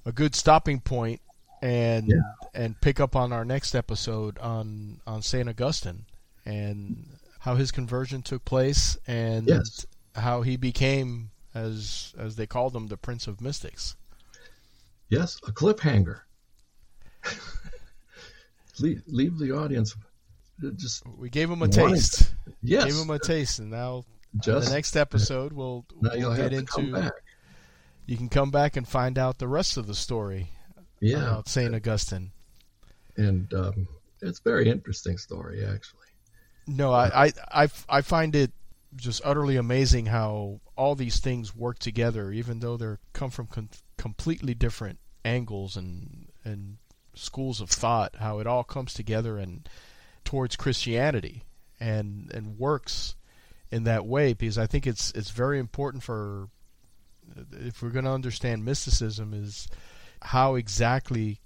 a 0.05 0.13
good 0.13 0.35
stopping 0.35 0.81
point 0.81 1.21
and 1.63 2.09
yeah. 2.09 2.17
and 2.55 2.81
pick 2.81 3.01
up 3.01 3.17
on 3.17 3.33
our 3.33 3.45
next 3.45 3.75
episode 3.75 4.39
on 4.39 5.01
on 5.07 5.23
Saint 5.23 5.49
Augustine 5.49 6.07
and 6.45 7.07
how 7.41 7.57
his 7.57 7.71
conversion 7.71 8.23
took 8.23 8.45
place 8.45 8.97
and 9.07 9.49
yes. 9.49 9.87
how 10.15 10.43
he 10.43 10.57
became 10.57 11.31
as 11.55 12.15
as 12.19 12.37
they 12.37 12.47
called 12.47 12.75
him 12.75 12.87
the 12.87 12.97
Prince 12.97 13.27
of 13.27 13.41
Mystics. 13.41 13.97
Yes, 15.09 15.41
a 15.47 15.53
cliffhanger. 15.53 16.21
leave, 18.79 19.03
leave 19.07 19.39
the 19.39 19.53
audience 19.53 19.95
uh, 20.65 20.71
just 20.77 21.03
we 21.19 21.29
gave 21.29 21.51
him 21.51 21.63
a 21.63 21.69
taste. 21.69 22.33
Yes, 22.63 22.85
gave 22.85 22.95
him 22.95 23.11
a 23.11 23.19
taste, 23.19 23.59
and 23.59 23.71
now 23.71 24.05
just 24.39 24.69
the 24.69 24.75
next 24.75 24.97
episode 24.97 25.53
we'll, 25.53 25.85
we'll 26.01 26.37
get 26.37 26.53
into. 26.53 27.13
You 28.07 28.17
can 28.17 28.29
come 28.29 28.51
back 28.51 28.77
and 28.77 28.87
find 28.87 29.19
out 29.19 29.39
the 29.39 29.49
rest 29.49 29.77
of 29.77 29.87
the 29.87 29.95
story. 29.95 30.51
Yeah, 31.01 31.19
about 31.19 31.49
Saint 31.49 31.75
Augustine. 31.75 32.33
And 33.17 33.53
um, 33.55 33.89
it's 34.21 34.39
a 34.39 34.43
very 34.43 34.69
interesting 34.69 35.17
story, 35.17 35.65
actually. 35.65 36.01
No, 36.67 36.93
I, 36.93 37.27
I, 37.27 37.33
I, 37.65 37.69
I 37.89 38.01
find 38.03 38.37
it 38.37 38.53
just 38.97 39.23
utterly 39.25 39.57
amazing 39.57 40.07
how 40.07 40.61
all 40.77 40.95
these 40.95 41.21
things 41.21 41.55
work 41.55 41.79
together, 41.79 42.33
even 42.33 42.61
though 42.61 42.77
they 42.77 42.97
come 43.13 43.31
from 43.31 43.47
com- 43.47 43.71
completely 43.97 44.55
different 44.55 44.99
angles 45.25 45.77
and 45.77 46.29
and 46.45 46.79
schools 47.15 47.61
of 47.61 47.71
thought. 47.71 48.17
How 48.19 48.39
it 48.39 48.47
all 48.47 48.65
comes 48.65 48.93
together 48.95 49.39
and 49.39 49.69
towards 50.25 50.57
Christianity 50.57 51.45
and 51.79 52.31
and 52.33 52.59
works 52.59 53.15
in 53.71 53.85
that 53.85 54.07
way 54.07 54.33
because 54.33 54.59
I 54.59 54.67
think 54.67 54.87
it's 54.87 55.13
it's 55.13 55.31
very 55.31 55.59
important 55.59 56.03
for 56.03 56.49
if 57.53 57.83
we're 57.83 57.91
going 57.91 58.05
to 58.05 58.11
understand 58.11 58.65
mysticism 58.65 59.33
is 59.33 59.69
how 60.23 60.57
exactly 60.57 61.41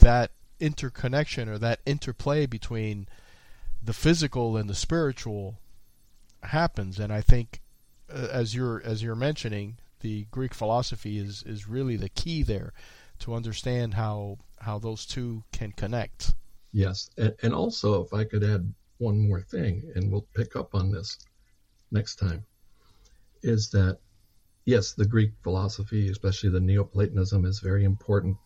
that 0.00 0.32
interconnection 0.60 1.48
or 1.48 1.58
that 1.58 1.80
interplay 1.86 2.46
between 2.46 3.06
the 3.82 3.92
physical 3.92 4.56
and 4.56 4.68
the 4.68 4.74
spiritual 4.74 5.58
happens. 6.42 6.98
And 6.98 7.12
I 7.12 7.20
think 7.20 7.60
uh, 8.12 8.28
as 8.30 8.54
you're 8.54 8.82
as 8.84 9.02
you're 9.02 9.14
mentioning 9.14 9.78
the 10.00 10.26
Greek 10.30 10.54
philosophy 10.54 11.18
is 11.18 11.42
is 11.44 11.68
really 11.68 11.96
the 11.96 12.08
key 12.08 12.42
there 12.42 12.72
to 13.20 13.34
understand 13.34 13.94
how 13.94 14.38
how 14.60 14.78
those 14.78 15.06
two 15.06 15.44
can 15.52 15.72
connect. 15.72 16.34
Yes, 16.72 17.08
and, 17.16 17.34
and 17.42 17.54
also 17.54 18.02
if 18.02 18.12
I 18.12 18.24
could 18.24 18.44
add 18.44 18.72
one 18.98 19.28
more 19.28 19.40
thing, 19.40 19.90
and 19.94 20.10
we'll 20.10 20.26
pick 20.34 20.56
up 20.56 20.74
on 20.74 20.90
this 20.90 21.18
next 21.90 22.16
time, 22.16 22.44
is 23.42 23.70
that 23.70 23.98
yes, 24.64 24.92
the 24.92 25.06
Greek 25.06 25.32
philosophy, 25.42 26.10
especially 26.10 26.50
the 26.50 26.60
Neoplatonism, 26.60 27.44
is 27.46 27.60
very 27.60 27.84
important, 27.84 28.36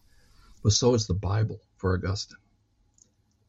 but 0.62 0.72
so 0.72 0.94
is 0.94 1.06
the 1.06 1.14
Bible 1.14 1.60
for 1.76 1.94
Augustine. 1.94 2.38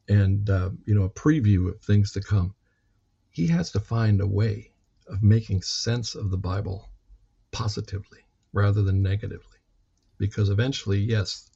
And 0.10 0.50
uh, 0.50 0.72
you 0.86 0.96
know, 0.96 1.04
a 1.04 1.10
preview 1.10 1.70
of 1.70 1.80
things 1.82 2.12
to 2.14 2.22
come. 2.22 2.56
He 3.30 3.48
has 3.48 3.72
to 3.72 3.80
find 3.80 4.22
a 4.22 4.28
way 4.28 4.72
of 5.08 5.22
making 5.22 5.62
sense 5.62 6.16
of 6.16 6.32
the 6.32 6.38
Bible 6.38 6.90
positively 7.52 8.20
rather 8.54 8.82
than 8.82 9.02
negatively, 9.02 9.60
because 10.18 10.50
eventually, 10.50 11.00
yes, 11.00 11.50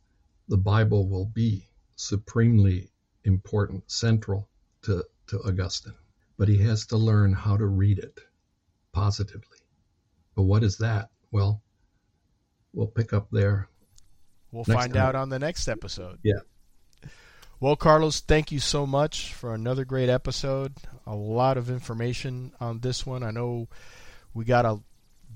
the 0.47 0.57
Bible 0.57 1.09
will 1.09 1.25
be 1.25 1.67
supremely 1.95 2.89
important, 3.23 3.89
central 3.89 4.47
to, 4.83 5.03
to 5.27 5.41
Augustine. 5.43 5.95
But 6.37 6.47
he 6.47 6.57
has 6.59 6.85
to 6.87 6.97
learn 6.97 7.33
how 7.33 7.57
to 7.57 7.65
read 7.65 7.99
it 7.99 8.19
positively. 8.97 9.59
But 10.35 10.43
what 10.43 10.63
is 10.63 10.77
that? 10.79 11.09
Well, 11.31 11.61
we'll 12.73 12.87
pick 12.87 13.13
up 13.13 13.27
there. 13.31 13.69
We'll 14.51 14.63
find 14.63 14.93
time. 14.93 15.03
out 15.03 15.15
on 15.15 15.29
the 15.29 15.37
next 15.37 15.67
episode. 15.67 16.17
Yeah. 16.23 16.39
Well, 17.59 17.75
Carlos, 17.75 18.21
thank 18.21 18.51
you 18.51 18.59
so 18.59 18.87
much 18.87 19.33
for 19.33 19.53
another 19.53 19.85
great 19.85 20.09
episode. 20.09 20.73
A 21.05 21.15
lot 21.15 21.57
of 21.57 21.69
information 21.69 22.53
on 22.59 22.79
this 22.79 23.05
one. 23.05 23.21
I 23.21 23.29
know 23.29 23.67
we 24.33 24.45
got 24.45 24.65
a 24.65 24.79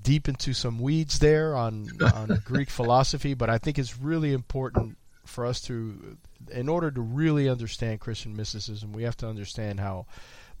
deep 0.02 0.28
into 0.28 0.54
some 0.54 0.80
weeds 0.80 1.20
there 1.20 1.54
on 1.54 1.88
on 2.14 2.42
Greek 2.44 2.68
philosophy, 2.68 3.34
but 3.34 3.48
I 3.48 3.58
think 3.58 3.78
it's 3.78 3.96
really 3.96 4.32
important 4.32 4.96
for 5.24 5.46
us 5.46 5.60
to, 5.62 6.16
in 6.50 6.68
order 6.68 6.90
to 6.90 7.00
really 7.00 7.48
understand 7.48 8.00
Christian 8.00 8.34
mysticism, 8.34 8.92
we 8.92 9.04
have 9.04 9.16
to 9.18 9.28
understand 9.28 9.78
how 9.78 10.06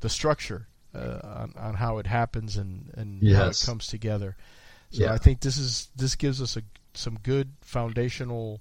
the 0.00 0.08
structure 0.08 0.68
uh, 0.94 1.18
on, 1.22 1.54
on, 1.56 1.74
how 1.74 1.98
it 1.98 2.06
happens 2.06 2.56
and, 2.56 2.90
and 2.96 3.22
yes. 3.22 3.36
how 3.38 3.48
it 3.48 3.62
comes 3.66 3.86
together. 3.86 4.36
So 4.90 5.04
yeah. 5.04 5.12
I 5.12 5.18
think 5.18 5.40
this 5.40 5.56
is 5.56 5.88
this 5.96 6.14
gives 6.16 6.42
us 6.42 6.56
a, 6.56 6.62
some 6.94 7.18
good 7.22 7.52
foundational 7.62 8.60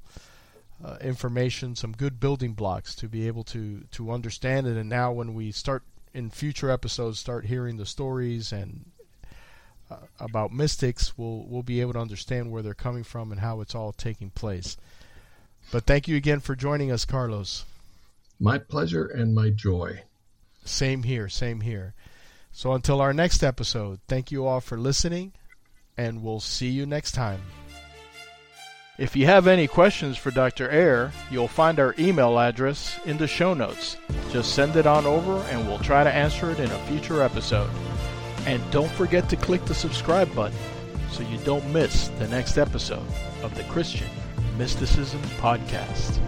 uh, 0.84 0.98
information, 1.02 1.76
some 1.76 1.92
good 1.92 2.20
building 2.20 2.54
blocks 2.54 2.96
to 2.96 3.08
be 3.08 3.28
able 3.28 3.44
to 3.46 3.82
to 3.92 4.12
understand 4.12 4.68
it. 4.68 4.78
And 4.78 4.90
now, 4.90 5.12
when 5.12 5.34
we 5.34 5.52
start 5.52 5.84
in 6.14 6.30
future 6.30 6.70
episodes, 6.70 7.20
start 7.20 7.46
hearing 7.46 7.78
the 7.78 7.86
stories 7.86 8.52
and 8.52 8.86
uh, 9.90 9.98
about 10.20 10.52
mystics, 10.52 11.18
we'll 11.18 11.46
we'll 11.48 11.64
be 11.64 11.82
able 11.82 11.94
to 11.94 12.00
understand 12.00 12.52
where 12.52 12.62
they're 12.62 12.74
coming 12.74 13.04
from 13.04 13.32
and 13.32 13.42
how 13.42 13.62
it's 13.62 13.76
all 13.76 13.92
taking 13.92 14.30
place. 14.30 14.78
But 15.72 15.86
thank 15.86 16.08
you 16.08 16.16
again 16.16 16.40
for 16.40 16.56
joining 16.56 16.92
us, 16.92 17.06
Carlos. 17.06 17.66
My 18.40 18.58
pleasure 18.58 19.06
and 19.06 19.36
my 19.36 19.52
joy. 19.52 20.02
Same 20.66 21.04
here, 21.04 21.30
same 21.30 21.62
here. 21.62 21.94
So 22.52 22.74
until 22.74 23.02
our 23.02 23.14
next 23.14 23.44
episode, 23.44 24.00
thank 24.08 24.32
you 24.32 24.46
all 24.46 24.62
for 24.62 24.78
listening, 24.78 25.34
and 25.98 26.22
we'll 26.22 26.40
see 26.40 26.70
you 26.70 26.86
next 26.86 27.14
time. 27.14 27.42
If 28.98 29.16
you 29.16 29.26
have 29.26 29.48
any 29.48 29.68
questions 29.68 30.16
for 30.18 30.30
Dr. 30.30 30.70
Eire, 30.70 31.12
you'll 31.32 31.48
find 31.48 31.80
our 31.80 31.96
email 31.98 32.38
address 32.38 33.00
in 33.06 33.18
the 33.18 33.26
show 33.26 33.56
notes. 33.56 33.98
Just 34.30 34.54
send 34.54 34.76
it 34.76 34.86
on 34.86 35.08
over 35.08 35.40
and 35.50 35.66
we'll 35.66 35.80
try 35.80 36.04
to 36.04 36.14
answer 36.14 36.52
it 36.52 36.60
in 36.60 36.70
a 36.70 36.86
future 36.86 37.24
episode. 37.24 37.70
And 38.46 38.62
don't 38.70 38.92
forget 38.92 39.28
to 39.30 39.36
click 39.38 39.66
the 39.66 39.74
subscribe 39.74 40.34
button 40.36 40.58
so 41.10 41.24
you 41.24 41.38
don't 41.40 41.66
miss 41.74 42.10
the 42.20 42.28
next 42.28 42.58
episode 42.58 43.08
of 43.42 43.56
the 43.56 43.64
Christian 43.64 44.08
Mysticism 44.58 45.22
Podcast. 45.40 46.20